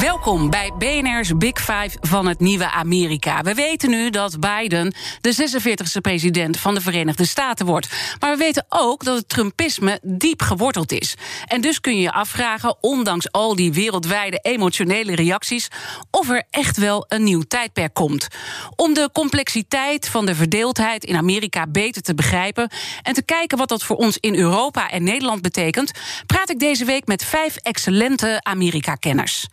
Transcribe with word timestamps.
Welkom 0.00 0.50
bij 0.50 0.72
BNR's 0.78 1.36
Big 1.36 1.58
Five 1.58 1.90
van 2.00 2.26
het 2.26 2.40
nieuwe 2.40 2.70
Amerika. 2.70 3.42
We 3.42 3.54
weten 3.54 3.90
nu 3.90 4.10
dat 4.10 4.40
Biden 4.40 4.94
de 5.20 5.34
46e 5.34 6.00
president 6.00 6.58
van 6.58 6.74
de 6.74 6.80
Verenigde 6.80 7.24
Staten 7.24 7.66
wordt. 7.66 7.88
Maar 8.20 8.30
we 8.30 8.36
weten 8.36 8.66
ook 8.68 9.04
dat 9.04 9.16
het 9.16 9.28
Trumpisme 9.28 10.00
diep 10.02 10.42
geworteld 10.42 10.92
is. 10.92 11.14
En 11.46 11.60
dus 11.60 11.80
kun 11.80 11.96
je 11.96 12.00
je 12.00 12.12
afvragen, 12.12 12.76
ondanks 12.80 13.32
al 13.32 13.56
die 13.56 13.72
wereldwijde 13.72 14.38
emotionele 14.42 15.14
reacties, 15.14 15.68
of 16.10 16.30
er 16.30 16.44
echt 16.50 16.76
wel 16.76 17.04
een 17.08 17.22
nieuw 17.22 17.42
tijdperk 17.42 17.94
komt. 17.94 18.28
Om 18.76 18.94
de 18.94 19.10
complexiteit 19.12 20.08
van 20.08 20.26
de 20.26 20.34
verdeeldheid 20.34 21.04
in 21.04 21.16
Amerika 21.16 21.66
beter 21.66 22.02
te 22.02 22.14
begrijpen 22.14 22.70
en 23.02 23.14
te 23.14 23.22
kijken 23.22 23.58
wat 23.58 23.68
dat 23.68 23.82
voor 23.82 23.96
ons 23.96 24.18
in 24.18 24.34
Europa 24.34 24.90
en 24.90 25.02
Nederland 25.02 25.42
betekent, 25.42 25.90
praat 26.26 26.50
ik 26.50 26.58
deze 26.58 26.84
week 26.84 27.06
met 27.06 27.24
vijf 27.24 27.56
excellente 27.56 28.38
Amerika-kenners. 28.42 29.46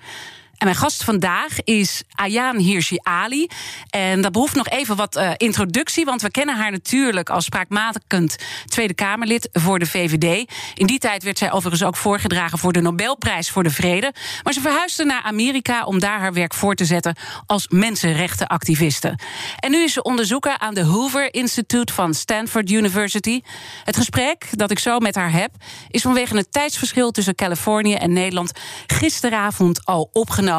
En 0.62 0.68
mijn 0.68 0.80
gast 0.80 1.04
vandaag 1.04 1.64
is 1.64 2.04
Ayaan 2.16 2.58
Hirsi 2.58 2.98
Ali. 3.02 3.48
En 3.90 4.22
dat 4.22 4.32
behoeft 4.32 4.56
nog 4.56 4.70
even 4.70 4.96
wat 4.96 5.18
uh, 5.18 5.32
introductie, 5.38 6.06
want 6.06 6.22
we 6.22 6.32
kennen 6.32 6.56
haar 6.56 6.72
natuurlijk 6.72 7.30
als 7.30 7.46
spraakmakend 7.46 8.36
Tweede 8.66 8.94
Kamerlid 8.94 9.50
voor 9.52 9.80
de 9.80 9.86
VVD. 9.86 10.52
In 10.74 10.88
die 10.88 11.00
tijd 11.00 11.24
werd 11.24 11.38
zij 11.38 11.52
overigens 11.52 11.84
ook 11.84 11.96
voorgedragen 11.96 12.58
voor 12.58 12.74
de 12.74 12.82
Nobelprijs 12.82 13.50
voor 13.50 13.64
de 13.64 13.70
Vrede. 13.70 14.14
Maar 14.44 14.54
ze 14.54 14.62
verhuisde 14.62 15.06
naar 15.06 15.22
Amerika 15.22 15.84
om 15.84 16.00
daar 16.00 16.20
haar 16.20 16.34
werk 16.34 16.54
voor 16.54 16.76
te 16.76 16.86
zetten 16.86 17.16
als 17.46 17.68
mensenrechtenactiviste. 17.68 19.18
En 19.60 19.72
nu 19.72 19.84
is 19.84 19.94
ze 19.94 20.04
onderzoeker 20.04 20.58
aan 20.58 20.74
de 20.74 20.84
Hoover 20.84 21.34
Institute 21.34 21.94
van 21.94 22.14
Stanford 22.14 22.72
University. 22.72 23.42
Het 23.84 23.98
gesprek 23.98 24.46
dat 24.52 24.72
ik 24.72 24.80
zo 24.80 25.00
met 25.00 25.16
haar 25.16 25.32
heb, 25.32 25.52
is 25.90 26.02
vanwege 26.02 26.38
het 26.38 26.52
tijdsverschil 26.52 27.12
tussen 27.12 27.36
Californië 27.36 27.94
en 27.94 28.14
Nederland 28.14 28.52
gisteravond 28.88 29.86
al 29.86 30.10
opgenomen. 30.14 30.50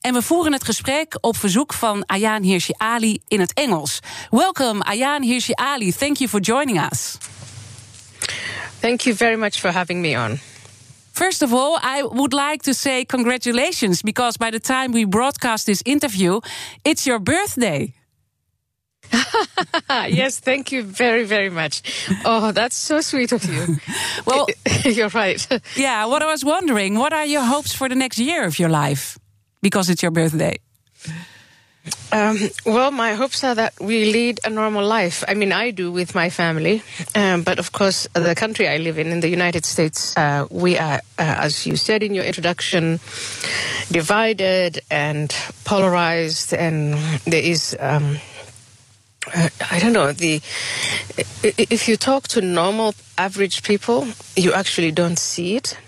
En 0.00 0.12
we 0.12 0.22
voeren 0.22 0.52
het 0.52 0.64
gesprek 0.64 1.18
op 1.20 1.36
verzoek 1.36 1.74
van 1.74 2.06
Ayaan 2.06 2.42
Hirsi 2.42 2.72
Ali 2.76 3.18
in 3.28 3.40
het 3.40 3.52
Engels. 3.52 4.00
Welcome, 4.30 4.82
Ayaan 4.82 5.22
Hirsi 5.22 5.52
Ali. 5.54 5.92
Thank 5.92 6.16
you 6.16 6.30
for 6.30 6.40
joining 6.40 6.80
us. 6.92 7.16
Thank 8.80 9.00
you 9.00 9.16
very 9.16 9.36
much 9.36 9.60
for 9.60 9.72
having 9.72 10.00
me 10.00 10.24
on. 10.24 10.38
First 11.12 11.42
of 11.42 11.52
all, 11.52 11.78
I 11.82 12.02
would 12.02 12.32
like 12.32 12.62
to 12.62 12.72
say 12.72 13.04
congratulations 13.04 14.02
because 14.02 14.36
by 14.36 14.50
the 14.50 14.60
time 14.60 14.92
we 14.92 15.04
broadcast 15.04 15.66
this 15.66 15.82
interview, 15.82 16.38
it's 16.82 17.04
your 17.04 17.22
birthday. 17.22 17.92
yes, 19.90 20.40
thank 20.40 20.72
you 20.72 20.82
very, 20.82 21.24
very 21.24 21.50
much. 21.50 21.82
Oh, 22.24 22.52
that's 22.52 22.76
so 22.76 23.00
sweet 23.00 23.32
of 23.32 23.44
you. 23.44 23.76
well, 24.26 24.46
you're 24.84 25.08
right. 25.08 25.46
yeah, 25.76 26.06
what 26.06 26.22
I 26.22 26.26
was 26.26 26.44
wondering, 26.44 26.98
what 26.98 27.12
are 27.12 27.24
your 27.24 27.42
hopes 27.42 27.72
for 27.72 27.88
the 27.88 27.94
next 27.94 28.18
year 28.18 28.44
of 28.44 28.58
your 28.58 28.68
life? 28.68 29.18
Because 29.62 29.90
it's 29.90 30.02
your 30.02 30.12
birthday. 30.12 30.58
Um, 32.12 32.38
well, 32.64 32.90
my 32.90 33.14
hopes 33.14 33.44
are 33.44 33.54
that 33.54 33.74
we 33.80 34.12
lead 34.12 34.40
a 34.44 34.50
normal 34.50 34.86
life. 34.86 35.24
I 35.28 35.34
mean, 35.34 35.52
I 35.52 35.70
do 35.70 35.92
with 35.92 36.14
my 36.14 36.30
family, 36.30 36.82
um, 37.14 37.42
but 37.42 37.58
of 37.58 37.72
course, 37.72 38.06
the 38.14 38.34
country 38.34 38.68
I 38.68 38.78
live 38.78 38.98
in, 38.98 39.08
in 39.08 39.20
the 39.20 39.28
United 39.28 39.64
States, 39.64 40.16
uh, 40.16 40.46
we 40.50 40.78
are, 40.78 41.00
uh, 41.18 41.36
as 41.40 41.66
you 41.66 41.76
said 41.76 42.02
in 42.02 42.14
your 42.14 42.24
introduction, 42.24 43.00
divided 43.90 44.80
and 44.90 45.34
polarized, 45.64 46.54
and 46.54 46.94
there 47.24 47.42
is. 47.42 47.76
Um, 47.78 48.18
Uh, 49.34 49.48
I 49.70 49.78
don't 49.78 49.92
know 49.92 50.12
the 50.12 50.40
if 51.42 51.88
you 51.88 51.96
talk 51.96 52.28
to 52.28 52.40
normal 52.40 52.94
average 53.16 53.62
people, 53.62 54.08
you 54.36 54.52
actually 54.52 54.90
don't 54.90 55.18
see 55.18 55.56
it. 55.56 55.78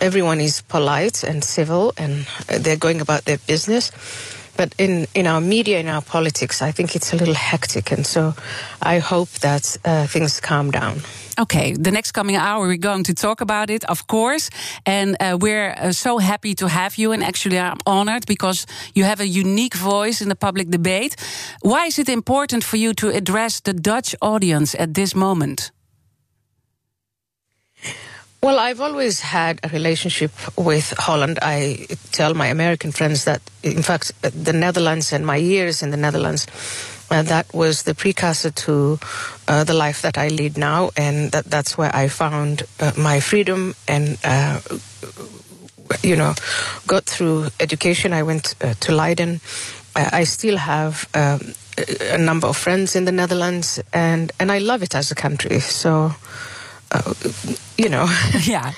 Everyone 0.00 0.40
is 0.40 0.62
polite 0.62 1.24
and 1.24 1.42
civil, 1.42 1.92
and 1.96 2.26
uh, 2.48 2.58
they're 2.58 2.76
going 2.76 3.00
about 3.00 3.24
their 3.24 3.38
business. 3.38 3.90
But 4.58 4.74
in, 4.76 5.06
in 5.14 5.26
our 5.26 5.40
media, 5.40 5.78
in 5.78 5.88
our 5.88 6.02
politics, 6.02 6.60
I 6.60 6.72
think 6.72 6.96
it's 6.96 7.12
a 7.12 7.16
little 7.16 7.34
hectic, 7.34 7.92
and 7.92 8.04
so 8.04 8.34
I 8.82 8.98
hope 8.98 9.30
that 9.40 9.78
uh, 9.84 10.08
things 10.08 10.40
calm 10.40 10.72
down. 10.72 11.00
Okay, 11.38 11.74
the 11.74 11.92
next 11.92 12.12
coming 12.12 12.34
hour 12.34 12.66
we're 12.66 12.76
going 12.76 13.04
to 13.04 13.14
talk 13.14 13.40
about 13.40 13.70
it, 13.70 13.84
of 13.84 14.08
course. 14.08 14.50
And 14.84 15.16
uh, 15.20 15.38
we're 15.40 15.70
uh, 15.70 15.92
so 15.92 16.18
happy 16.18 16.56
to 16.56 16.66
have 16.66 16.96
you. 16.98 17.12
And 17.12 17.22
actually, 17.22 17.60
I'm 17.60 17.78
honored 17.86 18.26
because 18.26 18.66
you 18.94 19.04
have 19.04 19.20
a 19.20 19.26
unique 19.26 19.76
voice 19.76 20.20
in 20.20 20.28
the 20.28 20.34
public 20.34 20.70
debate. 20.70 21.14
Why 21.62 21.86
is 21.86 21.98
it 21.98 22.08
important 22.08 22.64
for 22.64 22.76
you 22.76 22.92
to 22.94 23.10
address 23.10 23.60
the 23.60 23.72
Dutch 23.72 24.16
audience 24.20 24.74
at 24.74 24.94
this 24.94 25.14
moment? 25.14 25.70
Well, 28.48 28.60
I've 28.60 28.80
always 28.80 29.20
had 29.20 29.60
a 29.62 29.68
relationship 29.68 30.30
with 30.56 30.94
Holland. 30.96 31.38
I 31.42 31.86
tell 32.12 32.32
my 32.32 32.46
American 32.46 32.92
friends 32.92 33.24
that, 33.24 33.42
in 33.62 33.82
fact, 33.82 34.10
the 34.22 34.54
Netherlands 34.54 35.12
and 35.12 35.26
my 35.26 35.36
years 35.36 35.82
in 35.82 35.90
the 35.90 35.98
Netherlands 35.98 36.46
uh, 37.10 37.20
that 37.24 37.52
was 37.52 37.82
the 37.82 37.94
precursor 37.94 38.50
to 38.50 38.98
uh, 39.48 39.64
the 39.64 39.74
life 39.74 40.00
that 40.00 40.16
I 40.16 40.28
lead 40.28 40.56
now, 40.56 40.92
and 40.96 41.30
that, 41.32 41.44
that's 41.44 41.76
where 41.76 41.94
I 41.94 42.08
found 42.08 42.62
uh, 42.80 42.92
my 42.96 43.20
freedom 43.20 43.74
and. 43.86 44.16
Uh, 44.24 44.60
you 46.02 46.16
know, 46.16 46.34
got 46.86 47.04
through 47.04 47.48
education. 47.60 48.12
I 48.12 48.22
went 48.22 48.54
uh, 48.62 48.74
to 48.80 48.92
Leiden. 48.92 49.40
I 49.94 50.24
still 50.24 50.58
have 50.58 51.08
um, 51.14 51.54
a 52.12 52.18
number 52.18 52.46
of 52.46 52.56
friends 52.56 52.94
in 52.94 53.04
the 53.04 53.12
Netherlands, 53.12 53.80
and, 53.92 54.30
and 54.38 54.52
I 54.52 54.58
love 54.58 54.82
it 54.82 54.94
as 54.94 55.10
a 55.10 55.14
country. 55.14 55.60
So, 55.60 56.14
uh, 56.90 57.14
you 57.76 57.88
know. 57.88 58.06
yeah. 58.44 58.72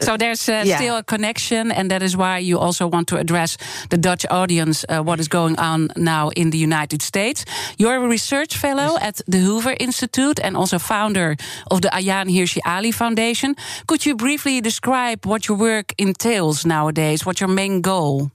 so 0.00 0.16
there's 0.16 0.48
uh, 0.48 0.62
yeah. 0.64 0.76
still 0.76 0.96
a 0.96 1.02
connection, 1.02 1.72
and 1.72 1.90
that 1.90 2.02
is 2.02 2.16
why 2.16 2.38
you 2.38 2.58
also 2.58 2.86
want 2.86 3.08
to 3.08 3.16
address 3.16 3.56
the 3.90 3.96
Dutch 3.96 4.26
audience 4.30 4.84
uh, 4.88 5.02
what 5.02 5.20
is 5.20 5.28
going 5.28 5.58
on 5.58 5.88
now 5.96 6.30
in 6.30 6.50
the 6.50 6.58
United 6.58 7.02
States. 7.02 7.44
You're 7.78 7.96
a 7.96 8.08
research 8.08 8.56
fellow 8.56 8.98
at 9.00 9.20
the 9.26 9.38
Hoover 9.38 9.74
Institute 9.80 10.38
and 10.42 10.56
also 10.56 10.78
founder 10.78 11.36
of 11.70 11.80
the 11.80 11.88
Ayaan 11.88 12.30
Hirsi 12.30 12.60
Ali 12.64 12.92
Foundation. 12.92 13.56
Could 13.86 14.06
you 14.06 14.16
briefly 14.16 14.60
describe 14.60 15.26
what 15.26 15.48
your 15.48 15.58
work 15.58 15.92
entails 15.98 16.64
nowadays? 16.64 17.24
What's 17.24 17.40
your 17.40 17.48
main 17.48 17.80
goal? 17.80 18.30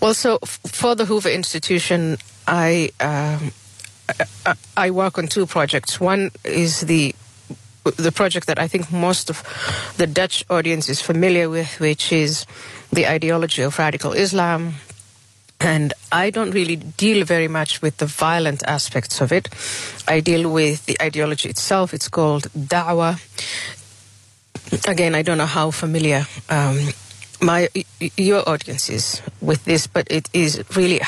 Well, 0.00 0.14
so 0.14 0.38
for 0.66 0.94
the 0.94 1.04
Hoover 1.04 1.30
Institution, 1.30 2.18
I. 2.46 2.90
Um, 3.00 3.52
I 4.76 4.90
work 4.90 5.18
on 5.18 5.26
two 5.26 5.46
projects. 5.46 6.00
One 6.00 6.30
is 6.44 6.80
the 6.80 7.14
the 7.96 8.12
project 8.12 8.46
that 8.46 8.58
I 8.58 8.66
think 8.66 8.90
most 8.90 9.28
of 9.28 9.42
the 9.98 10.06
Dutch 10.06 10.44
audience 10.48 10.88
is 10.88 11.02
familiar 11.02 11.50
with, 11.50 11.78
which 11.80 12.12
is 12.12 12.46
the 12.90 13.06
ideology 13.06 13.62
of 13.62 13.78
radical 13.78 14.12
Islam. 14.12 14.74
And 15.60 15.92
I 16.10 16.30
don't 16.30 16.50
really 16.50 16.76
deal 16.76 17.24
very 17.24 17.48
much 17.48 17.82
with 17.82 17.98
the 17.98 18.06
violent 18.06 18.62
aspects 18.66 19.20
of 19.20 19.32
it. 19.32 19.48
I 20.08 20.20
deal 20.20 20.50
with 20.50 20.86
the 20.86 20.96
ideology 21.00 21.48
itself. 21.48 21.94
It's 21.94 22.08
called 22.08 22.44
da'wah. 22.52 23.20
Again, 24.88 25.14
I 25.14 25.22
don't 25.22 25.38
know 25.38 25.46
how 25.46 25.70
familiar 25.70 26.26
um, 26.48 26.78
my 27.40 27.68
your 28.16 28.48
audience 28.48 28.88
is 28.88 29.22
with 29.40 29.64
this, 29.64 29.86
but 29.86 30.06
it 30.10 30.28
is 30.32 30.64
really 30.74 31.00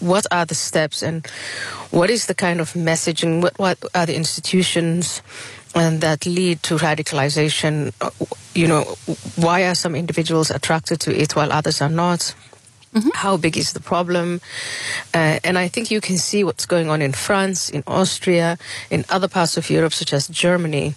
what 0.00 0.26
are 0.30 0.44
the 0.44 0.54
steps 0.54 1.02
and 1.02 1.26
what 1.90 2.10
is 2.10 2.26
the 2.26 2.34
kind 2.34 2.60
of 2.60 2.72
messaging? 2.74 3.42
What 3.42 3.58
what 3.58 3.78
are 3.94 4.06
the 4.06 4.16
institutions 4.16 5.22
and 5.74 6.00
that 6.00 6.26
lead 6.26 6.62
to 6.64 6.76
radicalization? 6.76 7.92
You 8.54 8.68
know, 8.68 8.82
why 9.36 9.64
are 9.64 9.74
some 9.74 9.94
individuals 9.94 10.50
attracted 10.50 11.00
to 11.00 11.14
it 11.14 11.36
while 11.36 11.52
others 11.52 11.80
are 11.80 11.90
not? 11.90 12.34
Mm-hmm. 12.94 13.10
How 13.14 13.36
big 13.36 13.56
is 13.56 13.74
the 13.74 13.80
problem? 13.80 14.40
Uh, 15.12 15.38
and 15.44 15.58
I 15.58 15.68
think 15.68 15.90
you 15.90 16.00
can 16.00 16.16
see 16.16 16.42
what's 16.42 16.64
going 16.64 16.88
on 16.88 17.02
in 17.02 17.12
France, 17.12 17.68
in 17.68 17.82
Austria, 17.86 18.56
in 18.90 19.04
other 19.10 19.28
parts 19.28 19.58
of 19.58 19.68
Europe, 19.68 19.92
such 19.92 20.14
as 20.14 20.26
Germany, 20.26 20.94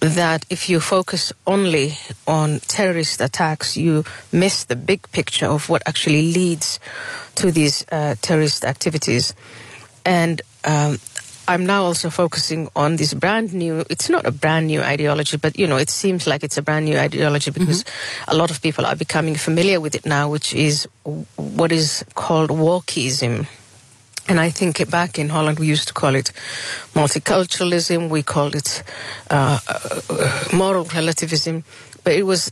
that 0.00 0.44
if 0.50 0.68
you 0.68 0.80
focus 0.80 1.32
only 1.46 1.94
on 2.26 2.60
terrorist 2.60 3.20
attacks, 3.20 3.76
you 3.76 4.04
miss 4.32 4.64
the 4.64 4.76
big 4.76 5.10
picture 5.12 5.46
of 5.46 5.68
what 5.68 5.82
actually 5.86 6.32
leads 6.32 6.78
to 7.36 7.50
these 7.50 7.84
uh, 7.90 8.14
terrorist 8.20 8.64
activities. 8.64 9.34
And 10.04 10.42
um, 10.64 10.98
I'm 11.48 11.64
now 11.64 11.84
also 11.84 12.10
focusing 12.10 12.68
on 12.74 12.96
this 12.96 13.14
brand 13.14 13.54
new, 13.54 13.84
it's 13.88 14.08
not 14.08 14.26
a 14.26 14.32
brand 14.32 14.66
new 14.66 14.82
ideology, 14.82 15.36
but 15.36 15.58
you 15.58 15.66
know, 15.66 15.76
it 15.76 15.90
seems 15.90 16.26
like 16.26 16.42
it's 16.42 16.58
a 16.58 16.62
brand 16.62 16.86
new 16.86 16.98
ideology 16.98 17.50
because 17.50 17.84
mm-hmm. 17.84 18.30
a 18.30 18.34
lot 18.34 18.50
of 18.50 18.60
people 18.60 18.84
are 18.84 18.96
becoming 18.96 19.36
familiar 19.36 19.80
with 19.80 19.94
it 19.94 20.04
now, 20.04 20.28
which 20.28 20.54
is 20.54 20.88
what 21.36 21.70
is 21.70 22.04
called 22.14 22.50
wokeism. 22.50 23.46
And 24.28 24.40
I 24.40 24.50
think 24.50 24.90
back 24.90 25.18
in 25.18 25.28
Holland 25.28 25.58
we 25.58 25.66
used 25.66 25.88
to 25.88 25.94
call 25.94 26.14
it 26.14 26.32
multiculturalism, 26.94 28.08
we 28.08 28.22
called 28.22 28.56
it 28.56 28.82
uh, 29.30 29.60
uh, 29.68 30.44
moral 30.52 30.84
relativism, 30.84 31.62
but 32.02 32.12
it 32.12 32.24
was 32.24 32.50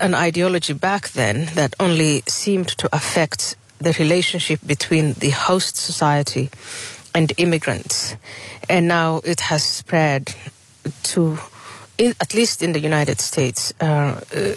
an 0.00 0.14
ideology 0.14 0.72
back 0.72 1.10
then 1.10 1.46
that 1.54 1.74
only 1.80 2.22
seemed 2.26 2.68
to 2.68 2.88
affect 2.92 3.56
the 3.78 3.94
relationship 3.98 4.60
between 4.66 5.14
the 5.14 5.30
host 5.30 5.76
society 5.76 6.50
and 7.14 7.32
immigrants. 7.36 8.16
And 8.68 8.88
now 8.88 9.20
it 9.24 9.40
has 9.40 9.62
spread 9.64 10.34
to, 11.04 11.38
in, 11.98 12.14
at 12.20 12.34
least 12.34 12.62
in 12.62 12.72
the 12.72 12.80
United 12.80 13.20
States, 13.20 13.72
uh, 13.80 13.84
uh, 13.84 14.54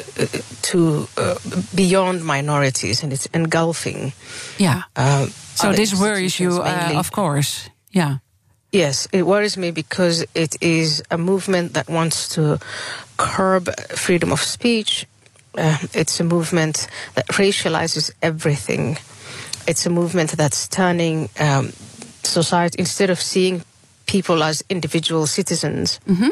to 0.62 1.08
uh, 1.18 1.36
beyond 1.76 2.24
minorities, 2.24 3.04
and 3.04 3.14
it's 3.14 3.28
engulfing. 3.28 4.14
Yeah. 4.58 4.84
Uh, 4.96 5.28
so 5.56 5.74
this 5.74 5.94
worries 6.00 6.40
you, 6.40 6.62
uh, 6.62 6.94
of 6.96 7.12
course. 7.12 7.70
Yeah. 7.92 8.18
Yes, 8.72 9.08
it 9.14 9.26
worries 9.26 9.58
me 9.58 9.72
because 9.72 10.26
it 10.34 10.58
is 10.62 11.02
a 11.10 11.18
movement 11.18 11.74
that 11.74 11.88
wants 11.88 12.28
to 12.36 12.60
curb 13.16 13.70
freedom 13.96 14.32
of 14.34 14.42
speech. 14.42 15.08
Uh, 15.58 15.78
it's 15.94 16.20
a 16.20 16.24
movement 16.24 16.88
that 17.14 17.26
racializes 17.28 18.12
everything. 18.22 18.98
It's 19.66 19.86
a 19.86 19.90
movement 19.90 20.32
that's 20.32 20.68
turning 20.68 21.30
um, 21.40 21.72
society, 22.24 22.78
instead 22.80 23.10
of 23.10 23.22
seeing 23.22 23.64
people 24.06 24.44
as 24.44 24.64
individual 24.70 25.26
citizens, 25.26 26.00
mm-hmm. 26.06 26.30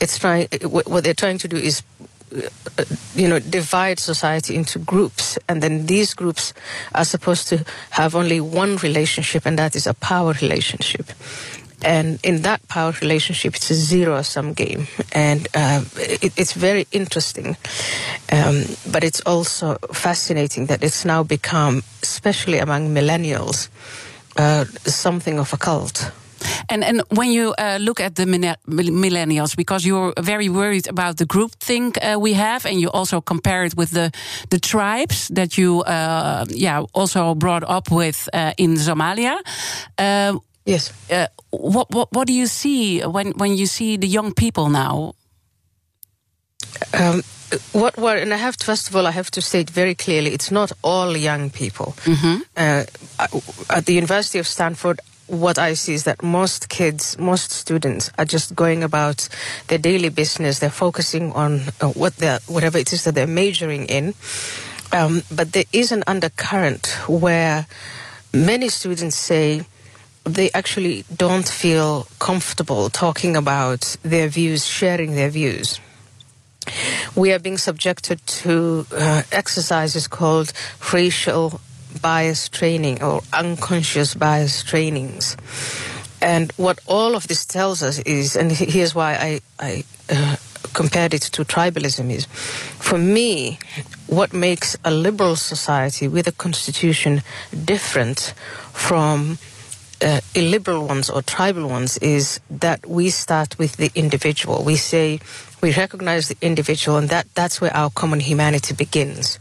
It's 0.00 0.18
trying. 0.18 0.48
What 0.62 1.04
they're 1.04 1.14
trying 1.14 1.38
to 1.38 1.48
do 1.48 1.56
is, 1.56 1.82
uh, 2.34 2.84
you 3.14 3.28
know, 3.28 3.38
divide 3.38 3.98
society 3.98 4.54
into 4.54 4.78
groups, 4.78 5.38
and 5.48 5.62
then 5.62 5.86
these 5.86 6.14
groups 6.14 6.52
are 6.94 7.04
supposed 7.04 7.48
to 7.48 7.64
have 7.90 8.14
only 8.14 8.40
one 8.40 8.76
relationship, 8.76 9.46
and 9.46 9.58
that 9.58 9.74
is 9.76 9.86
a 9.86 9.94
power 9.94 10.34
relationship. 10.42 11.10
And 11.82 12.18
in 12.22 12.42
that 12.42 12.66
power 12.68 12.92
relationship, 13.02 13.54
it's 13.54 13.70
a 13.70 13.74
zero 13.74 14.22
sum 14.22 14.54
game. 14.54 14.86
And 15.12 15.46
uh, 15.54 15.84
it, 15.96 16.32
it's 16.36 16.54
very 16.54 16.86
interesting. 16.90 17.56
Um, 18.32 18.64
but 18.90 19.04
it's 19.04 19.20
also 19.20 19.76
fascinating 19.92 20.66
that 20.66 20.82
it's 20.82 21.04
now 21.04 21.22
become, 21.22 21.82
especially 22.02 22.58
among 22.58 22.94
millennials, 22.94 23.68
uh, 24.36 24.64
something 24.84 25.38
of 25.38 25.52
a 25.52 25.56
cult. 25.58 26.10
And 26.68 26.84
and 26.84 27.02
when 27.10 27.30
you 27.30 27.54
uh, 27.58 27.78
look 27.80 28.00
at 28.00 28.14
the 28.14 28.24
millennials, 28.24 29.56
because 29.56 29.86
you're 29.86 30.12
very 30.20 30.48
worried 30.48 30.88
about 30.88 31.16
the 31.16 31.26
groupthink 31.26 31.98
uh, 31.98 32.18
we 32.20 32.34
have, 32.34 32.66
and 32.66 32.80
you 32.80 32.90
also 32.90 33.20
compare 33.20 33.64
it 33.64 33.74
with 33.76 33.90
the 33.90 34.10
the 34.50 34.58
tribes 34.58 35.28
that 35.28 35.56
you 35.56 35.82
uh, 35.82 36.44
yeah 36.48 36.82
also 36.92 37.34
brought 37.34 37.64
up 37.68 37.90
with 37.90 38.28
uh, 38.32 38.52
in 38.56 38.76
Somalia. 38.76 39.38
Uh, 39.98 40.38
yes. 40.64 40.92
what 41.50 41.86
what 41.90 42.08
what 42.12 42.26
do 42.26 42.32
you 42.32 42.46
see 42.46 43.00
when 43.02 43.32
when 43.38 43.56
you 43.56 43.66
see 43.66 43.98
the 43.98 44.08
young 44.08 44.34
people 44.34 44.68
now? 44.68 45.14
Um, 46.92 47.22
what 47.72 47.96
were, 47.96 48.16
and 48.16 48.32
I 48.32 48.36
have 48.36 48.56
to, 48.56 48.64
first 48.64 48.88
of 48.88 48.96
all, 48.96 49.06
I 49.06 49.12
have 49.12 49.30
to 49.32 49.40
state 49.40 49.70
very 49.70 49.94
clearly, 49.94 50.32
it's 50.32 50.50
not 50.50 50.72
all 50.82 51.16
young 51.16 51.50
people. 51.50 51.94
Mm-hmm. 52.04 52.42
Uh, 52.56 52.84
at 53.70 53.86
the 53.86 53.94
University 53.94 54.38
of 54.38 54.46
Stanford, 54.46 55.00
what 55.26 55.58
I 55.58 55.74
see 55.74 55.94
is 55.94 56.04
that 56.04 56.22
most 56.22 56.68
kids, 56.68 57.18
most 57.18 57.50
students 57.50 58.10
are 58.18 58.24
just 58.24 58.54
going 58.54 58.82
about 58.82 59.28
their 59.68 59.78
daily 59.78 60.08
business. 60.08 60.58
They're 60.58 60.70
focusing 60.70 61.32
on 61.32 61.62
uh, 61.80 61.88
what 61.88 62.16
they're, 62.16 62.38
whatever 62.46 62.78
it 62.78 62.92
is 62.92 63.04
that 63.04 63.14
they're 63.14 63.26
majoring 63.26 63.86
in. 63.86 64.14
Um, 64.92 65.22
but 65.34 65.52
there 65.52 65.64
is 65.72 65.92
an 65.92 66.04
undercurrent 66.06 66.86
where 67.08 67.66
many 68.32 68.68
students 68.68 69.16
say 69.16 69.62
they 70.24 70.50
actually 70.52 71.04
don't 71.14 71.48
feel 71.48 72.06
comfortable 72.18 72.88
talking 72.90 73.36
about 73.36 73.96
their 74.02 74.28
views, 74.28 74.64
sharing 74.66 75.14
their 75.14 75.30
views 75.30 75.80
we 77.14 77.32
are 77.32 77.38
being 77.38 77.58
subjected 77.58 78.24
to 78.26 78.86
uh, 78.92 79.22
exercises 79.32 80.08
called 80.08 80.52
racial 80.92 81.60
bias 81.96 82.48
training 82.48 83.02
or 83.02 83.22
unconscious 83.32 84.14
bias 84.14 84.62
trainings. 84.62 85.36
And 86.20 86.52
what 86.56 86.80
all 86.86 87.14
of 87.14 87.28
this 87.28 87.44
tells 87.44 87.82
us 87.82 87.98
is, 88.00 88.36
and 88.36 88.50
here's 88.50 88.94
why 88.94 89.14
I, 89.14 89.40
I 89.58 89.84
uh, 90.08 90.36
compared 90.72 91.14
it 91.14 91.22
to 91.22 91.44
tribalism 91.44 92.10
is, 92.10 92.26
for 92.26 92.98
me, 92.98 93.58
what 94.06 94.32
makes 94.32 94.76
a 94.84 94.90
liberal 94.90 95.36
society 95.36 96.08
with 96.08 96.26
a 96.26 96.32
constitution 96.32 97.22
different 97.64 98.34
from 98.72 99.38
uh, 100.02 100.20
illiberal 100.34 100.86
ones 100.86 101.08
or 101.08 101.22
tribal 101.22 101.68
ones 101.68 101.96
is 101.98 102.40
that 102.50 102.86
we 102.86 103.08
start 103.10 103.58
with 103.58 103.76
the 103.76 103.90
individual. 103.94 104.62
We 104.62 104.76
say 104.76 105.20
we 105.62 105.72
recognize 105.72 106.28
the 106.28 106.36
individual, 106.40 106.98
and 106.98 107.08
that, 107.08 107.26
that's 107.34 107.60
where 107.60 107.74
our 107.74 107.90
common 107.90 108.20
humanity 108.20 108.74
begins. 108.74 109.38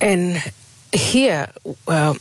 And 0.00 0.42
here, 0.94 1.48
uh, 1.88 2.14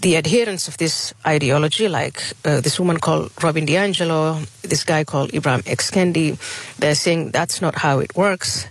the 0.00 0.16
adherents 0.16 0.68
of 0.68 0.76
this 0.78 1.12
ideology, 1.26 1.88
like 1.88 2.22
uh, 2.44 2.60
this 2.60 2.78
woman 2.78 2.98
called 2.98 3.30
Robin 3.42 3.66
DiAngelo, 3.66 4.46
this 4.62 4.84
guy 4.84 5.04
called 5.04 5.30
Ibram 5.32 5.66
X. 5.66 5.90
Kendi, 5.90 6.38
they're 6.78 6.94
saying 6.94 7.30
that's 7.30 7.60
not 7.60 7.74
how 7.74 7.98
it 7.98 8.16
works. 8.16 8.66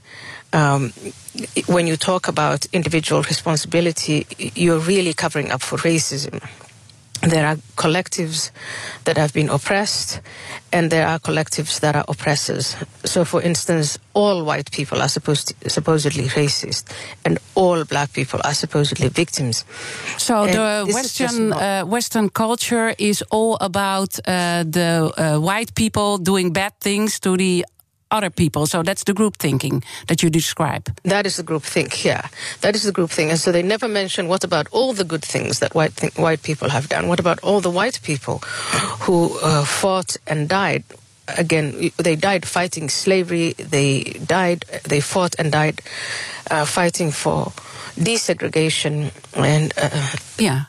Um, 0.52 0.92
when 1.68 1.86
you 1.86 1.96
talk 1.96 2.28
about 2.28 2.66
individual 2.74 3.22
responsibility, 3.22 4.26
you're 4.56 4.80
really 4.80 5.14
covering 5.14 5.52
up 5.52 5.62
for 5.62 5.78
racism 5.78 6.42
there 7.22 7.46
are 7.46 7.58
collectives 7.76 8.52
that 9.04 9.18
have 9.18 9.34
been 9.34 9.50
oppressed 9.50 10.22
and 10.72 10.92
there 10.92 11.06
are 11.08 11.20
collectives 11.20 11.80
that 11.82 11.96
are 11.96 12.06
oppressors. 12.08 12.76
So, 13.04 13.26
for 13.26 13.42
instance, 13.42 13.98
all 14.14 14.44
white 14.46 14.72
people 14.72 15.02
are 15.02 15.10
supposed 15.10 15.50
to, 15.50 15.70
supposedly 15.70 16.26
racist 16.26 16.92
and 17.26 17.40
all 17.56 17.84
black 17.84 18.14
people 18.14 18.40
are 18.44 18.54
supposedly 18.54 19.10
victims. 19.10 19.66
So, 20.18 20.44
and 20.44 20.54
the 20.54 20.94
Western, 20.94 21.54
uh, 21.54 21.84
Western 21.86 22.30
culture 22.30 22.94
is 22.98 23.24
all 23.32 23.58
about 23.60 24.20
uh, 24.20 24.64
the 24.64 25.12
uh, 25.18 25.40
white 25.40 25.76
people 25.76 26.18
doing 26.18 26.54
bad 26.54 26.74
things 26.80 27.20
to 27.22 27.36
the 27.36 27.66
other 28.12 28.30
people. 28.30 28.66
So 28.66 28.84
that's 28.84 29.04
the 29.04 29.14
group 29.14 29.38
thinking 29.38 29.84
that 30.08 30.24
you 30.24 30.30
describe. 30.30 30.90
That 31.04 31.26
is 31.26 31.38
the 31.38 31.44
group 31.44 31.64
think, 31.64 32.04
yeah. 32.04 32.28
That 32.62 32.76
is 32.76 32.84
the 32.84 32.92
group 32.92 33.10
thing. 33.12 33.30
And 33.30 33.40
so 33.40 33.52
they 33.52 33.64
never 33.64 33.88
mention 33.88 34.28
what 34.28 34.44
about 34.44 34.68
all 34.72 34.94
the 34.94 35.04
good 35.04 35.24
things 35.24 35.60
that 35.60 35.76
white, 35.76 35.96
th- 35.96 36.16
white 36.18 36.44
people 36.44 36.70
have 36.70 36.90
done? 36.90 37.08
What 37.08 37.20
about 37.20 37.40
all 37.44 37.62
the 37.62 37.70
white 37.70 38.00
people 38.04 38.40
who 39.06 39.38
uh, 39.42 39.64
fought 39.64 40.18
and 40.28 40.50
died? 40.50 40.84
Again, 41.38 41.92
they 41.98 42.16
died 42.16 42.46
fighting 42.46 42.90
slavery. 42.90 43.54
They 43.54 44.20
died, 44.26 44.66
they 44.84 45.00
fought 45.00 45.36
and 45.38 45.52
died 45.52 45.82
uh, 46.50 46.66
fighting 46.66 47.12
for 47.12 47.54
desegregation. 47.96 49.12
And, 49.36 49.72
uh, 49.78 50.16
yeah. 50.40 50.66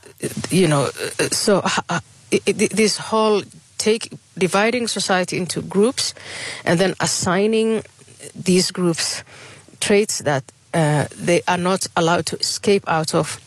You 0.50 0.68
know, 0.68 0.90
uh, 1.18 1.28
so 1.30 1.62
uh, 1.88 2.00
this 2.44 2.98
whole 2.98 3.42
take 3.80 4.12
dividing 4.36 4.88
society 4.88 5.36
into 5.36 5.62
groups 5.62 6.14
and 6.64 6.78
then 6.78 6.94
assigning 7.00 7.82
these 8.44 8.70
groups 8.70 9.24
traits 9.80 10.18
that 10.18 10.44
uh, 10.72 11.06
they 11.16 11.42
are 11.48 11.58
not 11.58 11.86
allowed 11.96 12.26
to 12.26 12.36
escape 12.36 12.84
out 12.86 13.14
of 13.14 13.40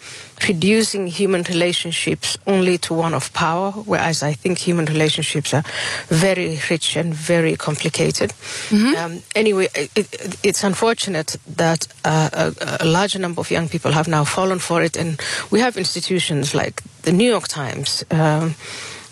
reducing 0.49 1.07
human 1.07 1.43
relationships 1.43 2.37
only 2.45 2.77
to 2.77 2.93
one 2.93 3.13
of 3.13 3.31
power, 3.33 3.71
whereas 3.71 4.23
I 4.23 4.33
think 4.33 4.57
human 4.57 4.85
relationships 4.85 5.53
are 5.53 5.63
very 6.07 6.59
rich 6.69 6.97
and 6.97 7.13
very 7.13 7.55
complicated. 7.55 8.31
Mm-hmm. 8.69 8.95
Um, 8.95 9.21
anyway, 9.35 9.67
it, 9.75 10.39
it's 10.43 10.63
unfortunate 10.63 11.37
that 11.55 11.87
uh, 12.03 12.51
a, 12.59 12.77
a 12.81 12.85
larger 12.85 13.19
number 13.19 13.39
of 13.39 13.51
young 13.51 13.69
people 13.69 13.93
have 13.93 14.09
now 14.09 14.25
fallen 14.25 14.59
for 14.59 14.83
it, 14.83 14.97
and 14.97 15.21
we 15.49 15.61
have 15.61 15.77
institutions 15.77 16.53
like 16.53 16.81
the 17.03 17.13
New 17.13 17.29
York 17.29 17.47
Times. 17.47 18.03
Um, 18.11 18.55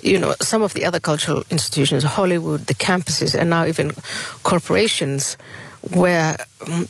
you 0.02 0.20
know, 0.20 0.36
some 0.42 0.62
of 0.62 0.74
the 0.74 0.86
other 0.86 1.00
cultural 1.00 1.44
institutions, 1.50 2.04
Hollywood, 2.04 2.68
the 2.68 2.74
campuses, 2.74 3.36
and 3.36 3.50
now 3.50 3.66
even 3.66 3.92
corporations, 4.44 5.38
where 5.94 6.38
um, 6.68 6.88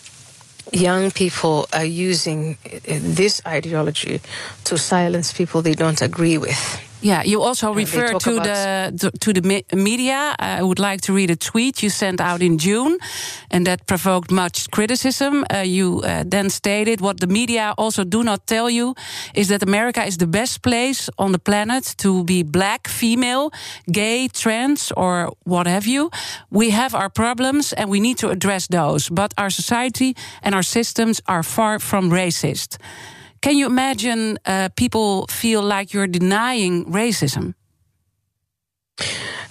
young 0.72 1.12
people 1.12 1.68
are 1.74 1.86
using 1.86 2.58
uh, 2.65 2.80
this 2.86 3.41
ideology 3.46 4.22
to 4.63 4.77
silence 4.77 5.34
people 5.34 5.62
they 5.62 5.74
don't 5.74 6.01
agree 6.01 6.38
with. 6.38 6.82
Yeah, 7.01 7.24
you 7.24 7.41
also 7.41 7.74
refer 7.74 8.13
to 8.20 8.39
the 8.39 9.12
to 9.20 9.34
the 9.34 9.63
media. 9.74 10.36
I 10.38 10.62
would 10.62 10.77
like 10.77 11.01
to 11.01 11.13
read 11.13 11.31
a 11.31 11.36
tweet 11.36 11.81
you 11.81 11.89
sent 11.89 12.22
out 12.22 12.41
in 12.41 12.58
June, 12.58 12.98
and 13.50 13.65
that 13.65 13.88
provoked 13.88 14.31
much 14.31 14.70
criticism. 14.70 15.43
Uh, 15.51 15.63
you 15.65 16.01
uh, 16.03 16.24
then 16.29 16.50
stated 16.50 17.01
what 17.01 17.20
the 17.20 17.27
media 17.27 17.74
also 17.77 18.03
do 18.03 18.24
not 18.24 18.46
tell 18.46 18.70
you 18.70 18.93
is 19.34 19.48
that 19.48 19.63
America 19.63 20.05
is 20.05 20.17
the 20.17 20.27
best 20.27 20.62
place 20.62 21.10
on 21.17 21.31
the 21.31 21.39
planet 21.39 21.96
to 21.98 22.24
be 22.24 22.43
black, 22.43 22.88
female, 22.88 23.50
gay, 23.91 24.27
trans, 24.27 24.91
or 24.96 25.34
what 25.43 25.65
have 25.67 25.88
you. 25.88 26.12
We 26.50 26.70
have 26.72 26.93
our 26.93 27.10
problems 27.10 27.74
and 27.74 27.89
we 27.89 28.00
need 28.00 28.17
to 28.20 28.29
address 28.29 28.67
those, 28.67 29.10
but 29.10 29.34
our 29.38 29.50
society 29.50 30.15
and 30.43 30.53
our 30.53 30.63
systems 30.63 31.22
are 31.25 31.43
far 31.43 31.79
from 31.79 32.12
racist. 32.12 32.77
Can 33.41 33.57
you 33.57 33.65
imagine 33.65 34.38
uh, 34.45 34.69
people 34.75 35.25
feel 35.27 35.63
like 35.63 35.93
you're 35.93 36.07
denying 36.07 36.86
racism? 36.86 37.55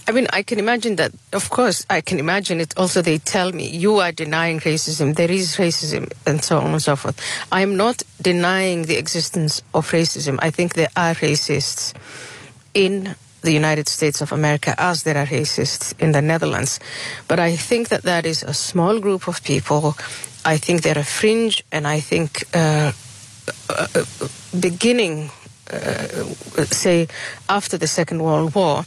I 0.06 0.12
mean, 0.12 0.28
I 0.32 0.42
can 0.42 0.58
imagine 0.58 0.96
that. 0.96 1.12
Of 1.32 1.50
course, 1.50 1.86
I 1.90 2.00
can 2.00 2.18
imagine 2.18 2.60
it. 2.60 2.72
Also, 2.76 3.02
they 3.02 3.18
tell 3.18 3.52
me 3.52 3.68
you 3.68 3.98
are 3.98 4.12
denying 4.12 4.60
racism. 4.60 5.14
There 5.14 5.30
is 5.30 5.56
racism, 5.56 6.12
and 6.24 6.42
so 6.42 6.58
on 6.58 6.70
and 6.70 6.82
so 6.82 6.96
forth. 6.96 7.20
I 7.50 7.62
am 7.62 7.76
not 7.76 8.02
denying 8.22 8.82
the 8.82 8.96
existence 8.96 9.62
of 9.74 9.90
racism. 9.90 10.38
I 10.40 10.50
think 10.50 10.74
there 10.74 10.90
are 10.96 11.14
racists 11.14 11.92
in 12.74 13.14
the 13.42 13.52
United 13.52 13.88
States 13.88 14.20
of 14.20 14.32
America, 14.32 14.74
as 14.78 15.02
there 15.02 15.16
are 15.16 15.26
racists 15.26 15.94
in 15.98 16.12
the 16.12 16.22
Netherlands. 16.22 16.78
But 17.26 17.40
I 17.40 17.56
think 17.56 17.88
that 17.88 18.02
that 18.02 18.24
is 18.24 18.42
a 18.42 18.54
small 18.54 19.00
group 19.00 19.26
of 19.26 19.42
people. 19.42 19.96
I 20.44 20.58
think 20.58 20.82
they're 20.82 20.98
a 20.98 21.04
fringe, 21.04 21.64
and 21.72 21.88
I 21.88 21.98
think. 22.00 22.44
Uh, 22.54 22.92
beginning, 24.58 25.30
uh, 25.72 26.64
say, 26.64 27.08
after 27.48 27.78
the 27.78 27.86
Second 27.86 28.22
World 28.22 28.54
War, 28.54 28.84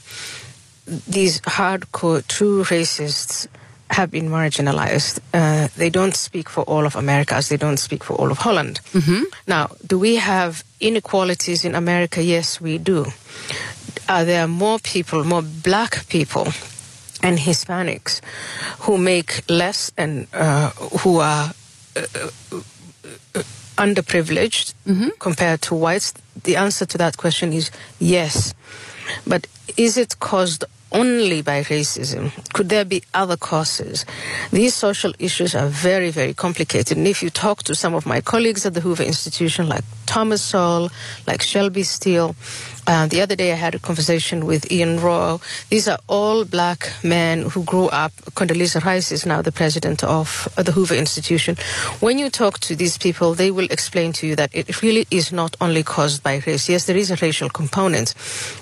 these 1.08 1.42
hardcore, 1.42 2.26
true 2.28 2.64
racists 2.64 3.48
have 3.90 4.12
been 4.12 4.30
marginalized. 4.30 5.20
Uh, 5.34 5.68
they 5.78 5.90
don't 5.90 6.16
speak 6.16 6.50
for 6.50 6.64
all 6.64 6.86
of 6.86 6.96
America 6.96 7.36
as 7.36 7.50
they 7.50 7.58
don't 7.58 7.78
speak 7.78 8.04
for 8.04 8.16
all 8.16 8.32
of 8.32 8.40
Holland. 8.40 8.80
Mm-hmm. 8.94 9.24
Now, 9.48 9.70
do 9.86 10.00
we 10.00 10.16
have 10.16 10.64
inequalities 10.80 11.64
in 11.64 11.76
America? 11.76 12.22
Yes, 12.24 12.60
we 12.60 12.78
do. 12.78 13.06
Are 14.10 14.26
there 14.26 14.48
more 14.48 14.80
people, 14.80 15.24
more 15.24 15.44
black 15.44 16.08
people, 16.10 16.48
and 17.22 17.38
Hispanics 17.38 18.20
who 18.80 18.98
make 18.98 19.50
less 19.50 19.92
and 19.98 20.28
uh, 20.34 20.72
who 21.02 21.20
are 21.20 21.54
uh, 21.96 22.04
underprivileged 23.78 24.74
mm-hmm. 24.88 25.10
compared 25.20 25.62
to 25.64 25.76
whites? 25.76 26.14
The 26.44 26.56
answer 26.56 26.86
to 26.86 26.98
that 26.98 27.18
question 27.18 27.54
is 27.54 27.72
yes. 28.00 28.54
But 29.26 29.48
is 29.78 29.98
it 29.98 30.20
caused 30.20 30.66
only 30.92 31.42
by 31.42 31.64
racism? 31.64 32.32
Could 32.54 32.70
there 32.70 32.86
be 32.86 33.04
other 33.14 33.36
causes? 33.36 34.06
These 34.52 34.76
social 34.76 35.14
issues 35.20 35.56
are 35.56 35.68
very, 35.68 36.12
very 36.12 36.34
complicated. 36.34 36.98
And 36.98 37.08
if 37.08 37.24
you 37.24 37.30
talk 37.30 37.64
to 37.64 37.76
some 37.76 37.96
of 37.96 38.06
my 38.06 38.22
colleagues 38.22 38.66
at 38.66 38.76
the 38.76 38.82
Hoover 38.82 39.04
Institution, 39.04 39.68
like 39.68 39.84
Thomas 40.06 40.42
Sowell, 40.42 40.92
like 41.26 41.42
Shelby 41.42 41.84
Steele, 41.84 42.36
uh, 42.88 43.08
the 43.08 43.22
other 43.22 43.36
day 43.36 43.52
I 43.52 43.56
had 43.56 43.76
a 43.76 43.80
conversation 43.80 44.46
with 44.46 44.72
Ian 44.72 45.00
Rowe. 45.00 45.40
These 45.70 45.88
are 45.88 46.00
all 46.08 46.46
black 46.46 46.92
men 47.04 47.44
who 47.44 47.64
grew 47.64 47.88
up. 47.88 48.12
Condoleezza 48.36 48.84
Rice 48.84 49.12
is 49.12 49.26
now 49.26 49.42
the 49.42 49.52
president 49.52 50.04
of 50.04 50.48
the 50.58 50.72
Hoover 50.72 50.96
Institution. 50.96 51.56
When 52.00 52.18
you 52.20 52.30
talk 52.30 52.60
to 52.60 52.76
these 52.76 52.98
people, 52.98 53.34
they 53.34 53.52
will 53.52 53.68
explain 53.72 54.14
to 54.14 54.28
you 54.28 54.36
that 54.36 54.50
it 54.54 54.82
really 54.82 55.08
is 55.12 55.32
not 55.32 55.56
only 55.62 55.84
caused 55.84 56.24
by 56.24 56.42
race. 56.46 56.70
Yes, 56.70 56.86
there 56.86 56.98
is 56.98 57.12
a 57.12 57.16
racial 57.18 57.50
component, 57.50 58.14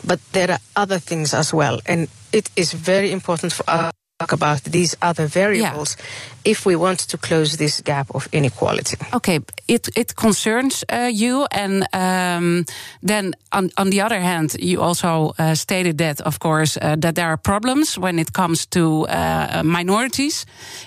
but 0.05 0.19
there 0.33 0.51
are 0.51 0.59
other 0.75 0.99
things 0.99 1.33
as 1.33 1.53
well. 1.53 1.79
And 1.85 2.07
it 2.31 2.49
is 2.55 2.73
very 2.73 3.11
important 3.11 3.53
for 3.53 3.63
us 3.69 3.91
talk 4.21 4.31
about 4.31 4.63
these 4.63 4.95
other 5.01 5.27
variables 5.27 5.97
yeah. 5.97 6.51
if 6.51 6.65
we 6.65 6.75
want 6.75 6.99
to 7.07 7.17
close 7.17 7.57
this 7.57 7.81
gap 7.81 8.07
of 8.13 8.27
inequality. 8.31 8.97
Okay, 9.13 9.39
it 9.67 9.89
it 9.95 10.15
concerns 10.15 10.83
uh, 10.89 11.09
you, 11.11 11.45
and 11.51 11.83
um, 11.93 12.65
then 13.07 13.33
on 13.51 13.69
on 13.77 13.89
the 13.89 14.01
other 14.01 14.19
hand, 14.19 14.55
you 14.59 14.81
also 14.81 15.33
uh, 15.37 15.55
stated 15.55 15.97
that, 15.97 16.21
of 16.21 16.37
course, 16.39 16.77
uh, 16.81 16.95
that 16.99 17.15
there 17.15 17.27
are 17.27 17.37
problems 17.37 17.97
when 17.97 18.19
it 18.19 18.31
comes 18.31 18.65
to 18.67 19.07
uh, 19.07 19.61
minorities 19.63 20.45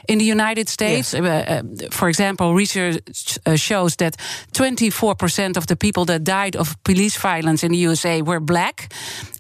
in 0.09 0.19
the 0.19 0.31
United 0.31 0.69
States. 0.69 1.13
Yes. 1.13 1.23
Uh, 1.23 1.27
uh, 1.27 1.89
for 1.91 2.09
example, 2.09 2.55
research 2.55 3.39
shows 3.57 3.97
that 3.97 4.17
24% 4.53 5.57
of 5.57 5.67
the 5.67 5.77
people 5.77 6.05
that 6.05 6.25
died 6.25 6.57
of 6.57 6.77
police 6.83 7.17
violence 7.17 7.67
in 7.67 7.73
the 7.73 7.89
USA 7.89 8.23
were 8.23 8.41
black, 8.41 8.93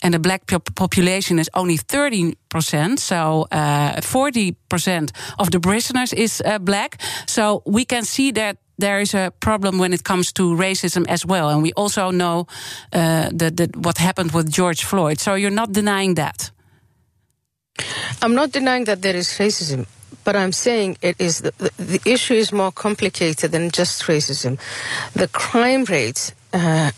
and 0.02 0.14
the 0.14 0.18
black 0.18 0.42
population 0.74 1.38
is 1.38 1.48
only 1.52 1.76
13 1.76 2.34
percent. 2.54 3.00
So 3.00 3.46
uh, 3.50 4.00
forty 4.00 4.54
percent 4.68 5.12
of 5.36 5.50
the 5.50 5.58
prisoners 5.58 6.12
is 6.12 6.40
uh, 6.40 6.58
black. 6.58 7.02
So 7.26 7.62
we 7.66 7.84
can 7.84 8.04
see 8.04 8.32
that 8.32 8.56
there 8.78 9.00
is 9.00 9.14
a 9.14 9.30
problem 9.40 9.78
when 9.78 9.92
it 9.92 10.02
comes 10.02 10.32
to 10.32 10.56
racism 10.56 11.04
as 11.08 11.26
well, 11.26 11.48
and 11.48 11.62
we 11.62 11.72
also 11.76 12.10
know 12.10 12.46
uh, 12.92 13.28
that, 13.38 13.56
that 13.56 13.76
what 13.76 13.98
happened 13.98 14.32
with 14.32 14.50
George 14.50 14.84
Floyd. 14.84 15.20
So 15.20 15.34
you're 15.34 15.58
not 15.62 15.72
denying 15.72 16.16
that. 16.16 16.52
I'm 18.22 18.34
not 18.34 18.52
denying 18.52 18.86
that 18.86 19.02
there 19.02 19.16
is 19.16 19.38
racism. 19.38 19.86
But 20.24 20.36
I'm 20.36 20.52
saying 20.52 20.96
it 21.02 21.16
is 21.18 21.40
the, 21.40 21.52
the, 21.58 21.70
the 21.76 22.00
issue 22.04 22.36
is 22.38 22.50
more 22.50 22.72
complicated 22.72 23.52
than 23.52 23.70
just 23.70 24.06
racism. 24.08 24.58
The 25.12 25.28
crime 25.28 25.84
rates 25.84 26.32
uh, 26.52 26.92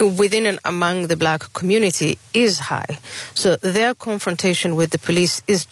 within 0.00 0.46
and 0.46 0.58
among 0.64 1.08
the 1.08 1.16
black 1.16 1.52
community 1.52 2.18
is 2.32 2.58
high. 2.58 2.98
So 3.34 3.56
their 3.56 3.94
confrontation 3.94 4.76
with 4.76 4.90
the 4.90 4.98
police 4.98 5.42
is 5.46 5.66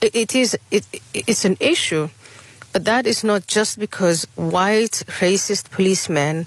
it 0.00 0.34
is 0.34 0.58
it, 0.70 0.86
it's 1.12 1.44
an 1.44 1.56
issue, 1.60 2.08
but 2.72 2.84
that 2.84 3.06
is 3.06 3.24
not 3.24 3.46
just 3.46 3.78
because 3.78 4.26
white 4.36 5.02
racist 5.20 5.70
policemen 5.70 6.46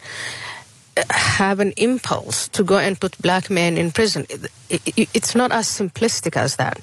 have 1.10 1.60
an 1.60 1.72
impulse 1.78 2.48
to 2.50 2.64
go 2.64 2.78
and 2.78 3.00
put 3.00 3.18
black 3.22 3.50
men 3.50 3.78
in 3.78 3.92
prison. 3.92 4.26
It, 4.70 4.82
it, 4.98 5.10
it's 5.14 5.36
not 5.36 5.52
as 5.52 5.68
simplistic 5.68 6.36
as 6.36 6.58
that. 6.58 6.80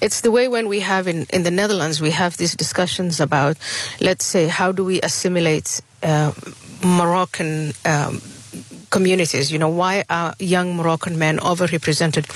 It's 0.00 0.22
the 0.22 0.30
way 0.30 0.48
when 0.48 0.68
we 0.68 0.80
have 0.80 1.06
in, 1.06 1.26
in 1.30 1.42
the 1.42 1.50
Netherlands, 1.50 2.00
we 2.00 2.10
have 2.10 2.36
these 2.36 2.56
discussions 2.56 3.20
about, 3.20 3.56
let's 4.00 4.24
say, 4.24 4.48
how 4.48 4.72
do 4.72 4.84
we 4.84 5.00
assimilate 5.02 5.80
uh, 6.02 6.32
Moroccan 6.82 7.72
um, 7.84 8.22
communities. 8.90 9.50
You 9.52 9.58
know, 9.58 9.68
why 9.68 10.04
are 10.08 10.34
young 10.38 10.76
Moroccan 10.76 11.18
men 11.18 11.38
overrepresented 11.38 12.26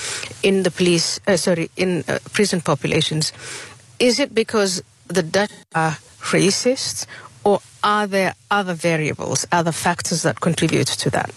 in 0.43 0.63
the 0.63 0.71
police, 0.71 1.19
uh, 1.27 1.37
sorry, 1.37 1.69
in 1.75 2.03
uh, 2.07 2.19
prison 2.31 2.61
populations? 2.61 3.33
Is 3.99 4.19
it 4.19 4.33
because 4.33 4.83
the 5.07 5.23
Dutch 5.23 5.51
are 5.75 5.97
racist, 6.31 7.05
or 7.43 7.59
are 7.83 8.07
there 8.07 8.33
other 8.49 8.73
variables, 8.73 9.45
other 9.51 9.71
factors 9.71 10.21
that 10.23 10.39
contribute 10.39 10.87
to 10.87 11.09
that? 11.09 11.31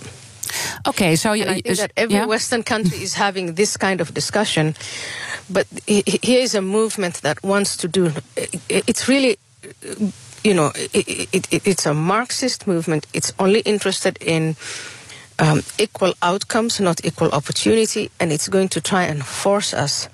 Okay, 0.87 1.17
so 1.17 1.33
I 1.33 1.61
think 1.61 1.77
that 1.77 1.93
every 1.97 2.15
yeah? 2.15 2.27
Western 2.27 2.63
country 2.63 3.03
is 3.03 3.15
having 3.15 3.55
this 3.55 3.77
kind 3.77 4.01
of 4.01 4.15
discussion, 4.15 4.75
but 5.51 5.67
here 5.87 6.41
is 6.41 6.55
a 6.55 6.63
movement 6.63 7.23
that 7.23 7.43
wants 7.43 7.77
to 7.79 7.89
do. 7.89 8.13
It's 8.69 9.09
really 9.09 9.39
you 10.45 10.55
know, 10.55 10.71
it, 10.77 11.29
it, 11.33 11.53
it, 11.53 11.67
it's 11.67 11.87
a 11.87 11.95
Marxist 11.95 12.69
movement. 12.69 13.07
It's 13.13 13.33
only 13.41 13.61
interested 13.61 14.17
in 14.21 14.55
um, 15.39 15.63
equal 15.79 16.15
outcomes, 16.23 16.81
not 16.81 17.05
equal 17.05 17.31
opportunity, 17.31 18.11
and 18.21 18.33
it's 18.33 18.49
going 18.49 18.69
to 18.71 18.81
try 18.81 19.05
and 19.05 19.25
force 19.25 19.75
us 19.75 20.09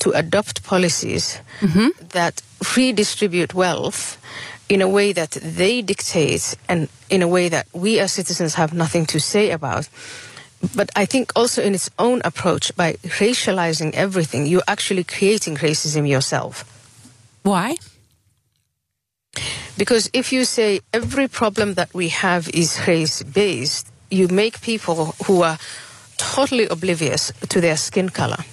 to 0.00 0.10
adopt 0.10 0.64
policies 0.64 1.40
mm-hmm. 1.60 1.88
that 2.08 2.42
redistribute 2.76 3.54
wealth 3.54 4.18
in 4.68 4.80
a 4.80 4.88
way 4.88 5.12
that 5.12 5.32
they 5.42 5.82
dictate 5.82 6.56
and 6.68 6.88
in 7.10 7.22
a 7.22 7.28
way 7.28 7.48
that 7.48 7.66
we 7.72 7.98
as 7.98 8.12
citizens 8.12 8.54
have 8.54 8.72
nothing 8.72 9.06
to 9.06 9.20
say 9.20 9.50
about. 9.50 9.88
But 10.74 10.90
I 10.96 11.04
think 11.04 11.32
also 11.36 11.62
in 11.62 11.74
its 11.74 11.90
own 11.98 12.22
approach, 12.24 12.74
by 12.74 12.94
racializing 13.20 13.92
everything, 13.92 14.46
you're 14.46 14.62
actually 14.66 15.04
creating 15.04 15.56
racism 15.56 16.08
yourself. 16.08 16.64
Why? 17.42 17.76
Because 19.76 20.08
if 20.12 20.32
you 20.32 20.44
say 20.44 20.80
every 20.92 21.28
problem 21.28 21.74
that 21.74 21.92
we 21.92 22.08
have 22.08 22.48
is 22.50 22.80
race 22.86 23.22
based, 23.22 23.88
you 24.14 24.28
make 24.28 24.60
people 24.60 25.14
who 25.26 25.42
are 25.42 25.58
totally 26.16 26.66
oblivious 26.66 27.32
to 27.48 27.60
their 27.60 27.76
skin 27.76 28.08
color. 28.08 28.44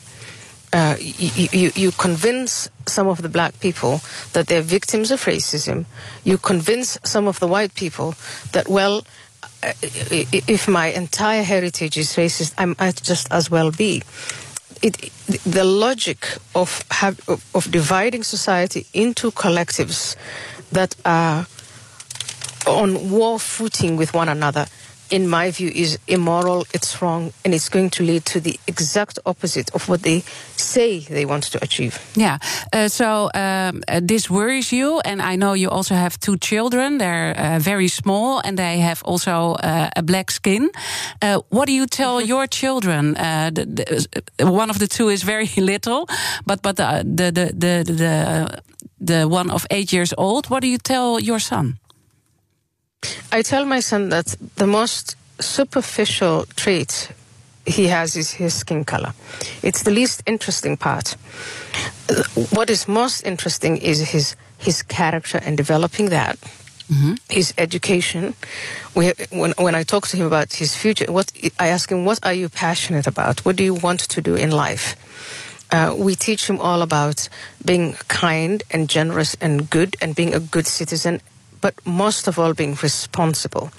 Uh, 0.74 0.96
you, 1.00 1.48
you, 1.51 1.72
you, 1.75 1.91
convince 1.91 2.70
some 2.88 3.08
of 3.08 3.22
the 3.22 3.27
black 3.27 3.60
people 3.60 4.00
that 4.32 4.48
they're 4.48 4.62
victims 4.62 5.12
of 5.12 5.20
racism. 5.25 5.86
You 6.24 6.38
convince 6.38 6.98
some 7.03 7.27
of 7.27 7.39
the 7.39 7.48
white 7.48 7.75
people 7.75 8.15
that, 8.53 8.70
well, 8.70 9.03
uh, 9.62 9.74
if 9.82 10.70
my 10.70 10.88
entire 10.88 11.44
heritage 11.44 11.98
is 11.98 12.15
racist, 12.15 12.53
I 12.58 12.65
might 12.65 13.03
just 13.03 13.30
as 13.34 13.51
well 13.51 13.72
be. 13.72 14.01
It, 14.82 15.12
the 15.46 15.65
logic 15.65 16.25
of, 16.56 16.84
have, 16.89 17.20
of 17.53 17.70
dividing 17.70 18.24
society 18.24 18.88
into 18.94 19.30
collectives 19.32 20.15
that 20.72 20.96
are 21.03 21.48
on 22.65 23.12
war 23.12 23.39
footing 23.39 23.98
with 23.98 24.13
one 24.13 24.30
another 24.30 24.68
in 25.12 25.27
my 25.27 25.51
view, 25.51 25.70
is 25.74 26.00
immoral, 26.08 26.65
it's 26.74 27.01
wrong, 27.01 27.34
and 27.44 27.53
it's 27.53 27.70
going 27.70 27.89
to 27.91 28.03
lead 28.03 28.25
to 28.25 28.39
the 28.39 28.60
exact 28.65 29.20
opposite 29.25 29.70
of 29.75 29.88
what 29.89 30.01
they 30.01 30.24
say 30.56 31.00
they 31.00 31.25
want 31.25 31.44
to 31.51 31.60
achieve. 31.62 32.00
Yeah. 32.15 32.38
Uh, 32.74 32.88
so 32.88 33.30
um, 33.34 33.84
uh, 33.88 34.00
this 34.01 34.30
worries 34.30 34.72
you, 34.72 35.01
and 35.01 35.22
I 35.22 35.36
know 35.36 35.53
you 35.53 35.70
also 35.70 35.96
have 35.96 36.18
two 36.20 36.38
children. 36.38 36.98
They're 36.98 37.36
uh, 37.38 37.60
very 37.60 37.89
small, 37.89 38.41
and 38.44 38.58
they 38.58 38.80
have 38.80 39.03
also 39.03 39.56
uh, 39.56 39.89
a 39.96 40.01
black 40.01 40.32
skin. 40.32 40.72
Uh, 41.22 41.41
what 41.50 41.68
do 41.68 41.74
you 41.74 41.86
tell 41.86 42.20
mm-hmm. 42.20 42.30
your 42.30 42.48
children? 42.48 43.18
Uh, 43.18 43.51
the, 43.53 43.65
the, 44.38 44.51
one 44.51 44.70
of 44.70 44.80
the 44.80 44.88
two 44.88 45.10
is 45.10 45.24
very 45.24 45.50
little, 45.58 46.08
but 46.46 46.62
but 46.62 46.77
the 46.77 47.03
the 47.03 47.32
the 47.32 47.46
the, 47.53 47.94
the, 47.94 48.62
the 49.00 49.27
one 49.27 49.51
of 49.51 49.65
eight 49.70 49.91
years 49.91 50.13
old. 50.18 50.50
What 50.50 50.62
do 50.62 50.68
you 50.68 50.77
tell 50.77 51.20
your 51.20 51.39
son? 51.39 51.81
I 53.31 53.41
tell 53.41 53.65
my 53.65 53.79
son 53.79 54.10
that 54.10 54.36
the 54.55 54.67
most 54.67 55.15
superficial 55.39 56.46
trait 56.55 57.12
he 57.65 57.88
has 57.88 58.15
is 58.15 58.31
his 58.31 58.53
skin 58.53 58.84
color. 58.84 59.13
It's 59.62 59.84
the 59.84 59.91
least 59.91 60.24
interesting 60.25 60.77
part. 60.77 61.15
What 62.51 62.70
is 62.70 62.88
most 62.88 63.25
interesting 63.25 63.77
is 63.77 64.12
his 64.12 64.36
his 64.58 64.84
character 64.84 65.39
and 65.43 65.58
developing 65.58 66.10
that. 66.10 66.38
Mm-hmm. 66.91 67.13
His 67.29 67.53
education. 67.58 68.34
We, 68.96 69.13
when 69.31 69.53
when 69.58 69.75
I 69.75 69.84
talk 69.84 70.08
to 70.08 70.17
him 70.17 70.27
about 70.27 70.53
his 70.53 70.75
future, 70.75 71.12
what 71.12 71.31
I 71.60 71.67
ask 71.67 71.89
him, 71.91 72.05
what 72.05 72.20
are 72.24 72.34
you 72.34 72.50
passionate 72.50 73.08
about? 73.08 73.46
What 73.46 73.55
do 73.55 73.63
you 73.63 73.74
want 73.74 74.01
to 74.01 74.22
do 74.22 74.36
in 74.36 74.51
life? 74.51 74.96
Uh, 75.72 75.96
we 75.98 76.15
teach 76.15 76.50
him 76.50 76.60
all 76.60 76.81
about 76.81 77.29
being 77.63 77.96
kind 78.10 78.62
and 78.72 78.89
generous 78.89 79.38
and 79.39 79.70
good 79.70 79.96
and 80.01 80.15
being 80.15 80.34
a 80.34 80.39
good 80.39 80.67
citizen 80.67 81.22
but 81.62 81.74
most 81.86 82.27
of 82.27 82.38
all 82.38 82.53
being 82.53 82.77
responsible. 82.82 83.72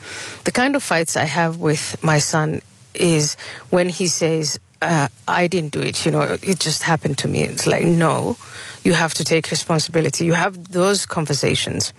The 0.44 0.52
kind 0.52 0.76
of 0.76 0.82
fights 0.82 1.16
I 1.16 1.24
have 1.24 1.58
with 1.58 2.02
my 2.02 2.18
son 2.18 2.62
is 2.94 3.36
when 3.70 3.88
he 3.88 4.06
says, 4.06 4.58
uh, 4.80 5.08
I 5.28 5.46
didn't 5.46 5.72
do 5.72 5.80
it, 5.80 6.04
you 6.04 6.10
know, 6.10 6.22
it 6.42 6.58
just 6.58 6.82
happened 6.82 7.18
to 7.18 7.28
me. 7.28 7.42
It's 7.42 7.66
like, 7.66 7.84
no, 7.84 8.36
you 8.82 8.94
have 8.94 9.14
to 9.14 9.24
take 9.24 9.50
responsibility. 9.50 10.24
You 10.24 10.34
have 10.34 10.72
those 10.72 11.06
conversations. 11.06 11.92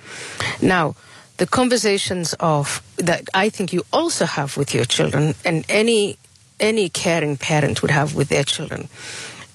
Now, 0.62 0.96
the 1.38 1.48
conversations 1.48 2.34
of 2.40 2.82
that 2.98 3.30
I 3.34 3.50
think 3.50 3.74
you 3.74 3.84
also 3.92 4.26
have 4.26 4.58
with 4.58 4.74
your 4.74 4.86
children 4.86 5.34
and 5.44 5.66
any 5.68 6.18
any 6.60 6.88
caring 6.90 7.36
parent 7.36 7.82
would 7.82 7.92
have 7.92 8.16
with 8.16 8.30
their 8.30 8.44
children 8.44 8.88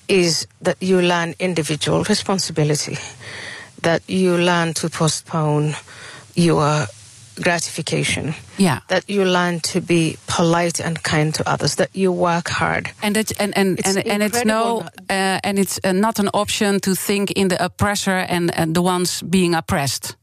is 0.08 0.46
that 0.60 0.76
you 0.80 1.00
learn 1.00 1.34
individual 1.38 2.02
responsibility, 2.04 2.98
that 3.82 4.02
you 4.08 4.36
learn 4.36 4.74
to 4.74 4.90
postpone 4.90 5.74
your 6.38 6.86
gratification. 7.42 8.34
Yeah. 8.56 8.80
That 8.88 9.08
you 9.08 9.24
learn 9.24 9.60
to 9.60 9.80
be 9.80 10.16
polite 10.26 10.80
and 10.80 11.02
kind 11.02 11.34
to 11.34 11.48
others. 11.48 11.76
That 11.76 11.90
you 11.94 12.12
work 12.12 12.48
hard. 12.48 12.90
And 13.02 13.16
it, 13.16 13.32
and 13.40 13.56
and 13.56 13.78
it's 13.78 13.96
and, 13.96 14.06
and 14.06 14.22
it's 14.22 14.44
no 14.44 14.82
uh, 15.10 15.40
and 15.44 15.58
it's 15.58 15.80
uh, 15.84 15.92
not 15.92 16.18
an 16.18 16.28
option 16.34 16.80
to 16.80 16.94
think 16.94 17.32
in 17.32 17.48
the 17.48 17.64
oppressor 17.64 18.26
and, 18.28 18.54
and 18.56 18.74
the 18.74 18.82
ones 18.82 19.22
being 19.22 19.54
oppressed. 19.54 20.16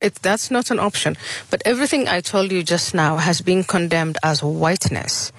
It, 0.00 0.14
that's 0.16 0.50
not 0.50 0.70
an 0.70 0.78
option. 0.78 1.16
But 1.50 1.62
everything 1.64 2.06
I 2.06 2.20
told 2.20 2.52
you 2.52 2.62
just 2.62 2.94
now 2.94 3.16
has 3.16 3.40
been 3.40 3.64
condemned 3.64 4.18
as 4.22 4.42
whiteness 4.42 5.32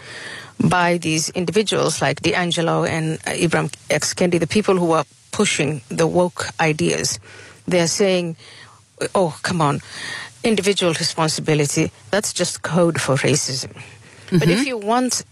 by 0.59 0.97
these 0.97 1.29
individuals 1.29 2.01
like 2.01 2.21
DiAngelo 2.21 2.87
and 2.87 3.19
uh, 3.27 3.31
Ibram 3.31 3.71
X. 3.89 4.13
Kendi, 4.15 4.39
the 4.39 4.47
people 4.47 4.75
who 4.75 4.91
are 4.91 5.05
pushing 5.31 5.81
the 5.89 6.07
woke 6.07 6.47
ideas. 6.59 7.19
They're 7.67 7.87
saying 7.87 8.37
oh, 9.15 9.37
come 9.43 9.61
on, 9.61 9.81
individual 10.43 10.93
responsibility, 10.93 11.91
that's 12.11 12.33
just 12.33 12.61
code 12.61 12.99
for 12.99 13.15
racism. 13.15 13.73
Mm-hmm. 13.73 14.37
But 14.39 14.49
if 14.49 14.59
mm-hmm. 14.59 14.67
you 14.67 14.77
want 14.77 15.23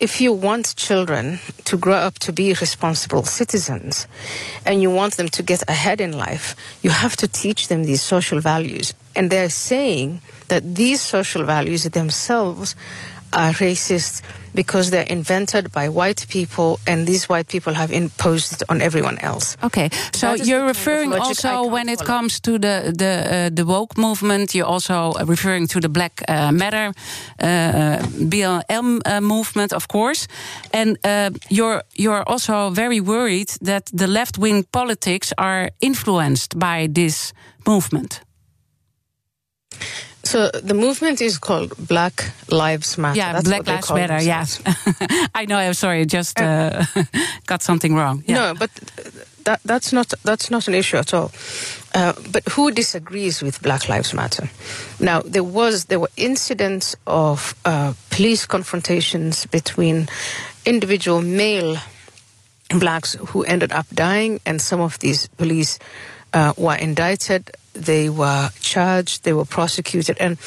if 0.00 0.20
you 0.20 0.32
want 0.32 0.76
children 0.76 1.40
to 1.64 1.76
grow 1.76 1.96
up 1.96 2.20
to 2.20 2.32
be 2.32 2.52
responsible 2.52 3.24
citizens 3.24 4.06
and 4.64 4.80
you 4.80 4.90
want 4.90 5.16
them 5.16 5.28
to 5.28 5.42
get 5.42 5.68
ahead 5.68 6.00
in 6.00 6.16
life, 6.16 6.54
you 6.82 6.90
have 6.90 7.16
to 7.16 7.26
teach 7.26 7.66
them 7.66 7.82
these 7.82 8.00
social 8.00 8.38
values. 8.38 8.94
And 9.16 9.28
they're 9.28 9.50
saying 9.50 10.20
that 10.48 10.76
these 10.76 11.00
social 11.00 11.42
values 11.42 11.82
themselves 11.82 12.76
are 13.32 13.52
racist 13.52 14.22
because 14.54 14.90
they're 14.90 15.06
invented 15.10 15.70
by 15.72 15.88
white 15.88 16.26
people 16.28 16.80
and 16.86 17.06
these 17.06 17.28
white 17.28 17.46
people 17.48 17.74
have 17.74 17.92
imposed 17.92 18.52
it 18.52 18.62
on 18.68 18.80
everyone 18.80 19.18
else. 19.18 19.56
Okay, 19.62 19.88
so 20.12 20.34
you're 20.34 20.66
referring 20.66 21.10
kind 21.10 21.22
of 21.22 21.28
also 21.28 21.70
when 21.70 21.88
it 21.88 21.98
follow. 21.98 22.06
comes 22.06 22.40
to 22.40 22.58
the 22.58 22.92
the 22.96 23.12
uh, 23.30 23.50
the 23.54 23.64
woke 23.64 23.96
movement, 23.96 24.54
you're 24.54 24.66
also 24.66 25.12
referring 25.26 25.68
to 25.68 25.80
the 25.80 25.88
Black 25.88 26.22
uh, 26.28 26.50
Matter 26.52 26.92
uh, 27.40 27.98
BLM 28.28 29.00
uh, 29.04 29.20
movement, 29.20 29.72
of 29.72 29.86
course, 29.86 30.26
and 30.72 30.98
uh, 31.04 31.30
you're 31.48 31.82
you're 31.94 32.24
also 32.26 32.70
very 32.70 33.00
worried 33.00 33.48
that 33.60 33.90
the 33.92 34.06
left 34.06 34.38
wing 34.38 34.64
politics 34.70 35.32
are 35.36 35.70
influenced 35.80 36.58
by 36.58 36.88
this 36.92 37.32
movement. 37.64 38.22
So 40.28 40.50
the 40.50 40.74
movement 40.74 41.22
is 41.22 41.38
called 41.38 41.72
Black 41.78 42.32
Lives 42.50 42.98
Matter. 42.98 43.16
Yeah, 43.16 43.32
That's 43.32 43.48
Black 43.48 43.66
Lives 43.66 43.90
Matter. 43.90 44.22
Yes, 44.22 44.60
I 45.34 45.46
know. 45.46 45.56
I'm 45.56 45.72
sorry, 45.72 46.02
I 46.02 46.04
just 46.04 46.38
uh, 46.38 46.84
got 47.46 47.62
something 47.62 47.94
wrong. 47.94 48.24
Yeah. 48.26 48.34
No, 48.34 48.54
but 48.54 48.70
that, 49.44 49.62
that's 49.64 49.90
not 49.90 50.12
that's 50.24 50.50
not 50.50 50.68
an 50.68 50.74
issue 50.74 50.98
at 50.98 51.14
all. 51.14 51.32
Uh, 51.94 52.12
but 52.30 52.46
who 52.50 52.70
disagrees 52.70 53.40
with 53.40 53.62
Black 53.62 53.88
Lives 53.88 54.12
Matter? 54.12 54.50
Now 55.00 55.22
there 55.22 55.42
was 55.42 55.86
there 55.86 55.98
were 55.98 56.10
incidents 56.18 56.94
of 57.06 57.54
uh, 57.64 57.94
police 58.10 58.44
confrontations 58.44 59.46
between 59.46 60.08
individual 60.66 61.22
male 61.22 61.78
blacks 62.78 63.14
who 63.28 63.44
ended 63.44 63.72
up 63.72 63.86
dying, 63.94 64.40
and 64.44 64.60
some 64.60 64.82
of 64.82 64.98
these 64.98 65.26
police 65.38 65.78
uh, 66.34 66.52
were 66.58 66.76
indicted 66.76 67.50
they 67.78 68.10
were 68.10 68.50
charged, 68.60 69.24
they 69.24 69.32
were 69.32 69.44
prosecuted, 69.44 70.16
and 70.18 70.38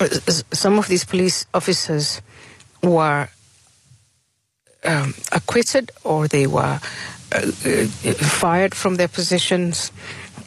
uh, 0.00 0.08
some 0.52 0.78
of 0.78 0.88
these 0.88 1.04
police 1.04 1.46
officers 1.52 2.22
were 2.82 3.28
um, 4.84 5.14
acquitted 5.32 5.90
or 6.04 6.28
they 6.28 6.46
were 6.46 6.80
uh, 7.32 7.36
uh, 7.36 7.86
fired 8.14 8.74
from 8.74 8.96
their 8.96 9.08
positions, 9.08 9.92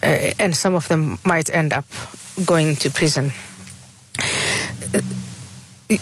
uh, 0.02 0.32
and 0.40 0.56
some 0.56 0.74
of 0.74 0.88
them 0.88 1.20
might 1.26 1.54
end 1.54 1.74
up 1.74 1.86
going 2.46 2.76
to 2.78 2.90
prison. 2.90 3.32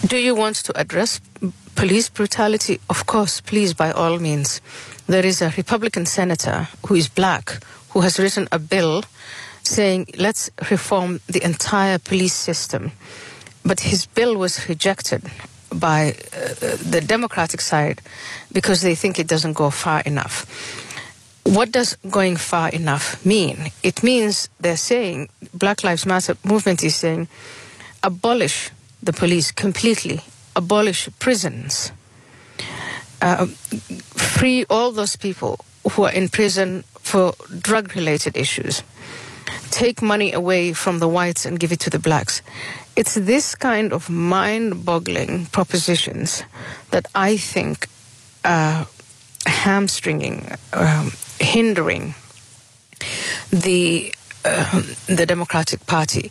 Do 0.06 0.16
you 0.16 0.36
want 0.36 0.56
to 0.56 0.78
address 0.78 1.20
police 1.74 2.08
brutality? 2.08 2.80
Of 2.88 3.06
course, 3.06 3.40
please, 3.40 3.74
by 3.74 3.90
all 3.90 4.18
means. 4.18 4.60
There 5.08 5.26
is 5.26 5.42
a 5.42 5.52
Republican 5.56 6.06
senator 6.06 6.68
who 6.86 6.94
is 6.94 7.08
black 7.08 7.58
who 7.90 8.00
has 8.00 8.18
written 8.18 8.48
a 8.52 8.58
bill 8.58 9.02
saying, 9.62 10.06
let's 10.18 10.50
reform 10.70 11.20
the 11.26 11.42
entire 11.44 11.98
police 11.98 12.34
system. 12.34 12.92
But 13.64 13.80
his 13.80 14.06
bill 14.06 14.36
was 14.36 14.68
rejected 14.68 15.22
by 15.72 16.14
uh, 16.32 16.76
the 16.82 17.02
Democratic 17.06 17.60
side 17.60 18.00
because 18.52 18.82
they 18.82 18.94
think 18.94 19.18
it 19.18 19.28
doesn't 19.28 19.52
go 19.52 19.70
far 19.70 20.00
enough. 20.00 20.46
What 21.44 21.72
does 21.72 21.96
going 22.10 22.36
far 22.36 22.68
enough 22.70 23.24
mean? 23.24 23.70
It 23.82 24.02
means 24.02 24.48
they're 24.60 24.76
saying, 24.76 25.28
Black 25.54 25.84
Lives 25.84 26.06
Matter 26.06 26.36
movement 26.44 26.82
is 26.82 26.96
saying, 26.96 27.28
abolish 28.02 28.70
the 29.02 29.12
police 29.12 29.50
completely, 29.50 30.20
abolish 30.54 31.08
prisons, 31.18 31.92
uh, 33.22 33.46
free 33.46 34.64
all 34.68 34.92
those 34.92 35.16
people 35.16 35.64
who 35.92 36.04
are 36.04 36.12
in 36.12 36.28
prison 36.28 36.84
for 36.98 37.34
drug 37.60 37.94
related 37.96 38.36
issues 38.36 38.82
take 39.70 40.02
money 40.02 40.32
away 40.32 40.72
from 40.72 40.98
the 40.98 41.08
whites 41.08 41.46
and 41.46 41.58
give 41.58 41.72
it 41.72 41.80
to 41.80 41.90
the 41.90 41.98
blacks. 41.98 42.42
It's 42.96 43.14
this 43.14 43.54
kind 43.54 43.92
of 43.92 44.10
mind 44.10 44.84
boggling 44.84 45.46
propositions 45.46 46.42
that 46.90 47.06
I 47.14 47.36
think 47.36 47.88
are 48.44 48.86
hamstringing, 49.46 50.50
um, 50.72 51.12
hindering 51.38 52.14
the 53.50 54.12
uh, 54.44 54.82
the 55.06 55.26
Democratic 55.26 55.86
Party. 55.86 56.30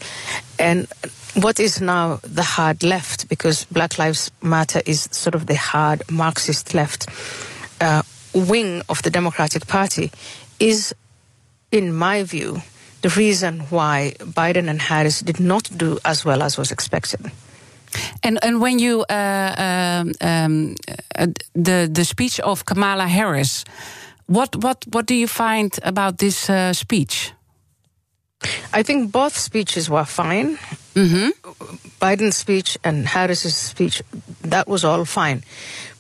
And 0.58 0.88
what 1.36 1.60
is 1.60 1.80
now 1.80 2.20
the 2.24 2.44
hard 2.44 2.84
left, 2.84 3.30
because 3.30 3.66
Black 3.66 3.98
Lives 3.98 4.32
Matter 4.42 4.82
is 4.86 5.08
sort 5.12 5.36
of 5.36 5.46
the 5.46 5.56
hard 5.56 6.02
Marxist 6.10 6.74
left 6.74 7.08
uh, 7.82 8.02
wing 8.34 8.82
of 8.90 9.02
the 9.04 9.12
Democratic 9.12 9.68
Party, 9.68 10.12
is, 10.60 10.94
in 11.72 11.94
my 11.94 12.24
view, 12.24 12.62
the 13.02 13.10
reason 13.10 13.62
why 13.70 14.14
Biden 14.20 14.70
and 14.70 14.82
Harris 14.82 15.22
did 15.22 15.40
not 15.40 15.70
do 15.78 15.98
as 16.04 16.26
well 16.26 16.42
as 16.42 16.58
was 16.58 16.72
expected. 16.72 17.32
And 18.24 18.38
and 18.44 18.62
when 18.62 18.80
you 18.80 19.04
uh, 19.10 19.56
um, 19.58 20.12
um, 20.22 20.76
uh, 21.16 21.28
the 21.56 21.90
the 21.92 22.06
speech 22.06 22.40
of 22.40 22.66
Kamala 22.66 23.08
Harris, 23.08 23.66
what 24.28 24.56
what 24.56 24.86
what 24.92 25.06
do 25.06 25.16
you 25.16 25.28
find 25.28 25.72
about 25.84 26.18
this 26.18 26.50
uh, 26.50 26.74
speech? 26.74 27.34
I 28.74 28.84
think 28.84 29.12
both 29.12 29.36
speeches 29.36 29.90
were 29.90 30.06
fine. 30.06 30.58
Mm-hmm. 30.96 31.30
Biden's 32.00 32.38
speech 32.38 32.78
and 32.84 33.08
Harris's 33.08 33.56
speech, 33.56 34.02
that 34.42 34.68
was 34.68 34.86
all 34.86 35.06
fine. 35.06 35.44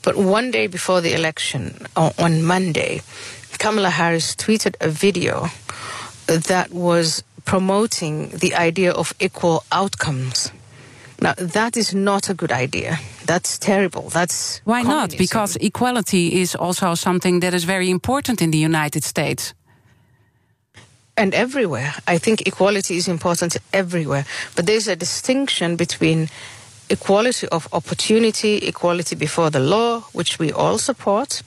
But 0.01 0.15
one 0.15 0.51
day 0.51 0.67
before 0.67 1.01
the 1.01 1.13
election, 1.13 1.85
on 1.95 2.43
Monday, 2.43 3.01
Kamala 3.57 3.89
Harris 3.89 4.35
tweeted 4.35 4.75
a 4.79 4.88
video 4.88 5.49
that 6.38 6.72
was 6.72 7.24
promoting 7.46 8.30
the 8.30 8.56
idea 8.56 8.92
of 8.92 9.13
equal 9.20 9.63
outcomes. 9.72 10.52
Now, 11.22 11.34
that 11.38 11.76
is 11.76 11.94
not 11.94 12.30
a 12.30 12.34
good 12.34 12.52
idea. 12.52 13.00
That's 13.26 13.58
terrible. 13.58 14.10
That's 14.10 14.62
why 14.63 14.84
communism. 14.84 15.10
not? 15.10 15.18
Because 15.18 15.56
equality 15.58 16.42
is 16.42 16.56
also 16.56 16.96
something 16.96 17.42
that 17.42 17.54
is 17.54 17.65
very 17.65 17.89
important 17.89 18.42
in 18.42 18.52
the 18.52 18.58
United 18.58 19.04
States 19.04 19.54
and 21.20 21.34
everywhere. 21.34 21.94
I 22.08 22.18
think 22.18 22.48
equality 22.48 22.96
is 22.96 23.08
important 23.08 23.58
everywhere. 23.74 24.26
But 24.56 24.65
there's 24.65 24.88
a 24.88 24.96
distinction 24.96 25.76
between 25.76 26.30
equality 26.89 27.48
of 27.50 27.68
opportunity, 27.74 28.56
equality 28.58 29.15
before 29.15 29.50
the 29.52 29.60
law, 29.60 30.02
which 30.13 30.39
we 30.39 30.52
all 30.54 30.78
support, 30.78 31.44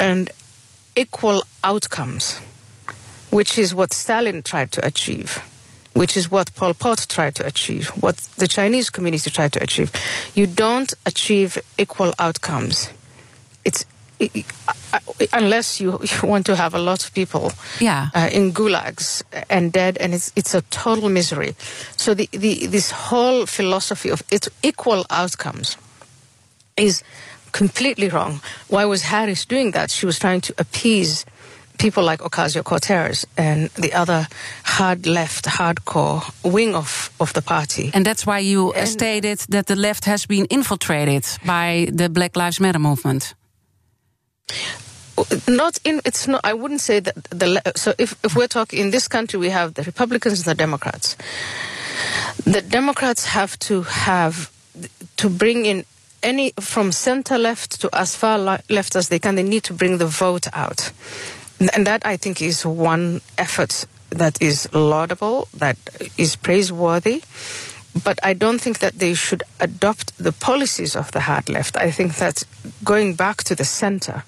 and 0.00 0.30
equal 0.96 1.42
outcomes, 1.62 2.40
which 3.34 3.58
is 3.58 3.74
what 3.74 3.92
Stalin 3.92 4.44
tried 4.44 4.70
to 4.70 4.86
achieve, 4.86 5.42
which 5.92 6.16
is 6.16 6.30
what 6.30 6.54
Pol 6.54 6.72
Pot 6.72 7.04
tried 7.08 7.34
to 7.34 7.44
achieve, 7.44 7.88
what 8.00 8.16
the 8.38 8.46
Chinese 8.46 8.90
community 8.90 9.28
tried 9.28 9.52
to 9.54 9.60
achieve. 9.62 9.90
You 10.36 10.46
don't 10.46 10.94
achieve 11.04 11.58
equal 11.76 12.14
outcomes. 12.20 12.90
It's 13.64 13.84
unless 15.32 15.80
you, 15.80 15.98
you, 16.22 16.28
want 16.28 16.46
to 16.46 16.54
have 16.54 16.74
a 16.74 16.78
lot 16.78 17.04
of 17.04 17.12
people 17.12 17.50
yeah. 17.80 18.10
uh, 18.14 18.28
in 18.30 18.52
gulags 18.52 19.24
and 19.50 19.72
dead, 19.72 19.98
and 19.98 20.14
it's 20.14 20.30
it's 20.36 20.54
a 20.54 20.62
total 20.70 21.08
misery. 21.08 21.56
So 21.96 22.14
the, 22.14 22.28
the 22.30 22.66
this 22.66 22.92
whole 22.92 23.46
philosophy 23.46 24.10
of 24.10 24.22
it's 24.30 24.48
equal 24.62 25.04
outcomes 25.10 25.76
is 26.76 27.02
completely 27.50 28.08
wrong. 28.08 28.40
Why 28.68 28.84
was 28.84 29.02
Harris 29.02 29.44
doing 29.44 29.72
that? 29.72 29.90
She 29.90 30.06
was 30.06 30.20
trying 30.20 30.42
to 30.42 30.54
appease 30.56 31.24
people 31.78 32.02
like 32.02 32.20
Ocasio 32.20 32.62
Cortez 32.62 33.26
and 33.36 33.68
the 33.70 33.92
other 33.92 34.26
hard 34.64 35.06
left, 35.06 35.44
hardcore 35.44 36.22
wing 36.42 36.74
of, 36.74 37.10
of 37.20 37.32
the 37.32 37.42
party. 37.42 37.90
And 37.94 38.04
that's 38.04 38.26
why 38.26 38.38
you 38.38 38.72
and 38.72 38.88
stated 38.88 39.38
that 39.48 39.66
the 39.66 39.76
left 39.76 40.04
has 40.04 40.26
been 40.26 40.46
infiltrated 40.46 41.24
by 41.44 41.88
the 41.92 42.08
Black 42.08 42.36
Lives 42.36 42.60
Matter 42.60 42.78
movement. 42.78 43.34
Not 45.48 45.78
in 45.84 46.00
it's 46.04 46.26
not 46.26 46.40
i 46.44 46.52
wouldn't 46.52 46.80
say 46.80 47.00
that 47.00 47.14
the 47.30 47.62
so 47.76 47.94
if, 47.98 48.16
if 48.24 48.34
we're 48.34 48.48
talking 48.48 48.80
in 48.80 48.90
this 48.90 49.06
country 49.08 49.38
we 49.38 49.48
have 49.48 49.74
the 49.74 49.82
republicans 49.84 50.40
and 50.40 50.46
the 50.46 50.54
democrats. 50.54 51.16
The 52.44 52.60
democrats 52.60 53.24
have 53.26 53.56
to 53.60 53.82
have 53.82 54.50
to 55.16 55.30
bring 55.30 55.66
in 55.66 55.84
any 56.22 56.52
from 56.58 56.90
center 56.90 57.38
left 57.38 57.80
to 57.80 57.88
as 57.92 58.16
far 58.16 58.38
left 58.68 58.96
as 58.96 59.08
they 59.08 59.18
can 59.18 59.36
they 59.36 59.42
need 59.42 59.62
to 59.64 59.72
bring 59.72 59.98
the 59.98 60.06
vote 60.06 60.48
out 60.52 60.90
and 61.74 61.86
that 61.86 62.04
i 62.06 62.16
think 62.16 62.40
is 62.42 62.64
one 62.66 63.20
effort 63.38 63.86
that 64.10 64.40
is 64.40 64.68
laudable 64.72 65.48
that 65.56 65.76
is 66.16 66.36
praiseworthy 66.36 67.22
but 68.02 68.18
I 68.24 68.32
don't 68.34 68.60
think 68.60 68.80
that 68.80 68.98
they 68.98 69.14
should 69.14 69.44
adopt 69.60 70.16
the 70.18 70.32
policies 70.32 70.96
of 70.96 71.12
the 71.12 71.20
hard 71.20 71.48
left. 71.48 71.76
I 71.76 71.90
think 71.92 72.16
that 72.16 72.42
going 72.82 73.14
back 73.14 73.44
to 73.44 73.54
the 73.54 73.64
center, 73.64 74.24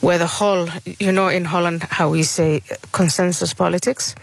where 0.00 0.16
the 0.16 0.26
whole, 0.26 0.68
you 0.98 1.12
know, 1.12 1.28
in 1.28 1.44
Holland, 1.44 1.82
how 1.82 2.08
we 2.10 2.22
say 2.22 2.62
consensus 2.92 3.52
politics, 3.52 4.14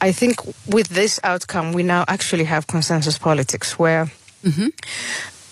I 0.00 0.12
think 0.12 0.44
with 0.66 0.88
this 0.88 1.20
outcome, 1.22 1.72
we 1.72 1.82
now 1.82 2.04
actually 2.08 2.44
have 2.44 2.66
consensus 2.66 3.16
politics 3.16 3.78
where 3.78 4.10
mm-hmm. 4.42 4.68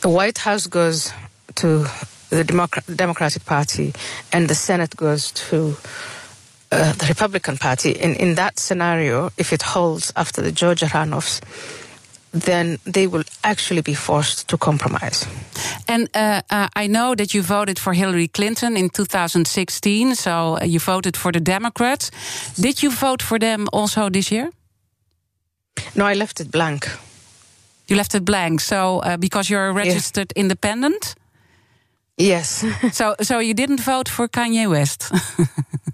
the 0.01 0.09
White 0.09 0.39
House 0.39 0.67
goes 0.67 1.13
to 1.57 1.87
the 2.31 2.45
Democratic 2.97 3.45
Party 3.47 3.95
and 4.33 4.49
the 4.49 4.55
Senate 4.55 4.97
goes 4.97 5.31
to 5.31 5.77
uh, 6.75 6.93
the 6.93 7.07
Republican 7.07 7.57
Party. 7.57 7.91
In, 7.91 8.15
in 8.15 8.35
that 8.35 8.59
scenario, 8.59 9.31
if 9.37 9.53
it 9.53 9.63
holds 9.63 10.13
after 10.17 10.43
the 10.43 10.53
Georgia 10.53 10.87
runoffs, 10.87 11.41
then 12.33 12.79
they 12.85 13.07
will 13.07 13.23
actually 13.43 13.83
be 13.83 13.95
forced 13.95 14.49
to 14.49 14.57
compromise. 14.57 15.27
And 15.87 16.09
uh, 16.15 16.43
uh, 16.51 16.69
I 16.75 16.89
know 16.89 17.15
that 17.15 17.33
you 17.33 17.43
voted 17.43 17.79
for 17.79 17.93
Hillary 17.93 18.29
Clinton 18.29 18.77
in 18.77 18.91
2016, 18.91 20.17
so 20.17 20.59
uh, 20.61 20.65
you 20.65 20.81
voted 20.81 21.17
for 21.17 21.33
the 21.33 21.41
Democrats. 21.41 22.11
Did 22.55 22.83
you 22.83 22.91
vote 22.91 23.23
for 23.23 23.39
them 23.39 23.67
also 23.73 24.11
this 24.11 24.31
year? 24.31 24.51
No, 25.95 26.07
I 26.07 26.15
left 26.15 26.41
it 26.41 26.51
blank. 26.51 26.89
You 27.87 27.97
left 27.97 28.15
it 28.15 28.25
blank, 28.25 28.61
so 28.61 28.99
uh, 29.01 29.17
because 29.17 29.49
you're 29.49 29.69
a 29.69 29.73
registered 29.73 30.33
yeah. 30.35 30.43
independent. 30.43 31.15
Yes. 32.17 32.65
so, 32.93 33.15
so 33.21 33.39
you 33.39 33.55
didn't 33.55 33.81
vote 33.81 34.09
for 34.09 34.29
Kanye 34.29 34.69
West. 34.69 35.13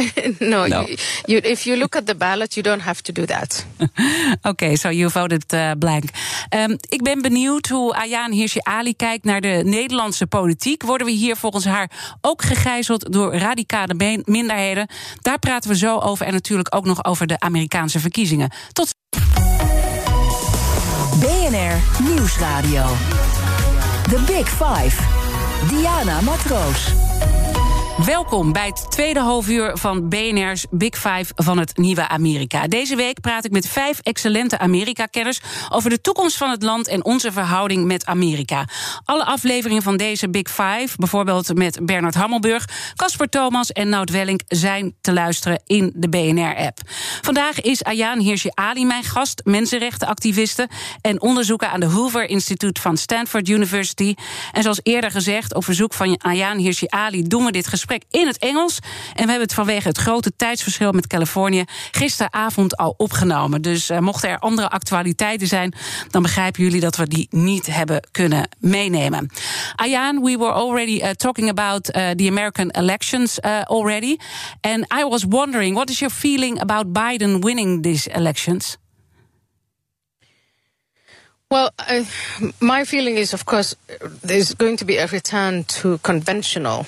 no, 0.38 0.66
no. 0.66 0.80
You, 0.80 0.96
you, 1.24 1.40
if 1.42 1.64
you 1.64 1.76
look 1.76 1.96
at 1.96 2.06
the 2.06 2.14
ballot, 2.14 2.54
you 2.54 2.62
don't 2.62 2.82
have 2.82 3.02
to 3.02 3.12
do 3.12 3.24
that. 3.24 3.66
Oké, 3.78 4.48
okay, 4.48 4.76
so 4.76 4.88
you 4.88 5.10
voted 5.10 5.52
uh, 5.52 5.70
blank. 5.78 6.04
Um, 6.50 6.76
ik 6.88 7.02
ben 7.02 7.22
benieuwd 7.22 7.68
hoe 7.68 7.94
Ayaan 7.94 8.32
Hirsi 8.32 8.58
Ali 8.62 8.96
kijkt 8.96 9.24
naar 9.24 9.40
de 9.40 9.62
Nederlandse 9.64 10.26
politiek. 10.26 10.82
Worden 10.82 11.06
we 11.06 11.12
hier 11.12 11.36
volgens 11.36 11.64
haar 11.64 11.90
ook 12.20 12.42
gegijzeld 12.42 13.12
door 13.12 13.34
radicale 13.34 14.22
minderheden? 14.24 14.86
Daar 15.20 15.38
praten 15.38 15.70
we 15.70 15.76
zo 15.76 15.98
over 15.98 16.26
en 16.26 16.32
natuurlijk 16.32 16.74
ook 16.74 16.84
nog 16.84 17.04
over 17.04 17.26
de 17.26 17.40
Amerikaanse 17.40 18.00
verkiezingen. 18.00 18.50
Tot 18.72 18.94
BNR 21.20 22.04
Nieuwsradio. 22.08 22.84
The 24.08 24.20
Big 24.26 24.48
Five. 24.48 25.02
Diana 25.68 26.20
Matroos. 26.20 26.92
Welkom 27.96 28.52
bij 28.52 28.66
het 28.66 28.90
tweede 28.90 29.20
halfuur 29.20 29.76
van 29.76 30.08
BNR's 30.08 30.66
Big 30.70 30.94
Five 30.94 31.24
van 31.34 31.58
het 31.58 31.76
nieuwe 31.76 32.08
Amerika. 32.08 32.66
Deze 32.66 32.96
week 32.96 33.20
praat 33.20 33.44
ik 33.44 33.50
met 33.50 33.68
vijf 33.68 33.98
excellente 33.98 34.58
Amerika-kenners 34.58 35.40
over 35.68 35.90
de 35.90 36.00
toekomst 36.00 36.36
van 36.36 36.50
het 36.50 36.62
land 36.62 36.88
en 36.88 37.04
onze 37.04 37.32
verhouding 37.32 37.84
met 37.84 38.06
Amerika. 38.06 38.68
Alle 39.04 39.24
afleveringen 39.24 39.82
van 39.82 39.96
deze 39.96 40.30
Big 40.30 40.48
Five, 40.48 40.88
bijvoorbeeld 40.96 41.54
met 41.54 41.86
Bernard 41.86 42.14
Hammelburg, 42.14 42.68
Casper 42.96 43.28
Thomas 43.28 43.72
en 43.72 43.88
Nout 43.88 44.10
Welling, 44.10 44.42
zijn 44.46 44.94
te 45.00 45.12
luisteren 45.12 45.62
in 45.66 45.92
de 45.96 46.08
BNR-app. 46.08 46.78
Vandaag 47.22 47.60
is 47.60 47.84
Ayaan 47.84 48.18
Hirsi 48.18 48.50
Ali 48.54 48.86
mijn 48.86 49.04
gast, 49.04 49.40
mensenrechtenactiviste 49.44 50.68
en 51.00 51.20
onderzoeker 51.20 51.68
aan 51.68 51.80
de 51.80 51.86
Hoover 51.86 52.28
Instituut 52.28 52.78
van 52.78 52.96
Stanford 52.96 53.48
University. 53.48 54.14
En 54.52 54.62
zoals 54.62 54.80
eerder 54.82 55.10
gezegd, 55.10 55.54
op 55.54 55.64
verzoek 55.64 55.94
van 55.94 56.18
Ayaan 56.22 56.58
Hirsi 56.58 56.86
Ali 56.88 57.22
doen 57.22 57.44
we 57.44 57.52
dit 57.52 57.66
gesprek 57.66 57.80
in 58.10 58.26
het 58.26 58.38
Engels. 58.38 58.78
En 59.08 59.24
we 59.24 59.30
hebben 59.30 59.40
het 59.40 59.54
vanwege 59.54 59.88
het 59.88 59.98
grote 59.98 60.32
tijdsverschil 60.36 60.92
met 60.92 61.06
Californië 61.06 61.64
gisteravond 61.90 62.76
al 62.76 62.94
opgenomen. 62.96 63.62
Dus 63.62 63.90
uh, 63.90 63.98
mochten 63.98 64.28
er 64.28 64.38
andere 64.38 64.70
actualiteiten 64.70 65.46
zijn, 65.46 65.74
dan 66.10 66.22
begrijpen 66.22 66.62
jullie 66.62 66.80
dat 66.80 66.96
we 66.96 67.08
die 67.08 67.26
niet 67.30 67.66
hebben 67.66 68.08
kunnen 68.10 68.48
meenemen. 68.58 69.30
Ayaan, 69.74 70.22
we 70.22 70.38
were 70.38 70.52
already 70.52 71.00
uh, 71.02 71.10
talking 71.10 71.48
about 71.48 71.96
uh, 71.96 72.10
the 72.10 72.28
American 72.28 72.70
elections 72.70 73.40
already. 73.42 74.16
And 74.60 74.92
I 75.00 75.04
was 75.04 75.24
wondering, 75.28 75.74
what 75.74 75.90
is 75.90 75.98
your 75.98 76.14
feeling 76.14 76.60
about 76.60 76.92
Biden 76.92 77.38
winning 77.38 77.82
these 77.82 78.10
elections? 78.10 78.76
Well, 81.50 81.70
uh, 81.78 82.04
my 82.60 82.84
feeling 82.84 83.18
is, 83.18 83.34
of 83.34 83.44
course, 83.44 83.76
there's 84.22 84.54
going 84.54 84.78
to 84.78 84.84
be 84.84 84.96
a 84.96 85.06
return 85.06 85.64
to 85.64 85.98
conventional 85.98 86.86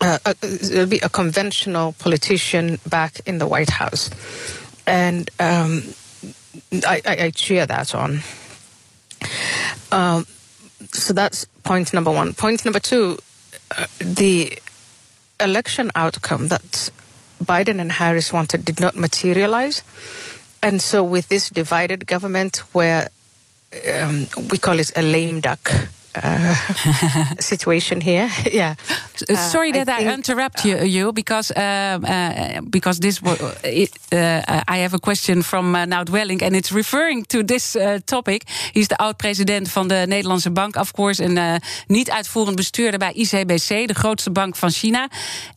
uh, 0.00 0.18
a, 0.24 0.34
there'll 0.34 0.88
be 0.88 0.98
a 0.98 1.08
conventional 1.08 1.92
politician 1.98 2.78
back 2.88 3.20
in 3.26 3.38
the 3.38 3.46
White 3.46 3.70
House, 3.70 4.10
and 4.86 5.30
um, 5.40 5.82
I, 6.86 7.00
I, 7.06 7.16
I, 7.24 7.30
cheer 7.30 7.66
that 7.66 7.94
on. 7.94 8.20
Um, 9.92 10.26
so 10.92 11.12
that's 11.12 11.46
point 11.62 11.92
number 11.92 12.10
one. 12.10 12.34
Point 12.34 12.64
number 12.64 12.80
two, 12.80 13.18
uh, 13.76 13.86
the 13.98 14.58
election 15.40 15.90
outcome 15.94 16.48
that 16.48 16.90
Biden 17.42 17.80
and 17.80 17.92
Harris 17.92 18.32
wanted 18.32 18.64
did 18.64 18.80
not 18.80 18.96
materialize, 18.96 19.82
and 20.62 20.82
so 20.82 21.02
with 21.02 21.28
this 21.28 21.50
divided 21.50 22.06
government, 22.06 22.58
where 22.72 23.08
um, 24.00 24.26
we 24.50 24.58
call 24.58 24.78
it 24.78 24.92
a 24.96 25.02
lame 25.02 25.40
duck 25.40 25.70
uh, 26.22 26.54
situation 27.38 28.00
here. 28.00 28.28
yeah. 28.52 28.74
Uh, 29.28 29.36
Sorry 29.36 29.72
that 29.72 29.88
I, 29.88 30.04
I 30.04 30.12
interrupt 30.12 30.64
you, 30.64 30.76
you 30.84 31.12
because 31.12 31.52
um, 31.56 32.04
uh, 32.04 32.60
because 32.70 32.98
this 33.00 33.20
it, 33.62 33.90
uh, 34.12 34.62
I 34.68 34.78
have 34.78 34.94
a 34.94 34.98
question 34.98 35.42
from 35.42 35.74
uh, 35.74 35.84
Nout 35.84 36.10
Welling 36.10 36.42
and 36.42 36.54
it's 36.54 36.70
referring 36.70 37.26
to 37.26 37.44
this 37.44 37.76
uh, 37.76 37.98
topic. 38.04 38.42
He's 38.72 38.88
de 38.88 38.96
oud-president 38.96 39.70
van 39.70 39.88
de 39.88 40.04
Nederlandse 40.06 40.50
Bank, 40.50 40.76
of 40.76 40.92
course, 40.92 41.22
en 41.22 41.62
niet 41.86 42.10
uitvoerend 42.10 42.56
bestuurder 42.56 42.98
bij 42.98 43.12
ICBC, 43.12 43.86
de 43.86 43.94
grootste 43.94 44.30
bank 44.30 44.56
van 44.56 44.70
China. 44.70 45.08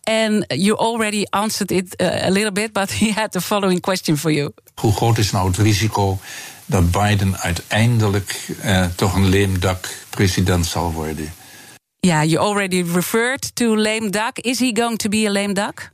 And 0.04 0.46
you 0.48 0.78
already 0.78 1.24
answered 1.30 1.72
it 1.72 2.02
a 2.02 2.30
little 2.30 2.52
bit, 2.52 2.74
but 2.74 2.92
he 3.00 3.12
had 3.12 3.32
the 3.32 3.42
following 3.42 3.82
question 3.82 4.18
for 4.18 4.32
you. 4.32 4.52
Hoe 4.76 4.94
groot 4.94 5.18
is 5.18 5.32
nou 5.32 5.48
het 5.48 5.58
risico 5.58 6.20
dat 6.68 6.92
Biden 6.92 7.38
uiteindelijk 7.38 8.48
uh, 8.66 8.86
toch 8.96 9.16
een 9.16 9.30
lame 9.30 9.60
duck 9.60 9.98
president 10.10 10.66
zal 10.66 10.92
worden. 10.92 11.34
Yeah, 12.00 12.24
you 12.24 12.40
already 12.40 12.84
referred 12.94 13.56
to 13.56 13.76
lame 13.76 14.10
duck. 14.10 14.40
Is 14.40 14.60
he 14.60 14.72
going 14.74 14.98
to 14.98 15.10
be 15.10 15.26
a 15.28 15.32
lame 15.32 15.54
duck? 15.54 15.92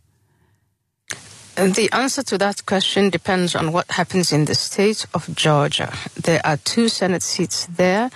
And 1.56 1.76
the 1.76 1.90
answer 1.92 2.24
to 2.24 2.38
that 2.38 2.64
question 2.64 3.10
depends 3.10 3.56
on 3.56 3.72
what 3.72 3.86
happens 3.88 4.32
in 4.32 4.46
the 4.46 4.56
state 4.56 5.06
of 5.12 5.28
Georgia. 5.36 5.92
There 6.24 6.42
are 6.44 6.58
two 6.64 6.88
Senate 6.88 7.22
seats 7.22 7.68
there 7.76 8.10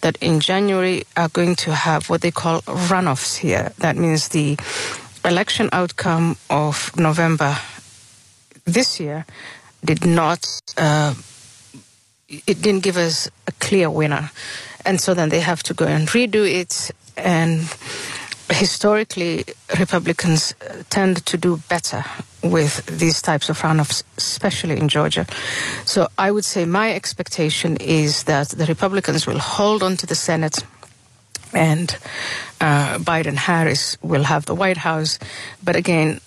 that 0.00 0.16
in 0.20 0.38
January 0.38 1.02
are 1.16 1.28
going 1.28 1.56
to 1.56 1.72
have 1.72 2.08
what 2.08 2.20
they 2.20 2.30
call 2.30 2.60
runoffs 2.62 3.36
here. 3.36 3.72
That 3.78 3.96
means 3.96 4.28
the 4.28 4.56
election 5.24 5.68
outcome 5.72 6.36
of 6.46 6.92
November 6.96 7.56
this 8.64 9.00
year 9.00 9.24
did 9.80 10.06
not 10.06 10.46
uh, 10.76 11.14
it 12.46 12.62
didn't 12.62 12.82
give 12.82 12.96
us 12.96 13.30
a 13.46 13.52
clear 13.52 13.90
winner. 13.90 14.30
And 14.84 15.00
so 15.00 15.14
then 15.14 15.28
they 15.28 15.40
have 15.40 15.62
to 15.64 15.74
go 15.74 15.86
and 15.86 16.08
redo 16.08 16.44
it. 16.48 16.90
And 17.16 17.62
historically, 18.50 19.44
Republicans 19.78 20.54
uh, 20.60 20.82
tend 20.90 21.24
to 21.26 21.36
do 21.36 21.56
better 21.68 22.04
with 22.42 22.84
these 22.86 23.22
types 23.22 23.48
of 23.48 23.58
runoffs, 23.60 24.02
especially 24.18 24.78
in 24.78 24.88
Georgia. 24.88 25.26
So 25.84 26.08
I 26.18 26.30
would 26.30 26.44
say 26.44 26.66
my 26.66 26.92
expectation 26.92 27.76
is 27.78 28.24
that 28.24 28.50
the 28.50 28.66
Republicans 28.66 29.26
will 29.26 29.38
hold 29.38 29.82
on 29.82 29.96
to 29.96 30.06
the 30.06 30.14
Senate 30.14 30.58
and 31.54 31.96
uh, 32.60 32.98
Biden 32.98 33.36
Harris 33.36 33.96
will 34.02 34.24
have 34.24 34.44
the 34.46 34.54
White 34.54 34.76
House. 34.76 35.18
But 35.62 35.76
again, 35.76 36.20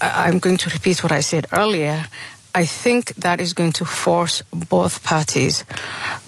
I'm 0.00 0.38
going 0.38 0.56
to 0.58 0.70
repeat 0.70 1.02
what 1.02 1.12
I 1.12 1.20
said 1.20 1.46
earlier. 1.52 2.06
I 2.54 2.64
think 2.64 3.14
that 3.16 3.40
is 3.40 3.52
going 3.52 3.72
to 3.72 3.84
force 3.84 4.42
both 4.52 5.04
parties 5.04 5.64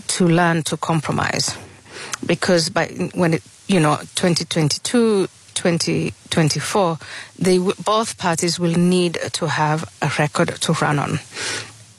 to 0.09 0.27
learn 0.27 0.63
to 0.65 0.77
compromise. 0.77 1.57
Because 2.25 2.71
by 2.71 2.87
when 3.15 3.35
it, 3.35 3.43
you 3.67 3.81
know, 3.81 3.97
2022, 4.15 5.27
2024, 5.55 6.99
they 7.39 7.59
both 7.59 8.19
parties 8.19 8.59
will 8.61 8.75
need 8.75 9.19
to 9.33 9.49
have 9.49 9.85
a 10.01 10.11
record 10.19 10.49
to 10.61 10.73
run 10.75 10.99
on. 10.99 11.19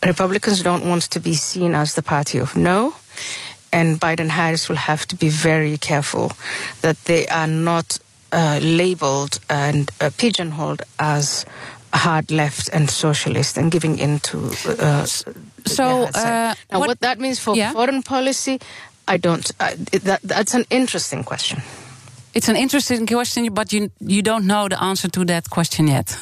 Republicans 0.05 0.61
don't 0.61 0.85
want 0.85 1.03
to 1.03 1.19
be 1.19 1.33
seen 1.33 1.75
as 1.75 1.95
the 1.95 2.03
party 2.03 2.37
of 2.37 2.55
no, 2.55 2.93
and 3.71 3.99
Biden 3.99 4.29
Harris 4.29 4.69
will 4.69 4.75
have 4.75 5.05
to 5.07 5.15
be 5.15 5.29
very 5.29 5.77
careful 5.77 6.31
that 6.81 6.97
they 7.05 7.25
are 7.27 7.47
not 7.47 7.99
uh, 8.31 8.59
labeled 8.61 9.39
and 9.49 9.91
uh, 10.01 10.09
pigeonholed 10.17 10.81
as 10.99 11.45
hard 11.93 12.31
left 12.31 12.69
and 12.73 12.89
socialist 12.89 13.57
and 13.57 13.71
giving 13.71 13.99
in 13.99 14.19
to. 14.19 14.37
Uh, 14.65 15.05
so, 15.65 16.03
uh, 16.15 16.53
now, 16.71 16.79
what, 16.79 16.87
what, 16.87 16.99
that 17.01 17.19
means 17.19 17.39
for 17.39 17.55
yeah. 17.55 17.71
foreign 17.71 18.03
policy, 18.03 18.59
I 19.07 19.17
don't. 19.17 19.49
Uh, 19.59 19.71
that, 20.03 20.19
that's 20.23 20.53
an 20.53 20.65
interesting 20.69 21.23
question. 21.23 21.61
It's 22.33 22.49
an 22.49 22.55
interesting 22.55 23.05
question, 23.05 23.53
but 23.53 23.71
you 23.71 23.91
you 23.99 24.21
don't 24.21 24.45
know 24.45 24.67
the 24.67 24.81
answer 24.81 25.09
to 25.09 25.25
that 25.25 25.49
question 25.49 25.87
yet. 25.87 26.17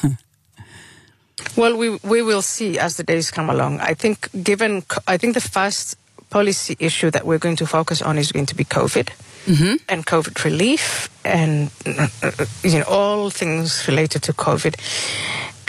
well, 1.56 1.76
we 1.76 1.98
we 2.02 2.22
will 2.22 2.42
see 2.42 2.78
as 2.78 2.96
the 2.96 3.04
days 3.04 3.30
come 3.30 3.50
along. 3.50 3.80
I 3.80 3.94
think, 3.94 4.28
given, 4.42 4.82
I 5.08 5.16
think 5.16 5.34
the 5.34 5.40
first 5.40 5.96
policy 6.30 6.76
issue 6.78 7.10
that 7.10 7.24
we're 7.24 7.38
going 7.38 7.56
to 7.56 7.66
focus 7.66 8.02
on 8.02 8.18
is 8.18 8.32
going 8.32 8.46
to 8.46 8.54
be 8.54 8.64
COVID. 8.64 9.10
Mm-hmm. 9.42 9.74
and 9.88 10.06
COVID 10.06 10.44
relief 10.44 11.10
and 11.24 11.68
you 12.62 12.78
know 12.78 12.84
all 12.86 13.28
things 13.28 13.88
related 13.88 14.22
to 14.22 14.32
COVID. 14.32 14.76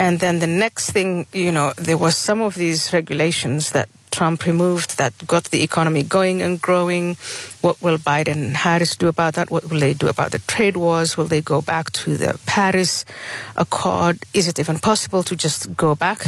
And 0.04 0.20
then 0.20 0.38
the 0.38 0.46
next 0.46 0.90
thing, 0.90 1.26
you 1.32 1.50
know, 1.50 1.72
there 1.78 1.96
was 1.96 2.14
some 2.14 2.42
of 2.42 2.56
these 2.56 2.92
regulations 2.92 3.70
that 3.70 3.88
Trump 4.10 4.44
removed 4.44 4.98
that 4.98 5.14
got 5.26 5.44
the 5.44 5.62
economy 5.62 6.02
going 6.02 6.42
and 6.42 6.60
growing. 6.60 7.16
What 7.62 7.80
will 7.80 7.96
Biden 7.96 8.36
and 8.36 8.56
Harris 8.56 8.96
do 8.96 9.08
about 9.08 9.32
that? 9.36 9.50
What 9.50 9.70
will 9.70 9.80
they 9.80 9.94
do 9.94 10.08
about 10.08 10.32
the 10.32 10.40
trade 10.40 10.76
wars? 10.76 11.16
Will 11.16 11.24
they 11.24 11.40
go 11.40 11.62
back 11.62 11.90
to 12.04 12.18
the 12.18 12.38
Paris 12.44 13.06
Accord? 13.56 14.18
Is 14.34 14.46
it 14.46 14.58
even 14.58 14.78
possible 14.78 15.22
to 15.22 15.34
just 15.34 15.74
go 15.74 15.94
back? 15.94 16.20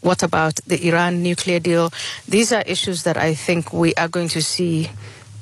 What 0.00 0.22
about 0.22 0.54
the 0.66 0.88
Iran 0.88 1.22
nuclear 1.22 1.60
deal? 1.60 1.92
These 2.26 2.54
are 2.54 2.64
issues 2.66 3.02
that 3.02 3.18
I 3.18 3.34
think 3.34 3.70
we 3.70 3.92
are 3.96 4.08
going 4.08 4.28
to 4.28 4.40
see. 4.40 4.88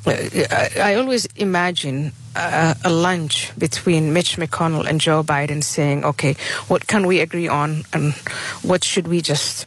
Uh, 0.05 0.19
I, 0.51 0.71
I 0.83 0.95
always 0.97 1.27
imagine 1.37 2.11
a, 2.35 2.77
a, 2.85 2.91
lunch 2.91 3.53
between 3.59 4.13
Mitch 4.13 4.37
McConnell 4.37 4.87
and 4.87 5.01
Joe 5.01 5.23
Biden 5.23 5.63
saying, 5.63 6.05
okay, 6.05 6.35
what 6.69 6.87
can 6.87 7.07
we 7.07 7.21
agree 7.21 7.49
on 7.49 7.85
and 7.93 8.15
what 8.63 8.85
should 8.85 9.09
we 9.09 9.21
just 9.21 9.67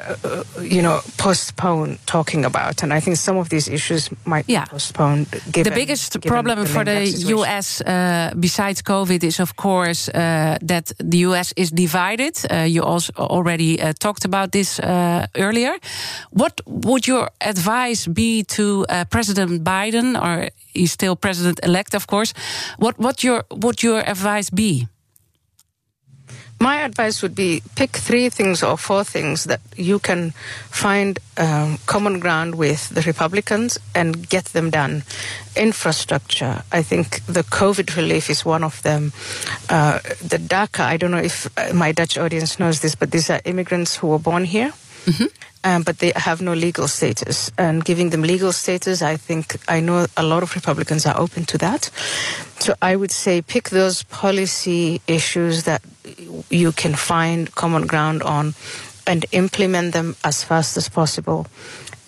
uh, 0.00 0.42
you 0.62 0.82
know, 0.82 1.00
postpone 1.16 1.98
talking 2.06 2.44
about. 2.44 2.82
And 2.82 2.92
I 2.92 3.00
think 3.00 3.16
some 3.16 3.38
of 3.38 3.48
these 3.48 3.68
issues 3.68 4.10
might 4.24 4.44
yeah. 4.48 4.64
be 4.64 4.70
postponed. 4.70 5.26
Given, 5.52 5.72
the 5.72 5.78
biggest 5.78 6.20
problem 6.22 6.60
the 6.60 6.66
for 6.66 6.84
the 6.84 7.04
US, 7.36 7.80
uh, 7.80 8.32
besides 8.38 8.82
COVID, 8.82 9.22
is 9.24 9.40
of 9.40 9.56
course 9.56 10.08
uh, 10.08 10.58
that 10.62 10.92
the 10.98 11.18
US 11.28 11.52
is 11.56 11.70
divided. 11.70 12.38
Uh, 12.50 12.66
you 12.68 12.82
also 12.82 13.12
already 13.16 13.80
uh, 13.80 13.92
talked 13.98 14.24
about 14.24 14.52
this 14.52 14.78
uh, 14.78 15.26
earlier. 15.36 15.74
What 16.30 16.60
would 16.66 17.06
your 17.06 17.30
advice 17.40 18.06
be 18.06 18.44
to 18.44 18.86
President 19.10 19.64
Biden, 19.64 20.16
or 20.16 20.50
he's 20.72 20.92
still 20.92 21.16
president 21.16 21.60
elect, 21.62 21.94
of 21.94 22.06
course? 22.06 22.32
What 22.78 22.98
what 22.98 23.22
your 23.22 23.44
would 23.50 23.82
your 23.82 24.00
advice 24.08 24.50
be? 24.50 24.86
My 26.60 26.82
advice 26.82 27.22
would 27.22 27.34
be 27.34 27.62
pick 27.74 27.96
three 27.96 28.28
things 28.28 28.62
or 28.62 28.76
four 28.76 29.02
things 29.02 29.44
that 29.44 29.60
you 29.76 29.98
can 29.98 30.32
find 30.68 31.18
um, 31.38 31.78
common 31.86 32.20
ground 32.20 32.56
with 32.56 32.90
the 32.90 33.00
Republicans 33.00 33.78
and 33.94 34.28
get 34.28 34.44
them 34.52 34.68
done. 34.68 35.02
Infrastructure, 35.56 36.62
I 36.70 36.82
think 36.82 37.24
the 37.24 37.44
COVID 37.44 37.96
relief 37.96 38.28
is 38.28 38.44
one 38.44 38.62
of 38.62 38.82
them. 38.82 39.12
Uh, 39.70 40.00
the 40.20 40.36
DACA, 40.38 40.80
I 40.80 40.98
don't 40.98 41.10
know 41.10 41.16
if 41.16 41.48
uh, 41.56 41.72
my 41.72 41.92
Dutch 41.92 42.18
audience 42.18 42.58
knows 42.58 42.80
this, 42.80 42.94
but 42.94 43.10
these 43.10 43.30
are 43.30 43.40
immigrants 43.46 43.96
who 43.96 44.08
were 44.08 44.18
born 44.18 44.44
here. 44.44 44.72
Mm-hmm. 45.06 45.26
Um, 45.62 45.82
but 45.82 45.98
they 45.98 46.12
have 46.16 46.40
no 46.40 46.54
legal 46.54 46.88
status. 46.88 47.50
And 47.58 47.84
giving 47.84 48.10
them 48.10 48.22
legal 48.22 48.52
status, 48.52 49.02
I 49.02 49.16
think, 49.16 49.56
I 49.68 49.80
know 49.80 50.06
a 50.16 50.22
lot 50.22 50.42
of 50.42 50.54
Republicans 50.54 51.04
are 51.04 51.18
open 51.18 51.44
to 51.46 51.58
that. 51.58 51.90
So 52.60 52.74
I 52.80 52.96
would 52.96 53.10
say 53.10 53.42
pick 53.42 53.68
those 53.68 54.02
policy 54.04 55.00
issues 55.06 55.64
that 55.64 55.82
you 56.50 56.72
can 56.72 56.94
find 56.94 57.54
common 57.54 57.86
ground 57.86 58.22
on 58.22 58.54
and 59.06 59.26
implement 59.32 59.92
them 59.92 60.16
as 60.24 60.44
fast 60.44 60.76
as 60.76 60.88
possible. 60.88 61.46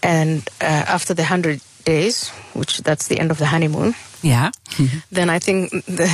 And 0.03 0.49
uh, 0.61 0.65
after 0.65 1.15
the 1.15 1.23
100 1.23 1.61
days, 1.85 2.31
which 2.55 2.79
that's 2.79 3.09
the 3.09 3.19
end 3.19 3.31
of 3.31 3.39
the 3.39 3.47
honeymoon, 3.47 3.95
yeah. 4.23 4.51
then 5.11 5.31
I 5.31 5.39
think 5.39 5.71
the, 5.87 6.09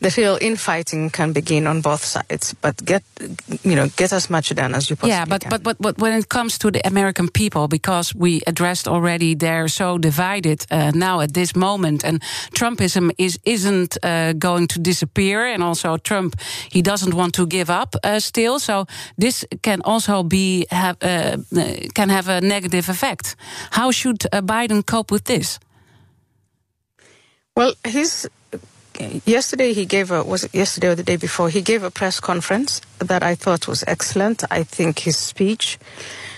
the 0.00 0.14
real 0.16 0.38
infighting 0.40 1.10
can 1.10 1.32
begin 1.32 1.66
on 1.66 1.80
both 1.80 2.04
sides. 2.04 2.54
But 2.60 2.84
get 2.84 3.02
you 3.62 3.74
know 3.74 3.88
get 3.96 4.12
as 4.12 4.30
much 4.30 4.54
done 4.54 4.74
as 4.74 4.88
you 4.90 4.96
possibly 4.96 5.10
yeah, 5.10 5.24
but, 5.24 5.40
can. 5.42 5.50
but 5.50 5.62
but 5.62 5.76
but 5.80 5.98
when 5.98 6.12
it 6.12 6.28
comes 6.28 6.58
to 6.58 6.70
the 6.70 6.86
American 6.86 7.28
people, 7.28 7.68
because 7.68 8.14
we 8.14 8.40
addressed 8.46 8.88
already, 8.88 9.34
they're 9.34 9.68
so 9.68 9.98
divided 9.98 10.66
uh, 10.70 10.92
now 10.94 11.20
at 11.20 11.32
this 11.32 11.56
moment, 11.56 12.04
and 12.04 12.22
Trumpism 12.52 13.10
is 13.18 13.38
isn't 13.44 13.96
uh, 14.02 14.32
going 14.34 14.68
to 14.68 14.78
disappear, 14.78 15.46
and 15.46 15.62
also 15.62 15.96
Trump 15.96 16.36
he 16.70 16.82
doesn't 16.82 17.14
want 17.14 17.34
to 17.34 17.46
give 17.46 17.70
up 17.70 17.96
uh, 18.04 18.20
still. 18.20 18.58
So 18.58 18.86
this 19.16 19.44
can 19.62 19.80
also 19.84 20.22
be 20.22 20.66
have 20.70 20.96
uh, 21.02 21.38
can 21.94 22.10
have 22.10 22.28
a 22.28 22.40
negative 22.40 22.88
effect. 22.88 23.36
How 23.70 23.92
should 23.92 24.26
uh, 24.32 24.42
Biden 24.42 24.82
cope 24.84 25.10
with 25.10 25.24
this? 25.24 25.58
Well, 27.56 27.74
his 27.84 28.28
yesterday 29.24 29.72
he 29.72 29.86
gave 29.86 30.10
a 30.10 30.24
was 30.24 30.48
yesterday 30.52 30.88
or 30.88 30.94
the 30.96 31.04
day 31.04 31.16
before 31.16 31.48
he 31.50 31.62
gave 31.62 31.84
a 31.84 31.90
press 31.90 32.18
conference 32.18 32.80
that 32.98 33.22
I 33.22 33.36
thought 33.36 33.68
was 33.68 33.84
excellent. 33.86 34.42
I 34.50 34.64
think 34.64 34.98
his 34.98 35.16
speech 35.16 35.78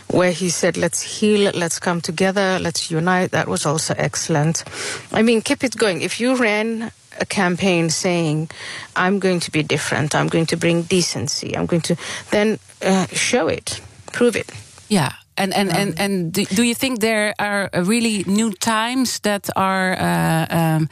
where 0.09 0.31
he 0.31 0.51
said 0.51 0.77
let's 0.77 1.01
heal, 1.01 1.51
let's 1.55 1.79
come 1.79 2.03
together, 2.03 2.59
let's 2.61 2.91
unite 2.91 3.31
that 3.31 3.49
was 3.49 3.65
also 3.65 3.95
excellent. 3.97 4.63
I 5.11 5.23
mean, 5.23 5.41
keep 5.41 5.65
it 5.65 5.77
going. 5.79 6.03
If 6.03 6.21
you 6.21 6.37
ran 6.37 6.93
a 7.19 7.25
campaign 7.25 7.89
saying 7.89 8.51
I'm 8.95 9.19
going 9.19 9.41
to 9.41 9.51
be 9.51 9.63
different, 9.63 10.15
I'm 10.15 10.29
going 10.29 10.47
to 10.47 10.57
bring 10.59 10.83
decency, 10.83 11.57
I'm 11.57 11.65
going 11.65 11.83
to 11.83 11.97
then 12.31 12.59
uh, 12.83 13.07
show 13.07 13.49
it, 13.49 13.81
prove 14.13 14.37
it. 14.37 14.51
Yeah, 14.91 15.13
And 15.39 15.53
and 15.55 15.71
um, 15.71 15.77
and 15.77 16.01
and 16.01 16.33
do, 16.33 16.45
do, 16.45 16.63
you 16.63 16.75
think 16.75 17.01
there 17.01 17.35
are 17.39 17.69
really 17.85 18.25
new 18.27 18.53
times 18.53 19.21
that 19.21 19.51
are 19.55 19.93
uh, 19.93 20.47
um, 20.51 20.89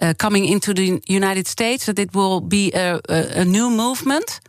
uh, 0.00 0.14
coming 0.16 0.44
into 0.44 0.72
the 0.72 1.02
United 1.06 1.46
States 1.46 1.86
that 1.86 1.98
it 1.98 2.14
will 2.14 2.40
be 2.40 2.72
a, 2.74 3.00
a, 3.08 3.40
a 3.40 3.44
new 3.44 3.70
movement? 3.70 4.40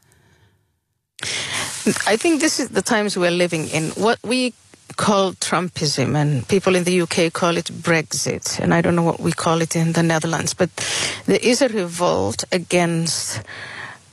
I 2.05 2.17
think 2.17 2.41
this 2.41 2.59
is 2.59 2.69
the 2.69 2.81
times 2.81 3.17
we're 3.17 3.31
living 3.31 3.67
in. 3.69 3.89
What 3.95 4.19
we 4.23 4.53
call 4.95 5.33
Trumpism, 5.33 6.15
and 6.15 6.47
people 6.47 6.75
in 6.75 6.83
the 6.83 7.01
UK 7.01 7.31
call 7.33 7.57
it 7.57 7.65
Brexit, 7.65 8.59
and 8.59 8.73
I 8.73 8.81
don't 8.81 8.95
know 8.95 9.03
what 9.03 9.19
we 9.19 9.31
call 9.31 9.61
it 9.61 9.75
in 9.75 9.93
the 9.93 10.03
Netherlands, 10.03 10.53
but 10.53 10.69
there 11.25 11.39
is 11.41 11.61
a 11.61 11.69
revolt 11.69 12.43
against 12.51 13.41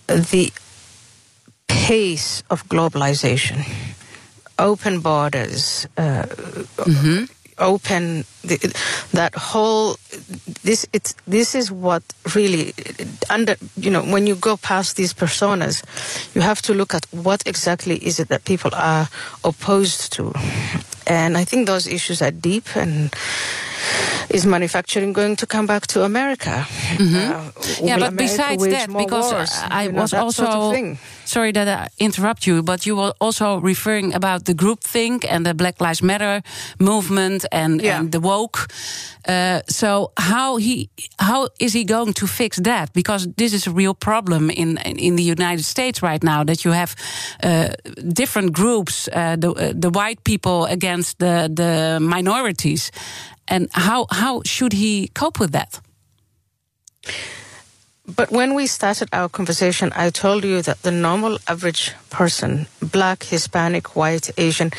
the 0.06 0.52
pace 1.68 2.42
of 2.50 2.68
globalization, 2.68 3.64
open 4.58 5.00
borders, 5.00 5.86
uh, 5.96 6.22
mm-hmm. 6.22 7.24
open 7.58 8.24
the, 8.42 8.56
that 9.12 9.34
whole 9.34 9.96
this 10.62 10.86
it's 10.92 11.14
this 11.26 11.54
is 11.54 11.70
what 11.70 12.02
really 12.34 12.72
under 13.30 13.56
you 13.76 13.90
know 13.90 14.02
when 14.02 14.26
you 14.26 14.34
go 14.34 14.56
past 14.56 14.96
these 14.96 15.14
personas 15.14 15.82
you 16.34 16.40
have 16.42 16.60
to 16.60 16.74
look 16.74 16.94
at 16.94 17.06
what 17.12 17.42
exactly 17.46 17.96
is 17.96 18.20
it 18.20 18.28
that 18.28 18.44
people 18.44 18.70
are 18.74 19.08
opposed 19.44 20.12
to. 20.12 20.32
And 21.06 21.38
i 21.38 21.44
think 21.44 21.66
those 21.66 21.86
issues 21.86 22.20
are 22.20 22.32
deep 22.32 22.76
and 22.76 23.14
is 24.30 24.46
manufacturing 24.46 25.12
going 25.12 25.36
to 25.36 25.46
come 25.46 25.66
back 25.66 25.86
to 25.88 26.02
America? 26.02 26.66
Mm-hmm. 26.96 27.16
Uh, 27.16 27.86
yeah, 27.86 27.98
but 27.98 28.12
America 28.12 28.16
besides 28.16 28.66
that, 28.66 28.88
because 28.88 29.32
wars, 29.32 29.52
I 29.70 29.84
you 29.84 29.92
know, 29.92 30.02
was 30.02 30.14
also 30.14 30.44
sort 30.44 30.84
of 30.84 30.98
sorry 31.24 31.52
that 31.52 31.68
I 31.68 31.88
interrupt 31.98 32.46
you, 32.46 32.62
but 32.62 32.86
you 32.86 32.96
were 32.96 33.12
also 33.20 33.58
referring 33.60 34.14
about 34.14 34.44
the 34.44 34.54
groupthink 34.54 35.24
and 35.28 35.44
the 35.44 35.54
Black 35.54 35.80
Lives 35.80 36.02
Matter 36.02 36.42
movement 36.78 37.44
and, 37.52 37.82
yeah. 37.82 37.98
and 37.98 38.12
the 38.12 38.20
woke. 38.20 38.68
Uh, 39.26 39.60
so 39.68 40.12
how 40.16 40.56
he 40.56 40.88
how 41.18 41.48
is 41.58 41.72
he 41.72 41.84
going 41.84 42.12
to 42.14 42.26
fix 42.26 42.58
that? 42.58 42.92
Because 42.92 43.26
this 43.36 43.52
is 43.52 43.66
a 43.66 43.72
real 43.72 43.94
problem 43.94 44.50
in 44.50 44.78
in, 44.78 44.98
in 44.98 45.16
the 45.16 45.22
United 45.24 45.64
States 45.64 46.00
right 46.00 46.22
now 46.22 46.44
that 46.44 46.64
you 46.64 46.72
have 46.72 46.94
uh, 47.42 47.68
different 48.12 48.52
groups, 48.52 49.08
uh, 49.08 49.36
the 49.36 49.50
uh, 49.50 49.72
the 49.74 49.90
white 49.90 50.22
people 50.22 50.66
against 50.66 51.18
the 51.18 51.50
the 51.52 51.98
minorities, 52.00 52.90
and 53.48 53.68
how 53.72 54.06
how 54.10 54.42
should 54.44 54.72
he 54.72 55.08
cope 55.14 55.38
with 55.38 55.52
that? 55.52 55.80
But 58.14 58.30
when 58.30 58.54
we 58.54 58.68
started 58.68 59.08
our 59.12 59.28
conversation, 59.28 59.92
I 59.96 60.10
told 60.10 60.44
you 60.44 60.62
that 60.62 60.82
the 60.82 60.92
normal 60.92 61.38
average 61.48 61.92
person, 62.08 62.68
black, 62.80 63.24
Hispanic, 63.24 63.96
white, 63.96 64.30
Asian, 64.38 64.70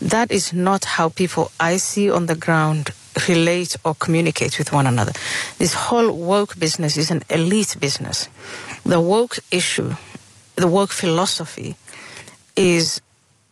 that 0.00 0.32
is 0.32 0.52
not 0.52 0.84
how 0.84 1.08
people 1.08 1.52
I 1.60 1.76
see 1.76 2.10
on 2.10 2.26
the 2.26 2.34
ground 2.34 2.90
relate 3.28 3.76
or 3.84 3.94
communicate 3.94 4.58
with 4.58 4.72
one 4.72 4.88
another. 4.88 5.12
This 5.58 5.74
whole 5.74 6.10
woke 6.10 6.58
business 6.58 6.96
is 6.96 7.12
an 7.12 7.22
elite 7.30 7.76
business. 7.78 8.28
The 8.84 9.00
woke 9.00 9.38
issue, 9.52 9.94
the 10.56 10.66
woke 10.66 10.90
philosophy, 10.90 11.76
is 12.56 13.00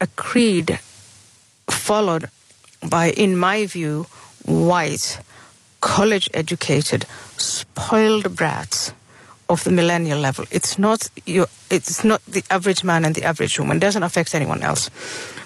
a 0.00 0.09
creed 0.16 0.80
followed 1.70 2.30
by, 2.88 3.11
in 3.11 3.37
my 3.37 3.66
view, 3.66 4.06
white, 4.51 5.21
college 5.81 6.29
educated, 6.35 7.07
spoiled 7.37 8.37
brats 8.37 8.93
of 9.49 9.65
the 9.65 9.71
millennial 9.71 10.19
level. 10.19 10.45
It's 10.51 10.79
not 10.79 11.11
your, 11.27 11.47
it's 11.71 12.05
not 12.05 12.25
the 12.27 12.45
average 12.51 12.85
man 12.85 13.05
and 13.05 13.15
the 13.15 13.25
average 13.25 13.59
woman. 13.59 13.79
It 13.79 13.81
doesn't 13.81 14.03
affect 14.03 14.35
anyone 14.35 14.63
else. 14.63 14.91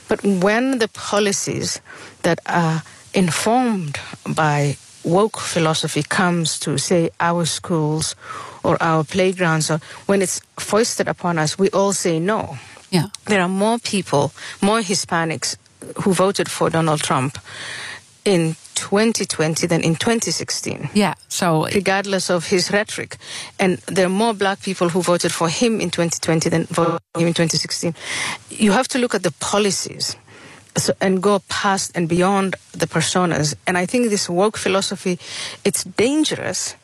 But 0.08 0.22
when 0.22 0.78
the 0.78 0.88
policies 0.88 1.80
that 2.22 2.40
are 2.46 2.82
informed 3.14 3.98
by 4.34 4.76
woke 5.04 5.38
philosophy 5.38 6.02
comes 6.02 6.58
to 6.60 6.78
say 6.78 7.10
our 7.20 7.44
schools 7.44 8.16
or 8.62 8.82
our 8.82 9.04
playgrounds 9.04 9.70
or 9.70 9.80
when 10.06 10.22
it's 10.22 10.40
foisted 10.58 11.08
upon 11.08 11.38
us, 11.38 11.58
we 11.58 11.70
all 11.70 11.92
say 11.92 12.18
no. 12.18 12.58
Yeah. 12.90 13.06
There 13.26 13.40
are 13.40 13.48
more 13.48 13.78
people, 13.78 14.32
more 14.60 14.80
Hispanics 14.80 15.56
who 16.02 16.12
voted 16.12 16.50
for 16.50 16.70
Donald 16.70 17.00
Trump 17.00 17.38
in 18.24 18.56
2020 18.74 19.66
than 19.66 19.82
in 19.82 19.94
2016. 19.94 20.90
Yeah, 20.94 21.14
so 21.28 21.66
regardless 21.74 22.30
of 22.30 22.48
his 22.48 22.70
rhetoric, 22.70 23.16
and 23.58 23.78
there 23.86 24.06
are 24.06 24.10
more 24.10 24.34
black 24.34 24.60
people 24.62 24.88
who 24.88 25.02
voted 25.02 25.32
for 25.32 25.48
him 25.48 25.80
in 25.80 25.90
2020 25.90 26.48
than 26.48 26.64
voted 26.64 27.00
for 27.12 27.20
him 27.20 27.28
in 27.28 27.34
2016. 27.34 27.94
You 28.50 28.72
have 28.72 28.88
to 28.88 28.98
look 28.98 29.14
at 29.14 29.22
the 29.22 29.32
policies. 29.32 30.16
So, 30.76 30.92
and 31.00 31.22
go 31.22 31.38
past 31.48 31.92
and 31.94 32.08
beyond 32.08 32.56
the 32.72 32.88
personas. 32.88 33.54
And 33.64 33.78
I 33.78 33.86
think 33.86 34.10
this 34.10 34.28
woke 34.28 34.56
philosophy, 34.56 35.20
it's 35.64 35.84
dangerous. 35.84 36.74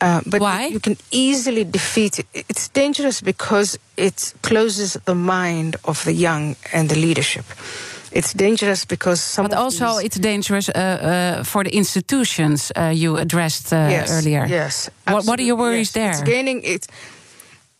Uh, 0.00 0.20
but 0.26 0.40
Why? 0.40 0.66
you 0.66 0.80
can 0.80 0.96
easily 1.12 1.62
defeat 1.62 2.18
it. 2.18 2.26
It's 2.34 2.66
dangerous 2.68 3.20
because 3.20 3.78
it 3.96 4.34
closes 4.42 4.94
the 5.04 5.14
mind 5.14 5.76
of 5.84 6.02
the 6.04 6.12
young 6.12 6.56
and 6.72 6.88
the 6.88 6.96
leadership 6.96 7.44
it's 8.12 8.32
dangerous 8.32 8.84
because 8.84 9.20
some. 9.20 9.46
But 9.48 9.56
also, 9.56 9.98
it's 9.98 10.18
dangerous 10.18 10.68
uh, 10.68 10.72
uh, 10.72 11.44
for 11.44 11.64
the 11.64 11.70
institutions 11.70 12.72
uh, 12.76 12.92
you 12.94 13.16
addressed 13.16 13.72
uh, 13.72 13.88
yes, 13.90 14.10
earlier. 14.10 14.46
Yes. 14.46 14.90
What, 15.06 15.24
what, 15.26 15.38
are 15.38 15.42
your 15.42 15.56
worries 15.56 15.94
yes. 15.94 15.94
there? 15.94 16.10
It's 16.10 16.22
gaining 16.22 16.62
it. 16.64 16.86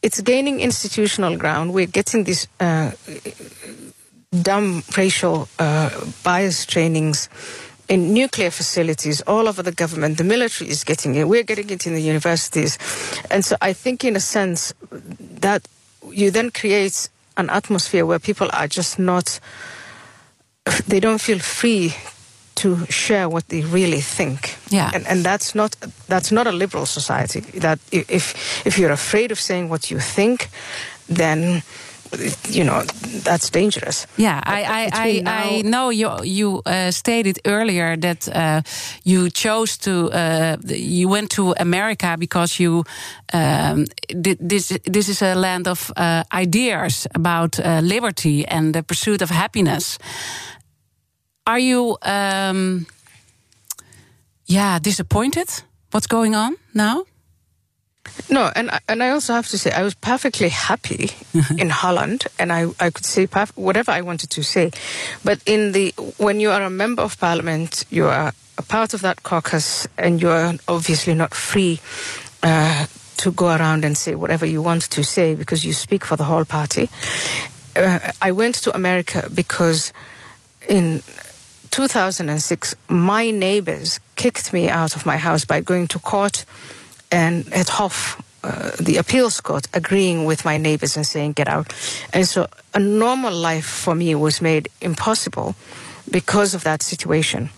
It's 0.03 0.21
gaining 0.21 0.61
institutional 0.61 1.37
ground. 1.37 1.75
We're 1.75 1.87
getting 1.87 2.25
these 2.25 2.47
uh, 2.59 2.93
dumb 4.43 4.83
racial 4.97 5.49
uh, 5.59 5.91
bias 6.23 6.65
trainings 6.65 7.29
in 7.89 8.15
nuclear 8.15 8.51
facilities 8.51 9.21
all 9.23 9.49
over 9.49 9.63
the 9.63 9.73
government. 9.73 10.17
The 10.17 10.25
military 10.25 10.71
is 10.71 10.85
getting 10.85 11.17
it. 11.17 11.29
We're 11.29 11.43
getting 11.43 11.69
it 11.71 11.87
in 11.87 11.95
the 11.95 12.03
universities, 12.03 12.79
and 13.31 13.45
so 13.45 13.57
I 13.61 13.73
think, 13.73 14.05
in 14.05 14.17
a 14.17 14.21
sense, 14.21 14.73
that 15.41 15.67
you 16.13 16.31
then 16.31 16.51
create 16.51 17.09
an 17.37 17.51
atmosphere 17.51 18.07
where 18.07 18.19
people 18.19 18.49
are 18.53 18.69
just 18.69 18.99
not 18.99 19.41
they 20.89 21.01
don't 21.01 21.21
feel 21.21 21.39
free 21.39 21.95
to 22.57 22.87
share 22.87 23.29
what 23.29 23.49
they 23.49 23.63
really 23.63 24.01
think. 24.01 24.57
Yeah. 24.69 24.91
And, 24.95 25.07
and 25.07 25.25
that's 25.25 25.55
not 25.55 25.77
that's 26.09 26.31
not 26.31 26.47
a 26.47 26.53
liberal 26.53 26.87
society. 26.87 27.41
That 27.61 27.79
if 27.91 28.35
if 28.67 28.79
you're 28.79 28.93
afraid 28.93 29.33
of 29.33 29.39
saying 29.39 29.71
what 29.71 29.91
you 29.91 30.01
think, 30.01 30.49
then 31.09 31.63
you 32.49 32.65
know 32.65 32.83
that's 33.25 33.51
dangerous. 33.51 34.07
Yeah, 34.17 34.41
I 34.45 34.63
I, 34.63 34.89
I. 34.93 35.23
I, 35.27 35.63
know 35.63 35.91
you 35.91 36.11
you 36.25 36.63
uh, 36.67 36.91
stated 36.91 37.39
earlier 37.45 37.97
that 37.97 38.29
uh, 38.29 38.63
you 39.05 39.31
chose 39.31 39.79
to 39.79 40.11
uh, 40.13 40.57
you 40.67 41.09
went 41.09 41.31
to 41.31 41.55
America 41.59 42.17
because 42.19 42.59
you 42.59 42.85
um, 43.33 43.87
this 44.09 44.79
this 44.85 45.09
is 45.09 45.23
a 45.23 45.35
land 45.35 45.67
of 45.67 45.91
uh, 45.97 46.23
ideas 46.33 47.07
about 47.15 47.59
uh, 47.59 47.81
liberty 47.83 48.45
and 48.47 48.75
the 48.75 48.83
pursuit 48.83 49.23
of 49.23 49.31
happiness. 49.31 49.99
Are 51.51 51.59
you, 51.59 51.97
um, 52.03 52.87
yeah, 54.47 54.79
disappointed? 54.79 55.49
What's 55.91 56.07
going 56.07 56.37
on 56.37 56.57
now? 56.75 57.05
No, 58.29 58.51
and 58.55 58.71
I, 58.71 58.81
and 58.89 59.03
I 59.03 59.11
also 59.11 59.35
have 59.35 59.49
to 59.49 59.59
say 59.59 59.71
I 59.73 59.83
was 59.83 59.95
perfectly 59.95 60.49
happy 60.49 61.11
in 61.59 61.71
Holland, 61.71 62.27
and 62.39 62.53
I, 62.53 62.67
I 62.79 62.91
could 62.91 63.05
say 63.05 63.27
perf- 63.27 63.57
whatever 63.57 63.93
I 63.93 64.01
wanted 64.01 64.31
to 64.31 64.43
say. 64.43 64.71
But 65.25 65.41
in 65.47 65.73
the 65.73 65.93
when 66.19 66.41
you 66.41 66.51
are 66.51 66.63
a 66.63 66.71
member 66.71 67.03
of 67.03 67.19
parliament, 67.19 67.85
you 67.91 68.07
are 68.07 68.33
a 68.59 68.63
part 68.63 68.95
of 68.95 69.01
that 69.03 69.23
caucus, 69.23 69.87
and 69.99 70.21
you 70.21 70.31
are 70.31 70.55
obviously 70.69 71.15
not 71.15 71.35
free 71.35 71.81
uh, 72.43 72.87
to 73.19 73.33
go 73.33 73.49
around 73.49 73.85
and 73.85 73.97
say 73.97 74.15
whatever 74.15 74.47
you 74.47 74.63
want 74.63 74.83
to 74.91 75.05
say 75.05 75.35
because 75.35 75.65
you 75.65 75.73
speak 75.73 76.05
for 76.05 76.17
the 76.17 76.25
whole 76.25 76.45
party. 76.45 76.89
Uh, 77.77 78.13
I 78.23 78.33
went 78.33 78.55
to 78.63 78.75
America 78.75 79.29
because 79.33 79.93
in 80.69 81.03
2006, 81.71 82.75
my 82.89 83.31
neighbors 83.31 84.01
kicked 84.17 84.53
me 84.53 84.69
out 84.69 84.97
of 84.97 85.07
my 85.07 85.17
house 85.17 85.45
by 85.45 85.61
going 85.61 85.87
to 85.89 85.99
court 85.99 86.45
and 87.11 87.53
at 87.53 87.69
Hof, 87.69 88.21
uh, 88.43 88.71
the 88.81 88.97
appeals 88.97 89.41
court, 89.41 89.69
agreeing 89.75 90.25
with 90.25 90.45
my 90.45 90.57
neighbors 90.57 90.97
and 90.97 91.07
saying, 91.07 91.33
get 91.33 91.49
out. 91.49 91.73
And 92.13 92.27
so 92.27 92.47
a 92.73 92.79
normal 92.79 93.35
life 93.35 93.67
for 93.67 93.95
me 93.95 94.15
was 94.15 94.41
made 94.41 94.69
impossible 94.81 95.55
because 96.11 96.55
of 96.55 96.65
that 96.65 96.83
situation. 96.83 97.51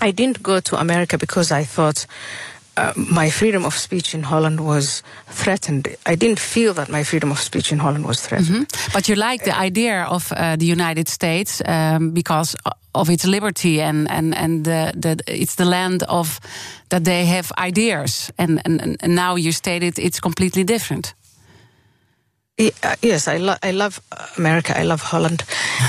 I 0.00 0.10
didn't 0.10 0.42
go 0.42 0.60
to 0.60 0.76
America 0.80 1.18
because 1.18 1.52
I 1.52 1.64
thought 1.64 2.06
uh, 2.76 2.92
my 2.96 3.30
freedom 3.30 3.64
of 3.64 3.74
speech 3.74 4.14
in 4.14 4.22
Holland 4.22 4.60
was 4.60 5.02
threatened. 5.26 5.88
I 6.06 6.14
didn't 6.14 6.40
feel 6.40 6.74
that 6.74 6.88
my 6.88 7.04
freedom 7.04 7.30
of 7.30 7.38
speech 7.38 7.72
in 7.72 7.78
Holland 7.78 8.06
was 8.06 8.20
threatened. 8.20 8.56
Mm 8.56 8.66
-hmm. 8.66 8.92
But 8.92 9.06
you 9.06 9.30
like 9.30 9.44
the 9.44 9.64
idea 9.64 10.08
of 10.08 10.30
uh, 10.30 10.56
the 10.56 10.72
United 10.72 11.08
States 11.08 11.60
um, 11.68 12.12
because 12.12 12.56
of 12.90 13.08
its 13.08 13.24
liberty 13.24 13.82
and 13.82 14.10
and 14.10 14.34
and 14.34 14.64
the, 14.64 14.92
the 15.00 15.16
it's 15.26 15.54
the 15.54 15.64
land 15.64 16.06
of 16.08 16.38
that 16.88 17.04
they 17.04 17.26
have 17.26 17.48
ideas 17.66 18.30
and 18.36 18.60
and, 18.64 18.80
and 19.02 19.14
now 19.14 19.36
you 19.36 19.52
stated 19.52 19.98
it's 19.98 20.20
completely 20.20 20.64
different. 20.64 21.14
Yeah, 22.58 22.94
yes, 23.00 23.28
I, 23.28 23.38
lo- 23.38 23.56
I 23.62 23.70
love 23.72 24.00
America. 24.36 24.78
I 24.78 24.84
love 24.84 25.02
Holland. 25.02 25.42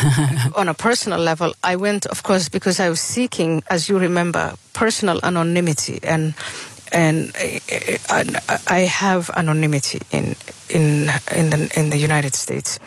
On 0.56 0.69
a 0.69 0.74
personal 0.74 1.19
level, 1.19 1.54
I 1.62 1.76
went, 1.76 2.06
of 2.06 2.24
course, 2.24 2.50
because 2.50 2.80
I 2.80 2.89
was 2.89 3.02
seeking, 3.02 3.63
as 3.69 3.89
you 3.89 4.00
remember, 4.00 4.54
personal 4.72 5.19
anonymity, 5.24 6.00
and 6.04 6.34
and 6.93 7.32
I, 8.69 8.79
have 8.82 9.29
anonymity 9.36 10.01
in 10.12 10.36
in 10.69 11.10
in 11.36 11.49
the, 11.49 11.71
in 11.75 11.89
the 11.89 11.98
United 11.98 12.35
States. 12.35 12.79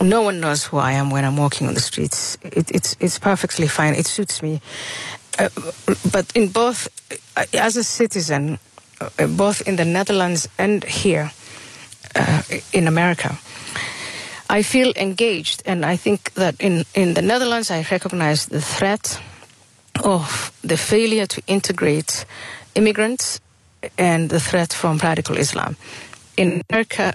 No 0.00 0.22
one 0.22 0.40
knows 0.40 0.64
who 0.64 0.78
I 0.78 0.92
am 0.92 1.10
when 1.10 1.24
I'm 1.24 1.36
walking 1.36 1.68
on 1.68 1.74
the 1.74 1.80
streets. 1.80 2.36
It, 2.42 2.70
it's 2.70 2.96
it's 3.00 3.18
perfectly 3.18 3.68
fine. 3.68 3.94
It 3.94 4.06
suits 4.06 4.42
me. 4.42 4.60
Uh, 5.38 5.48
but 6.10 6.30
in 6.34 6.48
both, 6.48 6.88
uh, 7.36 7.44
as 7.54 7.76
a 7.76 7.84
citizen, 7.84 8.58
uh, 9.00 9.26
both 9.26 9.66
in 9.66 9.76
the 9.76 9.84
Netherlands 9.84 10.48
and 10.58 10.84
here 10.84 11.32
uh, 12.14 12.42
in 12.72 12.86
America, 12.86 13.38
I 14.50 14.62
feel 14.62 14.92
engaged, 14.96 15.62
and 15.64 15.86
I 15.86 15.96
think 15.96 16.34
that 16.34 16.56
in 16.58 16.84
in 16.94 17.14
the 17.14 17.22
Netherlands, 17.22 17.70
I 17.70 17.86
recognize 17.90 18.46
the 18.46 18.60
threat 18.60 19.20
of 20.04 20.50
the 20.62 20.76
failure 20.76 21.26
to 21.26 21.40
integrate 21.46 22.26
immigrants 22.74 23.40
and 23.98 24.30
the 24.30 24.40
threat 24.40 24.72
from 24.72 24.98
radical 24.98 25.36
Islam. 25.36 25.76
In 26.36 26.62
America, 26.70 27.14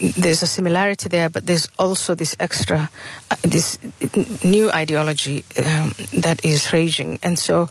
there's 0.00 0.42
a 0.42 0.46
similarity 0.46 1.08
there, 1.08 1.28
but 1.28 1.46
there's 1.46 1.68
also 1.78 2.14
this 2.14 2.34
extra, 2.40 2.90
uh, 3.30 3.36
this 3.42 3.78
new 4.42 4.70
ideology 4.70 5.44
um, 5.58 5.94
that 6.12 6.44
is 6.44 6.72
raging. 6.72 7.18
And 7.22 7.38
so, 7.38 7.68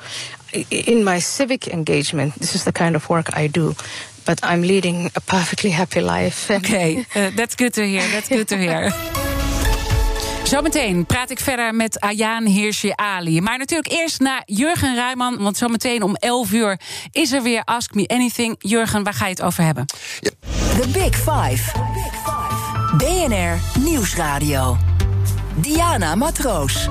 in 0.70 1.04
my 1.04 1.20
civic 1.20 1.68
engagement, 1.68 2.36
this 2.36 2.56
is 2.56 2.64
the 2.64 2.72
kind 2.72 2.96
of 2.96 3.10
work 3.10 3.36
I 3.36 3.48
do. 3.48 3.76
But 4.26 4.40
I'm 4.44 4.62
leading 4.62 5.08
a 5.16 5.22
perfectly 5.22 5.72
happy 5.72 6.02
life. 6.02 6.52
Okay, 6.52 7.06
uh, 7.16 7.32
that's 7.36 7.56
good 7.56 7.74
to 7.74 7.88
hear. 7.88 8.08
That's 8.12 8.30
good 8.30 8.48
to 8.50 8.58
hear. 8.58 8.92
Zometeen 10.50 11.06
praat 11.06 11.30
ik 11.30 11.40
verder 11.40 11.76
met 11.76 12.00
Ayaan 12.00 12.46
Hirsi 12.46 12.92
Ali. 12.96 13.42
Maar 13.42 13.58
natuurlijk 13.58 13.92
eerst 13.92 14.20
naar 14.20 14.42
Jurgen 14.46 14.96
Rijman. 14.96 15.38
Want 15.38 15.58
zometeen 15.58 16.04
om 16.04 16.16
11 16.16 16.52
uur 16.52 16.80
is 17.12 17.32
er 17.32 17.42
weer 17.42 17.62
Ask 17.64 17.94
Me 17.94 18.08
Anything. 18.08 18.56
Jurgen, 18.60 19.04
waar 19.04 19.14
ga 19.14 19.26
je 19.26 19.32
het 19.32 19.42
over 19.42 19.64
hebben? 19.64 19.86
Ja. 20.20 20.30
The 20.82 20.88
Big 20.88 21.16
Five. 21.16 21.72
BNR 22.98 23.82
Nieuwsradio. 23.84 24.78
Diana 25.56 26.16
Matroos. 26.16 26.90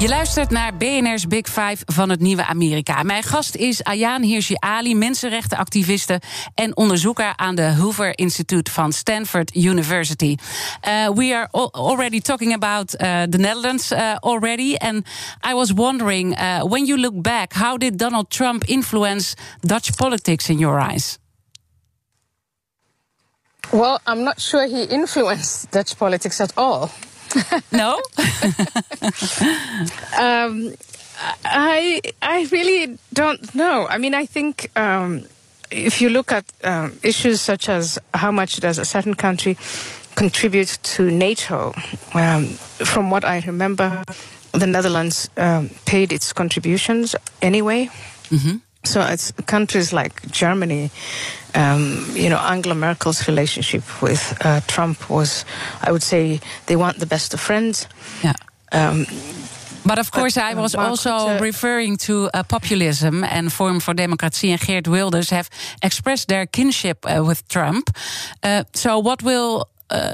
Je 0.00 0.08
luistert 0.08 0.50
naar 0.50 0.76
BNR's 0.76 1.26
Big 1.26 1.46
Five 1.46 1.76
van 1.86 2.10
het 2.10 2.20
nieuwe 2.20 2.44
Amerika. 2.44 3.02
Mijn 3.02 3.22
gast 3.22 3.54
is 3.54 3.84
Ayaan 3.84 4.22
Hirsi 4.22 4.54
Ali, 4.58 4.94
mensenrechtenactiviste 4.94 6.20
en 6.54 6.76
onderzoeker 6.76 7.32
aan 7.36 7.54
de 7.54 7.74
Hoover 7.74 8.18
Institute 8.18 8.70
van 8.70 8.92
Stanford 8.92 9.54
University. 9.54 10.36
Uh, 10.88 11.08
we 11.08 11.34
are 11.34 11.48
already 11.72 12.20
talking 12.20 12.54
about 12.54 12.94
uh, 12.94 13.22
the 13.22 13.38
Netherlands 13.38 13.92
uh, 13.92 14.14
already, 14.14 14.76
and 14.76 15.06
I 15.50 15.54
was 15.54 15.72
wondering, 15.72 16.38
uh, 16.38 16.60
when 16.68 16.86
you 16.86 17.00
look 17.00 17.22
back, 17.22 17.52
how 17.52 17.76
did 17.76 17.98
Donald 17.98 18.30
Trump 18.30 18.64
influence 18.64 19.34
Dutch 19.60 19.96
politics 19.96 20.48
in 20.48 20.58
your 20.58 20.90
eyes? 20.90 21.18
Well, 23.70 23.98
I'm 24.06 24.22
not 24.22 24.40
sure 24.40 24.66
he 24.66 24.82
influenced 24.82 25.70
Dutch 25.70 25.96
politics 25.96 26.40
at 26.40 26.52
all. 26.56 26.88
No. 27.72 27.94
um, 30.18 30.74
I 31.44 32.00
I 32.22 32.48
really 32.50 32.98
don't 33.12 33.54
know. 33.54 33.86
I 33.88 33.98
mean, 33.98 34.14
I 34.14 34.26
think 34.26 34.70
um, 34.76 35.24
if 35.70 36.00
you 36.00 36.08
look 36.10 36.32
at 36.32 36.44
um, 36.64 36.98
issues 37.02 37.40
such 37.40 37.68
as 37.68 37.98
how 38.14 38.30
much 38.30 38.60
does 38.60 38.78
a 38.78 38.84
certain 38.84 39.14
country 39.14 39.56
contribute 40.16 40.78
to 40.82 41.10
NATO, 41.10 41.72
um, 42.14 42.46
from 42.84 43.10
what 43.10 43.24
I 43.24 43.42
remember, 43.46 44.02
the 44.52 44.66
Netherlands 44.66 45.30
um, 45.36 45.70
paid 45.84 46.12
its 46.12 46.32
contributions 46.32 47.14
anyway. 47.40 47.88
Mm-hmm. 48.30 48.56
So 48.84 49.02
it's 49.02 49.32
countries 49.46 49.92
like 49.92 50.30
Germany, 50.30 50.90
um, 51.54 52.06
you 52.14 52.30
know, 52.30 52.38
Angela 52.38 52.74
Merkel's 52.74 53.28
relationship 53.28 53.82
with 54.02 54.36
uh, 54.44 54.60
Trump 54.66 55.10
was, 55.10 55.44
I 55.82 55.92
would 55.92 56.02
say, 56.02 56.40
they 56.66 56.76
want 56.76 56.98
the 56.98 57.06
best 57.06 57.34
of 57.34 57.40
friends. 57.40 57.86
Yeah. 58.22 58.32
Um, 58.72 59.06
but 59.84 59.98
of 59.98 60.10
course, 60.10 60.34
but, 60.34 60.44
I 60.44 60.54
was 60.54 60.74
uh, 60.74 60.80
also 60.80 61.10
uh, 61.10 61.38
referring 61.40 61.96
to 61.98 62.30
uh, 62.32 62.42
populism 62.42 63.24
and 63.24 63.52
Forum 63.52 63.80
for 63.80 63.94
Democracy 63.94 64.50
and 64.52 64.60
Geert 64.60 64.88
Wilders 64.88 65.30
have 65.30 65.48
expressed 65.82 66.28
their 66.28 66.46
kinship 66.46 67.04
uh, 67.04 67.24
with 67.24 67.46
Trump. 67.48 67.90
Uh, 68.42 68.64
so, 68.74 68.98
what 68.98 69.22
will 69.22 69.68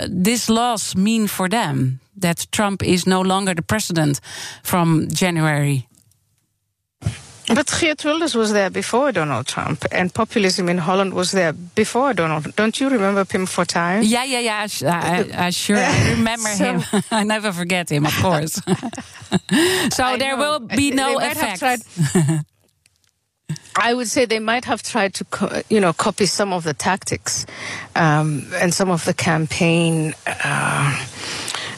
this 0.09 0.49
loss 0.49 0.95
mean 0.95 1.27
for 1.29 1.49
them? 1.49 2.01
That 2.19 2.47
Trump 2.51 2.83
is 2.83 3.07
no 3.07 3.21
longer 3.21 3.55
the 3.55 3.63
president 3.63 4.21
from 4.63 5.09
January 5.13 5.86
but 7.49 7.71
Geert 7.81 8.05
Wilders 8.05 8.35
was 8.35 8.53
there 8.53 8.71
before 8.71 9.13
Donald 9.13 9.47
Trump, 9.47 9.85
and 9.93 10.13
populism 10.13 10.69
in 10.69 10.79
Holland 10.79 11.15
was 11.15 11.31
there 11.33 11.53
before 11.53 12.13
Donald. 12.13 12.55
Don't 12.57 12.79
you 12.81 12.89
remember 12.89 13.25
Pim 13.25 13.47
Fortuyn? 13.47 14.03
Yeah, 14.05 14.25
yeah, 14.25 14.41
yeah. 14.41 14.67
I, 14.91 15.47
I 15.47 15.51
sure 15.51 15.77
I 15.77 16.11
remember 16.17 16.49
so, 16.49 16.65
him. 16.65 17.03
I 17.11 17.23
never 17.25 17.53
forget 17.53 17.91
him, 17.91 18.07
of 18.07 18.17
course. 18.17 18.55
so 19.95 20.05
I 20.05 20.17
there 20.19 20.37
know. 20.37 20.59
will 20.59 20.61
be 20.61 20.91
no 20.91 21.21
effect. 21.21 21.85
I 23.79 23.95
would 23.95 24.09
say 24.09 24.25
they 24.25 24.39
might 24.41 24.65
have 24.65 24.83
tried 24.83 25.15
to, 25.15 25.65
you 25.69 25.81
know, 25.81 25.93
copy 25.93 26.27
some 26.27 26.53
of 26.53 26.65
the 26.65 26.75
tactics 26.75 27.47
um, 27.95 28.47
and 28.55 28.73
some 28.75 28.91
of 28.91 29.05
the 29.05 29.15
campaign. 29.15 30.15
Uh, 30.27 31.05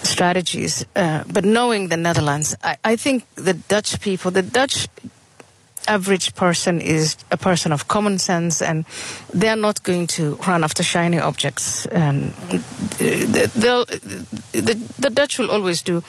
strategies, 0.03 0.87
uh, 0.97 1.25
but 1.33 1.45
knowing 1.45 1.89
the 1.89 1.97
Netherlands, 1.97 2.57
I, 2.63 2.77
I 2.85 2.97
think 2.97 3.25
the 3.35 3.55
Dutch 3.55 4.01
people, 4.01 4.31
the 4.31 4.43
Dutch 4.43 4.89
average 5.89 6.35
person 6.35 6.81
is 6.81 7.17
a 7.31 7.37
person 7.37 7.73
of 7.73 7.89
common 7.89 8.19
sense 8.19 8.63
and 8.63 8.85
they're 9.35 9.57
not 9.57 9.83
going 9.83 10.07
to 10.07 10.37
run 10.47 10.65
after 10.65 10.83
shiny 10.83 11.19
objects. 11.19 11.87
And 11.87 12.33
they'll, 12.99 13.85
the, 14.53 14.79
the 14.99 15.11
Dutch 15.11 15.39
will 15.39 15.51
always 15.51 15.83
do 15.83 16.03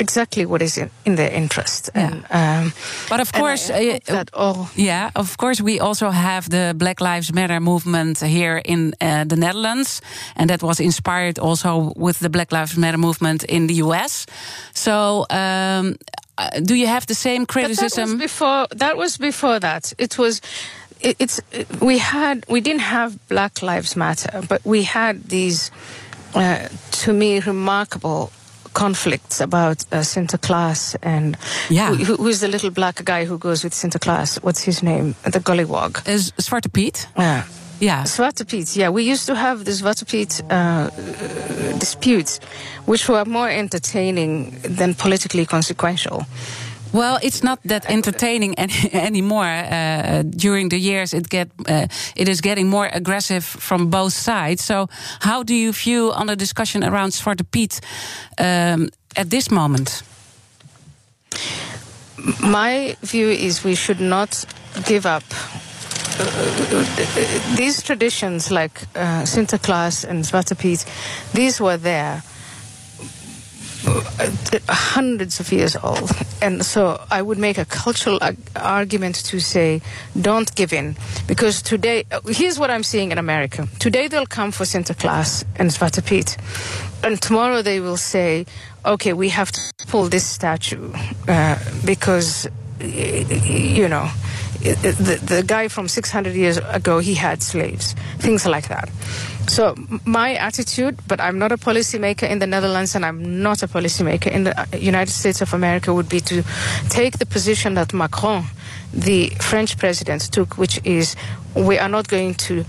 exactly 0.00 0.46
what 0.46 0.62
is 0.62 0.78
in, 0.78 0.90
in 1.04 1.16
their 1.16 1.30
interest. 1.30 1.90
Yeah. 1.94 2.22
And, 2.30 2.66
um, 2.66 2.72
but 3.08 3.20
of 3.20 3.32
course, 3.32 3.70
uh, 3.70 3.98
that 4.06 4.30
all 4.32 4.68
yeah, 4.76 5.10
of 5.14 5.36
course, 5.36 5.60
we 5.60 5.80
also 5.80 6.10
have 6.10 6.48
the 6.50 6.74
Black 6.76 7.00
Lives 7.00 7.32
Matter 7.32 7.60
movement 7.60 8.20
here 8.20 8.62
in 8.64 8.94
uh, 9.00 9.24
the 9.24 9.36
Netherlands, 9.36 10.00
and 10.36 10.50
that 10.50 10.62
was 10.62 10.80
inspired 10.80 11.38
also 11.38 11.92
with 11.96 12.18
the 12.18 12.30
Black 12.30 12.52
Lives 12.52 12.76
Matter 12.76 12.98
movement 12.98 13.44
in 13.44 13.66
the 13.66 13.74
U.S. 13.74 14.26
So. 14.72 15.26
Um, 15.30 15.96
uh, 16.38 16.60
do 16.60 16.74
you 16.74 16.86
have 16.86 17.06
the 17.06 17.14
same 17.14 17.46
criticism? 17.46 18.10
That 18.10 18.14
was 18.14 18.22
before 18.22 18.66
that 18.76 18.96
was 18.96 19.16
before 19.18 19.60
that. 19.60 19.92
It 19.98 20.18
was 20.18 20.40
it, 21.00 21.16
it's 21.18 21.40
we 21.80 21.98
had 21.98 22.44
we 22.48 22.60
didn't 22.60 22.82
have 22.82 23.18
Black 23.28 23.62
Lives 23.62 23.96
Matter, 23.96 24.42
but 24.48 24.64
we 24.64 24.84
had 24.84 25.24
these 25.24 25.70
uh, 26.34 26.68
to 27.02 27.12
me 27.12 27.40
remarkable 27.40 28.30
conflicts 28.74 29.40
about 29.40 29.84
uh, 29.92 30.04
Claus 30.40 30.94
and 31.02 31.36
yeah. 31.68 31.94
who, 31.94 32.16
who's 32.16 32.40
the 32.40 32.48
little 32.48 32.70
black 32.70 33.04
guy 33.04 33.24
who 33.24 33.36
goes 33.38 33.64
with 33.64 33.74
Santa 33.74 33.98
Claus? 33.98 34.36
What's 34.36 34.62
his 34.62 34.82
name? 34.82 35.16
The 35.24 35.40
Gollywog. 35.40 36.06
Is 36.06 36.32
Zwarte 36.32 36.72
Piet? 36.72 37.08
Yeah. 37.16 37.44
Yeah. 37.80 38.02
Zwarte 38.04 38.44
Piet, 38.44 38.76
yeah. 38.76 38.88
We 38.88 39.04
used 39.04 39.26
to 39.26 39.34
have 39.34 39.64
the 39.64 39.70
Zwarte 39.70 40.04
Piet 40.04 40.42
uh, 40.50 40.90
disputes, 41.78 42.40
which 42.86 43.08
were 43.08 43.24
more 43.24 43.48
entertaining 43.48 44.58
than 44.62 44.94
politically 44.94 45.46
consequential. 45.46 46.26
Well, 46.92 47.18
it's 47.22 47.42
not 47.42 47.58
that 47.64 47.84
entertaining 47.88 48.54
any, 48.58 48.72
anymore. 48.92 49.44
Uh, 49.44 50.22
during 50.22 50.70
the 50.70 50.78
years, 50.78 51.12
it 51.12 51.28
get 51.28 51.48
uh, 51.68 51.86
it 52.16 52.28
is 52.28 52.40
getting 52.40 52.68
more 52.68 52.88
aggressive 52.92 53.44
from 53.44 53.90
both 53.90 54.12
sides. 54.12 54.64
So, 54.64 54.88
how 55.20 55.42
do 55.42 55.54
you 55.54 55.72
view 55.72 56.12
on 56.12 56.26
the 56.26 56.36
discussion 56.36 56.82
around 56.82 57.12
Zwarte 57.12 57.44
Piet 57.50 57.80
um, 58.38 58.88
at 59.16 59.30
this 59.30 59.50
moment? 59.50 60.02
My 62.40 62.96
view 63.02 63.28
is 63.28 63.64
we 63.64 63.74
should 63.74 64.00
not 64.00 64.44
give 64.86 65.06
up 65.06 65.24
these 67.56 67.82
traditions 67.82 68.50
like 68.50 68.82
uh, 68.94 69.22
Sinterklaas 69.22 70.04
and 70.04 70.24
Zwarte 70.24 70.58
Piet, 70.58 70.84
these 71.32 71.60
were 71.60 71.76
there 71.76 72.22
uh, 73.86 74.30
hundreds 74.68 75.40
of 75.40 75.52
years 75.52 75.76
old. 75.76 76.10
And 76.42 76.64
so 76.64 77.00
I 77.10 77.22
would 77.22 77.38
make 77.38 77.58
a 77.58 77.64
cultural 77.64 78.18
argument 78.56 79.16
to 79.26 79.40
say, 79.40 79.80
don't 80.20 80.52
give 80.54 80.72
in. 80.72 80.96
Because 81.26 81.62
today, 81.62 82.04
uh, 82.10 82.20
here's 82.26 82.58
what 82.58 82.70
I'm 82.70 82.82
seeing 82.82 83.12
in 83.12 83.18
America. 83.18 83.68
Today 83.78 84.08
they'll 84.08 84.26
come 84.26 84.50
for 84.50 84.64
Sinterklaas 84.64 85.44
and 85.56 85.70
Zwarte 85.70 86.04
Piet. 86.04 86.36
And 87.04 87.20
tomorrow 87.22 87.62
they 87.62 87.80
will 87.80 87.96
say, 87.96 88.46
okay, 88.84 89.12
we 89.12 89.28
have 89.28 89.52
to 89.52 89.60
pull 89.86 90.08
this 90.08 90.26
statue 90.26 90.92
uh, 91.28 91.58
because, 91.84 92.48
you 92.80 93.88
know, 93.88 94.10
the, 94.60 95.20
the 95.22 95.42
guy 95.42 95.68
from 95.68 95.88
600 95.88 96.34
years 96.34 96.58
ago, 96.58 96.98
he 96.98 97.14
had 97.14 97.42
slaves, 97.42 97.94
things 98.18 98.46
like 98.46 98.68
that. 98.68 98.90
So 99.46 99.74
my 100.04 100.34
attitude, 100.34 100.98
but 101.08 101.20
I'm 101.20 101.38
not 101.38 101.52
a 101.52 101.56
policymaker 101.56 102.28
in 102.28 102.38
the 102.38 102.46
Netherlands 102.46 102.94
and 102.94 103.04
I'm 103.04 103.42
not 103.42 103.62
a 103.62 103.68
policymaker 103.68 104.30
in 104.30 104.44
the 104.44 104.60
uh, 104.60 104.66
United 104.76 105.12
States 105.12 105.40
of 105.40 105.54
America, 105.54 105.94
would 105.94 106.08
be 106.08 106.20
to 106.20 106.44
take 106.90 107.18
the 107.18 107.26
position 107.26 107.74
that 107.74 107.94
Macron, 107.94 108.44
the 108.92 109.30
French 109.40 109.78
president, 109.78 110.22
took, 110.32 110.58
which 110.58 110.80
is 110.84 111.16
we 111.54 111.78
are 111.78 111.88
not 111.88 112.08
going 112.08 112.34
to 112.34 112.64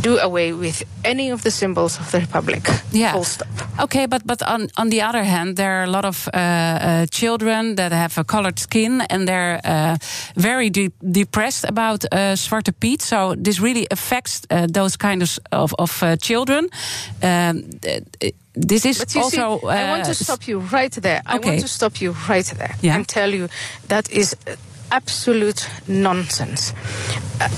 do 0.00 0.18
away 0.18 0.52
with 0.52 0.82
any 1.04 1.32
of 1.32 1.42
the 1.42 1.50
symbols 1.50 1.98
of 1.98 2.10
the 2.10 2.20
republic. 2.20 2.62
Yeah. 2.92 3.12
Full 3.12 3.24
stop. 3.24 3.48
Okay, 3.80 4.06
but 4.06 4.22
but 4.26 4.42
on 4.42 4.68
on 4.76 4.90
the 4.90 5.02
other 5.02 5.24
hand, 5.24 5.56
there 5.56 5.80
are 5.80 5.84
a 5.84 5.90
lot 5.90 6.04
of 6.04 6.28
uh, 6.28 6.38
uh, 6.38 7.06
children 7.10 7.74
that 7.76 7.92
have 7.92 8.18
a 8.20 8.24
colored 8.24 8.58
skin 8.58 9.02
and 9.10 9.26
they're 9.26 9.60
uh, 9.64 9.96
very 10.36 10.70
de 10.70 10.90
depressed 11.12 11.64
about 11.68 12.04
uh, 12.04 12.36
Zwarte 12.36 12.72
Piet. 12.78 13.02
So 13.02 13.34
this 13.44 13.58
really 13.60 13.86
affects 13.90 14.42
uh, 14.50 14.66
those 14.72 14.96
kind 14.96 15.22
of 15.22 15.38
of, 15.50 15.74
of 15.78 16.02
uh, 16.02 16.16
children. 16.16 16.68
Um, 17.22 17.62
this 18.54 18.84
is 18.84 18.98
But 18.98 19.14
you 19.14 19.22
also. 19.22 19.58
see, 19.60 19.66
I 19.68 19.90
want 19.90 20.04
to 20.04 20.14
stop 20.14 20.46
you 20.46 20.58
right 20.72 20.92
there. 21.02 21.22
Okay. 21.26 21.48
I 21.48 21.50
want 21.50 21.60
to 21.62 21.68
stop 21.68 22.00
you 22.00 22.14
right 22.28 22.52
there 22.58 22.74
Yeah. 22.82 22.96
and 22.96 23.06
tell 23.08 23.30
you 23.34 23.48
that 23.88 24.10
is 24.10 24.36
absolute 24.92 25.66
nonsense. 25.88 26.72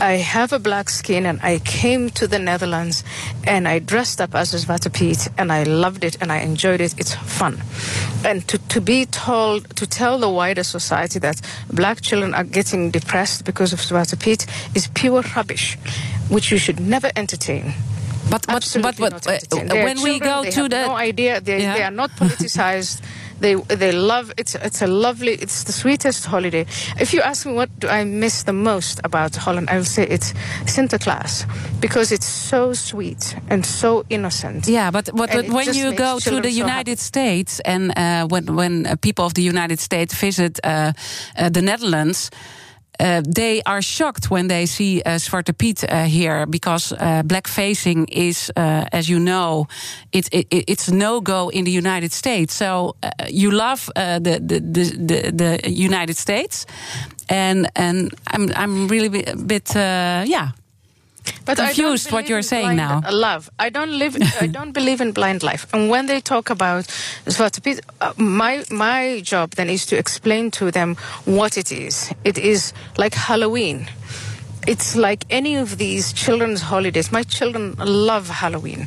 I 0.00 0.12
have 0.12 0.52
a 0.52 0.58
black 0.58 0.88
skin 0.88 1.26
and 1.26 1.40
I 1.42 1.58
came 1.58 2.08
to 2.10 2.26
the 2.26 2.38
Netherlands 2.38 3.04
and 3.46 3.68
I 3.68 3.80
dressed 3.80 4.20
up 4.20 4.34
as 4.34 4.54
a 4.54 4.58
Zwarte 4.58 4.90
Piet 4.92 5.28
and 5.36 5.52
I 5.52 5.64
loved 5.64 6.04
it 6.04 6.16
and 6.22 6.32
I 6.32 6.38
enjoyed 6.38 6.80
it. 6.80 6.94
It's 6.96 7.14
fun. 7.14 7.60
And 8.24 8.46
to, 8.48 8.56
to 8.68 8.80
be 8.80 9.04
told, 9.04 9.76
to 9.76 9.86
tell 9.86 10.18
the 10.18 10.30
wider 10.30 10.62
society 10.62 11.18
that 11.18 11.40
black 11.72 12.00
children 12.00 12.32
are 12.34 12.44
getting 12.44 12.90
depressed 12.90 13.44
because 13.44 13.72
of 13.74 13.80
Zwarte 13.80 14.18
Piet 14.18 14.46
is 14.74 14.86
pure 14.94 15.22
rubbish, 15.36 15.76
which 16.30 16.50
you 16.50 16.56
should 16.58 16.80
never 16.80 17.10
entertain. 17.16 17.74
But 18.30 18.46
but 18.46 18.56
Absolutely 18.56 19.10
but, 19.10 19.12
but 19.12 19.26
uh, 19.26 19.30
entertain. 19.32 19.66
They 19.66 19.80
are 19.80 19.84
when 19.84 20.02
we 20.02 20.18
go 20.18 20.42
they 20.44 20.50
to 20.52 20.62
have 20.62 20.70
the 20.70 20.86
no 20.86 20.94
idea 20.94 21.40
they, 21.42 21.60
Yeah. 21.60 21.74
they 21.74 21.82
are 21.82 21.90
not 21.90 22.10
politicized. 22.12 23.02
they 23.40 23.54
they 23.54 23.92
love 23.92 24.32
it's 24.36 24.54
it's 24.54 24.82
a 24.82 24.86
lovely 24.86 25.32
it's 25.32 25.64
the 25.64 25.72
sweetest 25.72 26.26
holiday. 26.26 26.66
If 27.00 27.12
you 27.12 27.20
ask 27.22 27.46
me 27.46 27.52
what 27.52 27.68
do 27.78 27.88
I 27.88 28.04
miss 28.04 28.44
the 28.44 28.52
most 28.52 29.00
about 29.04 29.36
Holland, 29.36 29.68
I 29.70 29.76
will 29.76 29.84
say 29.84 30.06
it's 30.06 30.32
Sinterklaas 30.64 31.46
because 31.80 32.12
it's 32.12 32.26
so 32.26 32.72
sweet 32.72 33.36
and 33.48 33.64
so 33.66 34.04
innocent. 34.08 34.66
Yeah, 34.66 34.90
but, 34.90 35.10
but, 35.14 35.30
but 35.30 35.48
when 35.48 35.74
you 35.74 35.94
go 35.94 36.18
to 36.18 36.40
the 36.40 36.50
United 36.50 36.90
happy. 36.90 36.96
States 36.96 37.60
and 37.60 37.92
uh, 37.96 38.26
when 38.26 38.54
when 38.54 38.86
uh, 38.86 38.96
people 38.96 39.24
of 39.24 39.34
the 39.34 39.42
United 39.42 39.80
States 39.80 40.14
visit 40.14 40.60
uh, 40.64 40.92
uh, 41.36 41.48
the 41.48 41.62
Netherlands. 41.62 42.30
Uh, 43.00 43.22
they 43.26 43.62
are 43.62 43.82
shocked 43.82 44.30
when 44.30 44.48
they 44.48 44.66
see 44.66 45.02
uh, 45.02 45.18
Zwarte 45.18 45.52
Piet 45.56 45.84
uh, 45.84 46.04
here. 46.04 46.46
Because 46.46 46.92
black 47.24 47.48
facing 47.48 48.06
is, 48.08 48.50
uh, 48.56 48.86
as 48.92 49.08
you 49.08 49.18
know, 49.18 49.66
it, 50.12 50.28
it, 50.32 50.46
it's 50.50 50.90
no 50.90 51.20
go 51.20 51.48
in 51.50 51.64
the 51.64 51.70
United 51.70 52.12
States. 52.12 52.54
So 52.54 52.96
you 53.28 53.50
love 53.50 53.90
the, 53.94 54.40
the, 54.40 54.60
the, 54.60 55.30
the, 55.30 55.60
the 55.60 55.70
United 55.70 56.16
States, 56.16 56.66
and 57.28 57.68
and 57.76 58.14
I'm 58.28 58.50
I'm 58.54 58.88
really 58.88 59.24
a 59.24 59.36
bit 59.36 59.74
uh, 59.76 60.24
yeah 60.26 60.50
But 61.44 61.58
confused 61.58 62.10
what 62.12 62.28
you're 62.28 62.42
saying 62.42 62.76
now. 62.76 63.02
Love. 63.10 63.50
I 63.58 63.70
don't 63.70 63.98
live. 63.98 64.16
I 64.40 64.46
don't 64.46 64.72
believe 64.72 65.00
in 65.00 65.12
blind 65.12 65.42
life. 65.42 65.66
And 65.72 65.90
when 65.90 66.06
they 66.06 66.20
talk 66.20 66.50
about 66.50 66.86
uh, 68.00 68.12
my 68.16 68.64
my 68.70 69.20
job 69.22 69.50
then 69.56 69.68
is 69.70 69.86
to 69.86 69.96
explain 69.96 70.50
to 70.52 70.70
them 70.70 70.96
what 71.24 71.56
it 71.56 71.70
is. 71.70 72.12
It 72.24 72.38
is 72.38 72.72
like 72.96 73.14
Halloween. 73.14 73.88
It's 74.66 74.96
like 74.96 75.26
any 75.30 75.56
of 75.56 75.76
these 75.76 76.12
children's 76.12 76.62
holidays. 76.62 77.12
My 77.12 77.22
children 77.24 77.74
love 77.78 78.28
Halloween. 78.28 78.86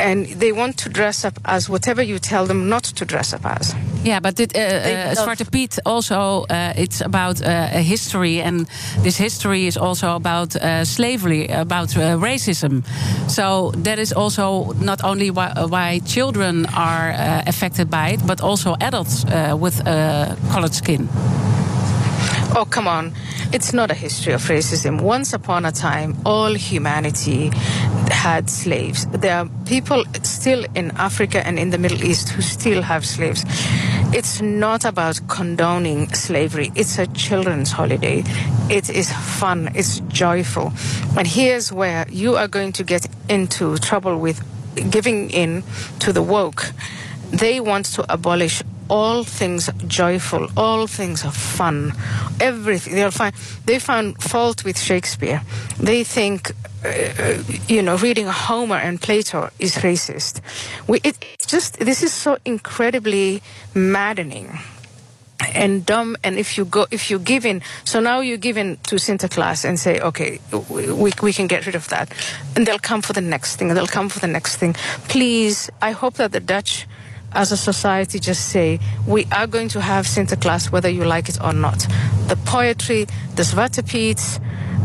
And 0.00 0.26
they 0.40 0.50
want 0.50 0.76
to 0.78 0.88
dress 0.88 1.24
up 1.24 1.38
as 1.44 1.68
whatever 1.68 2.02
you 2.02 2.18
tell 2.18 2.46
them 2.46 2.68
not 2.68 2.82
to 2.96 3.04
dress 3.04 3.32
up 3.32 3.44
as. 3.44 3.74
Yeah, 4.02 4.18
but 4.20 4.40
it, 4.40 4.56
uh, 4.56 4.60
uh, 4.60 5.14
love- 5.16 5.28
Zwarte 5.38 5.50
Piet 5.50 5.78
also 5.86 6.46
uh, 6.50 6.72
it's 6.76 7.00
about 7.00 7.40
uh, 7.40 7.68
a 7.72 7.80
history, 7.80 8.42
and 8.42 8.66
this 9.02 9.16
history 9.16 9.66
is 9.66 9.76
also 9.76 10.14
about 10.16 10.56
uh, 10.56 10.84
slavery, 10.84 11.46
about 11.48 11.96
uh, 11.96 12.18
racism. 12.18 12.82
So 13.28 13.70
that 13.84 13.98
is 13.98 14.12
also 14.12 14.72
not 14.80 15.04
only 15.04 15.30
why, 15.30 15.52
why 15.68 16.00
children 16.04 16.66
are 16.74 17.12
uh, 17.12 17.42
affected 17.46 17.88
by 17.88 18.08
it, 18.14 18.26
but 18.26 18.40
also 18.40 18.74
adults 18.80 19.24
uh, 19.24 19.56
with 19.56 19.80
uh, 19.86 20.34
colored 20.52 20.74
skin. 20.74 21.08
Oh, 22.56 22.66
come 22.68 22.86
on. 22.86 23.12
It's 23.52 23.72
not 23.72 23.90
a 23.90 23.94
history 23.94 24.32
of 24.32 24.42
racism. 24.42 25.00
Once 25.00 25.32
upon 25.32 25.64
a 25.64 25.72
time, 25.72 26.16
all 26.24 26.54
humanity 26.54 27.50
had 28.10 28.50
slaves. 28.50 29.06
There 29.06 29.36
are 29.36 29.48
people 29.66 30.04
still 30.22 30.64
in 30.74 30.90
Africa 30.92 31.46
and 31.46 31.58
in 31.58 31.70
the 31.70 31.78
Middle 31.78 32.04
East 32.04 32.28
who 32.30 32.42
still 32.42 32.82
have 32.82 33.04
slaves. 33.04 33.44
It's 34.12 34.40
not 34.40 34.84
about 34.84 35.20
condoning 35.26 36.12
slavery. 36.14 36.70
It's 36.76 36.98
a 36.98 37.06
children's 37.08 37.72
holiday. 37.72 38.22
It 38.70 38.88
is 38.88 39.12
fun. 39.12 39.70
It's 39.74 40.00
joyful. 40.00 40.72
And 41.16 41.26
here's 41.26 41.72
where 41.72 42.06
you 42.08 42.36
are 42.36 42.48
going 42.48 42.72
to 42.72 42.84
get 42.84 43.06
into 43.28 43.76
trouble 43.78 44.18
with 44.18 44.42
giving 44.90 45.30
in 45.30 45.64
to 46.00 46.12
the 46.12 46.22
woke. 46.22 46.72
They 47.30 47.58
want 47.58 47.86
to 47.86 48.12
abolish 48.12 48.62
all 48.88 49.24
things 49.24 49.70
joyful, 49.86 50.48
all 50.56 50.86
things 50.86 51.24
of 51.24 51.36
fun, 51.36 51.92
everything. 52.40 52.94
They'll 52.94 53.10
find 53.10 53.34
they 53.64 53.78
found 53.78 54.22
fault 54.22 54.64
with 54.64 54.78
Shakespeare. 54.78 55.42
They 55.78 56.04
think, 56.04 56.52
uh, 56.84 57.42
you 57.68 57.82
know, 57.82 57.96
reading 57.96 58.26
Homer 58.26 58.76
and 58.76 59.00
Plato 59.00 59.50
is 59.58 59.76
racist. 59.76 60.40
We, 60.86 61.00
it 61.02 61.18
it's 61.34 61.46
just 61.46 61.78
this 61.78 62.02
is 62.02 62.12
so 62.12 62.38
incredibly 62.44 63.42
maddening 63.74 64.58
and 65.54 65.84
dumb 65.84 66.16
and 66.24 66.38
if 66.38 66.56
you 66.56 66.64
go 66.64 66.86
if 66.90 67.10
you 67.10 67.18
give 67.18 67.44
in 67.44 67.60
so 67.84 68.00
now 68.00 68.20
you 68.20 68.36
give 68.36 68.56
in 68.56 68.76
to 68.84 68.96
Sinterklaas 68.96 69.64
and 69.64 69.78
say 69.78 70.00
okay 70.00 70.38
we, 70.70 71.12
we 71.22 71.32
can 71.32 71.46
get 71.46 71.66
rid 71.66 71.74
of 71.74 71.88
that 71.88 72.12
and 72.56 72.66
they'll 72.66 72.78
come 72.78 73.02
for 73.02 73.12
the 73.12 73.20
next 73.20 73.56
thing 73.56 73.68
they'll 73.68 73.86
come 73.86 74.08
for 74.08 74.20
the 74.20 74.26
next 74.26 74.56
thing 74.56 74.74
please 75.08 75.70
i 75.82 75.90
hope 75.90 76.14
that 76.14 76.32
the 76.32 76.40
dutch 76.40 76.86
as 77.34 77.52
a 77.52 77.56
society 77.56 78.18
just 78.18 78.48
say 78.48 78.78
we 79.06 79.26
are 79.32 79.46
going 79.46 79.68
to 79.68 79.80
have 79.80 80.06
Sinterklaas 80.06 80.70
whether 80.72 80.88
you 80.88 81.04
like 81.04 81.28
it 81.28 81.38
or 81.42 81.52
not 81.52 81.86
the 82.28 82.36
poetry 82.44 83.06
the 83.36 83.42
Zwartepiet, 83.42 84.40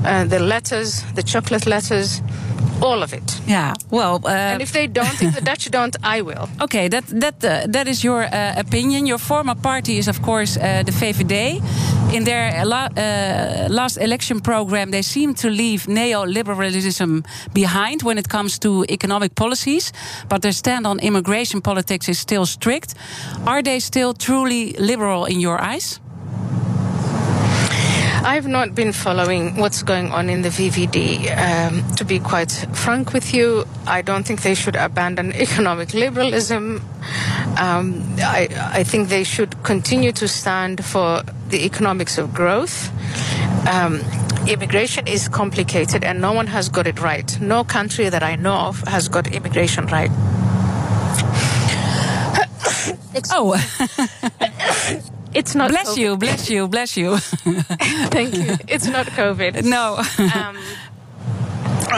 uh, 0.05 0.25
the 0.25 0.39
letters 0.39 1.03
the 1.13 1.23
chocolate 1.23 1.65
letters 1.65 2.21
all 2.81 3.03
of 3.03 3.13
it 3.13 3.41
Yeah, 3.47 3.73
well, 3.89 4.21
uh, 4.23 4.29
and 4.29 4.61
if 4.61 4.71
they 4.71 4.87
don't 4.87 5.21
if 5.21 5.35
the 5.35 5.41
dutch 5.41 5.69
don't 5.69 5.95
i 6.03 6.21
will 6.21 6.49
Okay, 6.61 6.87
that 6.89 7.05
that 7.07 7.43
uh, 7.43 7.65
that 7.71 7.87
is 7.87 8.03
your 8.03 8.23
uh, 8.23 8.59
opinion. 8.59 9.07
Your 9.07 9.17
former 9.19 9.55
party 9.55 9.97
is, 9.97 10.07
of 10.07 10.21
course, 10.21 10.57
uh, 10.57 10.83
the 10.83 10.91
VVD. 10.91 11.61
In 12.11 12.23
their 12.23 12.65
la- 12.65 12.89
uh, 12.97 13.67
last 13.69 13.97
election 13.97 14.41
program, 14.41 14.91
they 14.91 15.01
seem 15.03 15.33
to 15.35 15.49
leave 15.49 15.85
neoliberalism 15.87 17.25
behind 17.53 18.01
when 18.03 18.17
it 18.17 18.27
comes 18.27 18.59
to 18.59 18.83
economic 18.89 19.35
policies, 19.35 19.93
but 20.27 20.41
their 20.41 20.51
stand 20.53 20.85
on 20.85 20.99
immigration 20.99 21.61
politics 21.61 22.09
is 22.09 22.19
still 22.19 22.38
strict. 22.45 22.95
Are 23.45 23.61
they 23.61 23.79
still 23.79 24.13
truly 24.13 24.73
liberal 24.73 25.25
in 25.25 25.39
your 25.39 25.61
eyes? 25.61 25.99
I've 28.21 28.47
not 28.47 28.75
been 28.75 28.91
following 28.91 29.55
what's 29.55 29.81
going 29.81 30.11
on 30.11 30.29
in 30.29 30.41
the 30.41 30.49
VVD. 30.49 31.35
Um, 31.37 31.95
to 31.95 32.03
be 32.03 32.19
quite 32.19 32.51
frank 32.73 33.13
with 33.13 33.33
you, 33.33 33.65
I 33.87 34.01
don't 34.01 34.25
think 34.25 34.41
they 34.41 34.55
should 34.55 34.75
abandon 34.75 35.31
economic 35.47 35.93
liberalism. 35.93 36.83
Um, 37.57 38.03
I, 38.19 38.49
I 38.73 38.83
think 38.83 39.07
they 39.07 39.23
should 39.23 39.63
continue 39.63 40.11
to 40.11 40.27
stand 40.27 40.83
for 40.83 41.23
the 41.47 41.63
economics 41.65 42.17
of 42.17 42.33
growth. 42.33 42.91
Um, 43.67 44.01
immigration 44.47 45.07
is 45.07 45.29
complicated 45.29 46.03
and 46.03 46.19
no 46.19 46.33
one 46.33 46.47
has 46.47 46.67
got 46.67 46.87
it 46.87 46.99
right. 46.99 47.39
No 47.39 47.63
country 47.63 48.09
that 48.09 48.23
I 48.23 48.35
know 48.35 48.55
of 48.55 48.81
has 48.81 49.07
got 49.07 49.33
immigration 49.33 49.85
right. 49.87 50.11
Oh, 53.31 53.55
It's 55.31 55.53
not 55.53 55.69
bless 55.69 55.89
COVID. 55.89 55.97
you, 55.97 56.17
bless 56.17 56.49
you, 56.49 56.67
bless 56.67 56.97
you. 56.97 57.17
Thank 58.09 58.33
you. 58.35 58.57
It's 58.67 58.87
not 58.87 59.05
COVID. 59.07 59.63
no. 59.63 59.97
Um, 60.33 60.57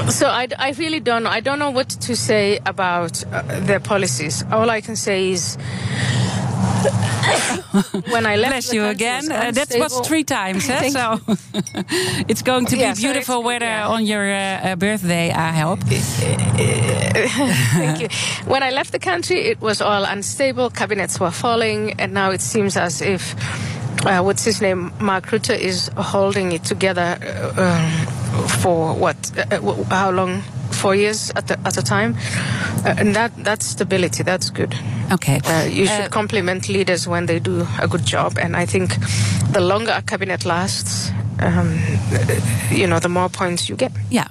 so 0.09 0.27
I, 0.27 0.47
I 0.59 0.71
really 0.71 0.99
don't 0.99 1.23
know. 1.23 1.29
I 1.29 1.39
don't 1.39 1.57
know 1.59 1.69
what 1.71 1.89
to 1.89 2.15
say 2.15 2.59
about 2.65 3.23
uh, 3.31 3.41
their 3.61 3.79
policies. 3.79 4.43
All 4.51 4.69
I 4.69 4.81
can 4.81 4.95
say 4.97 5.29
is 5.31 5.57
when 8.11 8.25
I 8.25 8.35
left 8.35 8.51
Bless 8.53 8.69
the 8.69 8.75
you 8.75 8.81
country, 8.81 8.91
it 8.91 8.95
again. 8.95 9.23
was 9.29 9.29
Uh, 9.29 9.51
that 9.65 9.79
was 9.79 10.07
three 10.07 10.23
times, 10.23 10.69
eh? 10.69 10.89
So 10.89 11.19
it's 12.27 12.41
going 12.41 12.65
to 12.67 12.77
Yeah, 12.77 12.91
be 12.93 12.95
so 12.95 13.01
beautiful 13.01 13.35
it's- 13.39 13.45
weather 13.45 13.65
yeah. 13.65 13.87
on 13.95 14.05
your 14.05 14.25
uh, 14.29 14.71
uh, 14.71 14.75
birthday. 14.75 15.31
I 15.31 15.51
hope. 15.51 15.79
Thank 17.77 18.01
you. 18.01 18.07
When 18.45 18.63
I 18.63 18.71
left 18.71 18.91
the 18.91 18.99
country, 18.99 19.39
it 19.51 19.61
was 19.61 19.81
all 19.81 20.03
unstable. 20.05 20.69
Cabinets 20.69 21.19
were 21.19 21.31
falling, 21.31 21.93
and 21.99 22.13
now 22.13 22.31
it 22.31 22.41
seems 22.41 22.77
as 22.77 23.01
if 23.01 23.35
uh, 24.05 24.21
what's 24.23 24.43
his 24.45 24.61
name, 24.61 24.91
Mark 24.99 25.27
Rutte, 25.31 25.57
is 25.57 25.89
holding 25.97 26.51
it 26.53 26.63
together 26.63 27.17
uh, 27.21 27.61
um, 27.61 28.47
for 28.47 28.93
what? 28.95 29.17
Uh, 29.37 29.83
how 29.89 30.11
long? 30.11 30.41
Four 30.81 30.95
years 30.95 31.31
at, 31.35 31.45
the, 31.47 31.59
at 31.67 31.77
a 31.77 31.81
time, 31.83 32.15
uh, 32.85 32.95
and 32.97 33.15
that 33.15 33.31
that's 33.43 33.65
stability. 33.67 34.23
That's 34.23 34.49
good. 34.49 34.73
Okay, 35.11 35.39
uh, 35.45 35.65
you 35.69 35.85
should 35.85 36.09
compliment 36.11 36.67
leaders 36.69 37.07
when 37.07 37.27
they 37.27 37.39
do 37.39 37.67
a 37.79 37.87
good 37.87 38.05
job, 38.05 38.37
and 38.37 38.55
I 38.55 38.65
think 38.65 38.89
the 39.53 39.61
longer 39.61 39.93
a 39.95 40.01
cabinet 40.01 40.43
lasts, 40.45 41.11
um, 41.39 41.77
you 42.71 42.87
know, 42.87 42.99
the 42.99 43.09
more 43.09 43.29
points 43.29 43.69
you 43.69 43.75
get. 43.77 43.91
Yeah. 44.09 44.27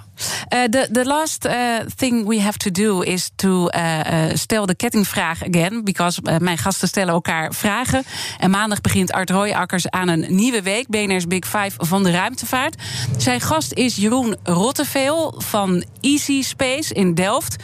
Uh, 0.49 0.65
the, 0.65 0.89
the 0.93 1.05
last 1.05 1.47
uh, 1.47 1.79
thing 1.97 2.27
we 2.27 2.41
have 2.41 2.59
to 2.59 2.71
do 2.71 3.03
is 3.03 3.31
to 3.35 3.69
uh, 3.69 4.65
de 4.65 4.75
kettingvraag 4.77 5.43
again. 5.49 5.85
Because 5.85 6.21
mijn 6.39 6.59
gasten 6.59 6.89
stellen 6.89 7.15
elkaar 7.15 7.55
vragen. 7.55 8.05
En 8.39 8.51
maandag 8.51 8.81
begint 8.81 9.13
Art 9.13 9.31
Rooijakkers 9.31 9.91
aan 9.91 10.09
een 10.09 10.27
nieuwe 10.29 10.63
week. 10.63 10.89
BNR's 10.89 11.27
Big 11.27 11.45
Five 11.45 11.73
van 11.77 12.03
de 12.03 12.11
ruimtevaart. 12.11 12.83
Zijn 13.17 13.41
gast 13.41 13.73
is 13.73 13.97
Jeroen 13.97 14.37
Rotteveel 14.43 15.35
van 15.39 15.85
Easy 16.01 16.43
Space 16.43 16.95
in 16.95 17.15
Delft. 17.15 17.57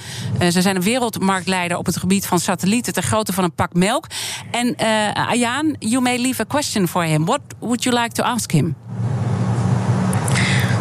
ze 0.50 0.62
zijn 0.62 0.76
een 0.76 0.82
wereldmarktleider 0.82 1.76
op 1.76 1.86
het 1.86 1.96
gebied 1.96 2.26
van 2.26 2.38
satellieten... 2.38 2.92
ter 2.92 3.02
grootte 3.02 3.32
van 3.32 3.44
een 3.44 3.54
pak 3.54 3.74
melk. 3.74 4.06
En 4.50 4.76
Ayaan, 5.14 5.76
you 5.78 6.02
may 6.02 6.18
leave 6.18 6.42
a 6.42 6.44
question 6.48 6.88
for 6.88 7.02
him. 7.02 7.24
What 7.24 7.40
would 7.58 7.82
you 7.82 8.00
like 8.00 8.12
to 8.12 8.22
ask 8.22 8.50
him? 8.50 8.76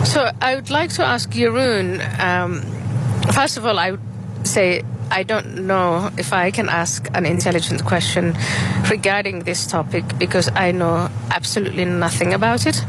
So 0.05 0.29
I 0.39 0.55
would 0.55 0.69
like 0.69 0.91
to 0.93 1.03
ask 1.03 1.29
Jeroen. 1.31 1.99
Um, 2.19 2.61
first 3.33 3.57
of 3.57 3.65
all, 3.65 3.79
I 3.79 3.91
would 3.91 3.99
say 4.47 4.83
I 5.09 5.23
don't 5.23 5.65
know 5.65 6.11
if 6.17 6.31
I 6.31 6.51
can 6.51 6.69
ask 6.69 7.09
an 7.13 7.25
intelligent 7.25 7.83
question 7.85 8.37
regarding 8.89 9.39
this 9.39 9.65
topic 9.65 10.03
because 10.19 10.49
I 10.55 10.71
know 10.71 11.09
absolutely 11.31 11.85
nothing 11.85 12.33
about 12.33 12.65
it. 12.67 12.85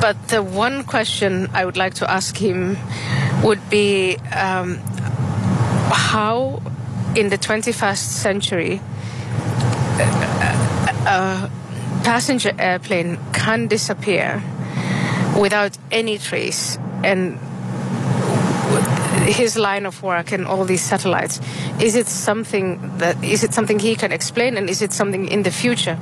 But 0.00 0.28
the 0.28 0.42
one 0.42 0.82
question 0.84 1.48
I 1.54 1.64
would 1.64 1.76
like 1.76 1.94
to 1.94 2.10
ask 2.10 2.36
him 2.36 2.76
would 3.42 3.70
be 3.70 4.16
um, 4.32 4.76
how, 5.92 6.60
in 7.14 7.28
the 7.28 7.38
21st 7.38 7.96
century, 7.96 8.80
a, 9.98 10.92
a 11.06 11.50
passenger 12.02 12.52
airplane 12.58 13.16
can 13.32 13.68
disappear 13.68 14.42
without 15.38 15.76
any 15.90 16.18
trace 16.18 16.78
and 17.04 17.38
his 19.26 19.56
line 19.56 19.86
of 19.86 20.02
work 20.02 20.32
and 20.32 20.46
all 20.46 20.64
these 20.64 20.82
satellites 20.82 21.40
is 21.80 21.94
it 21.94 22.06
something 22.06 22.80
that 22.98 23.22
is 23.22 23.44
it 23.44 23.54
something 23.54 23.78
he 23.78 23.94
can 23.94 24.12
explain 24.12 24.56
and 24.56 24.68
is 24.68 24.82
it 24.82 24.92
something 24.92 25.28
in 25.28 25.42
the 25.42 25.50
future 25.50 25.96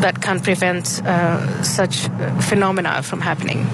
that 0.00 0.20
can 0.20 0.40
prevent 0.40 1.02
uh, 1.04 1.62
such 1.62 2.08
phenomena 2.40 3.02
from 3.02 3.20
happening 3.20 3.66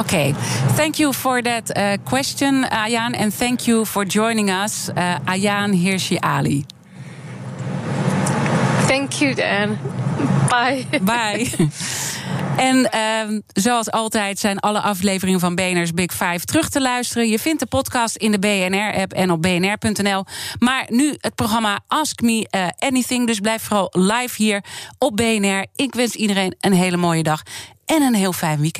Okay, 0.00 0.32
thank 0.76 0.98
you 0.98 1.12
for 1.12 1.42
that 1.42 1.70
uh, 1.76 1.98
question, 2.06 2.64
Ayaan, 2.64 3.14
and 3.14 3.34
thank 3.34 3.68
you 3.68 3.84
for 3.84 4.06
joining 4.06 4.48
us, 4.48 4.88
uh, 4.88 5.18
Ayaan 5.26 5.74
Hirsi 5.74 6.18
Ali. 6.22 6.64
Thank 8.88 9.20
you, 9.20 9.34
Dan. 9.34 9.78
Bye. 10.48 10.86
Bye. 11.02 11.48
En 12.60 12.88
uh, 12.94 13.38
zoals 13.52 13.90
altijd 13.90 14.38
zijn 14.38 14.58
alle 14.58 14.80
afleveringen 14.80 15.40
van 15.40 15.54
BNR's 15.54 15.92
Big 15.92 16.12
Five 16.12 16.44
terug 16.44 16.68
te 16.68 16.80
luisteren. 16.80 17.28
Je 17.28 17.38
vindt 17.38 17.60
de 17.60 17.66
podcast 17.66 18.16
in 18.16 18.30
de 18.30 18.38
BNR-app 18.38 19.12
en 19.12 19.30
op 19.30 19.42
bnr.nl. 19.42 20.24
Maar 20.58 20.86
nu 20.88 21.14
het 21.20 21.34
programma 21.34 21.80
Ask 21.86 22.20
Me 22.20 22.48
uh, 22.50 22.66
Anything. 22.78 23.26
Dus 23.26 23.40
blijf 23.40 23.62
vooral 23.62 23.88
live 23.90 24.42
hier 24.42 24.64
op 24.98 25.16
BNR. 25.16 25.66
Ik 25.76 25.94
wens 25.94 26.14
iedereen 26.14 26.54
een 26.60 26.72
hele 26.72 26.96
mooie 26.96 27.22
dag 27.22 27.42
en 27.86 28.02
een 28.02 28.14
heel 28.14 28.32
fijn 28.32 28.60
weekend. 28.60 28.79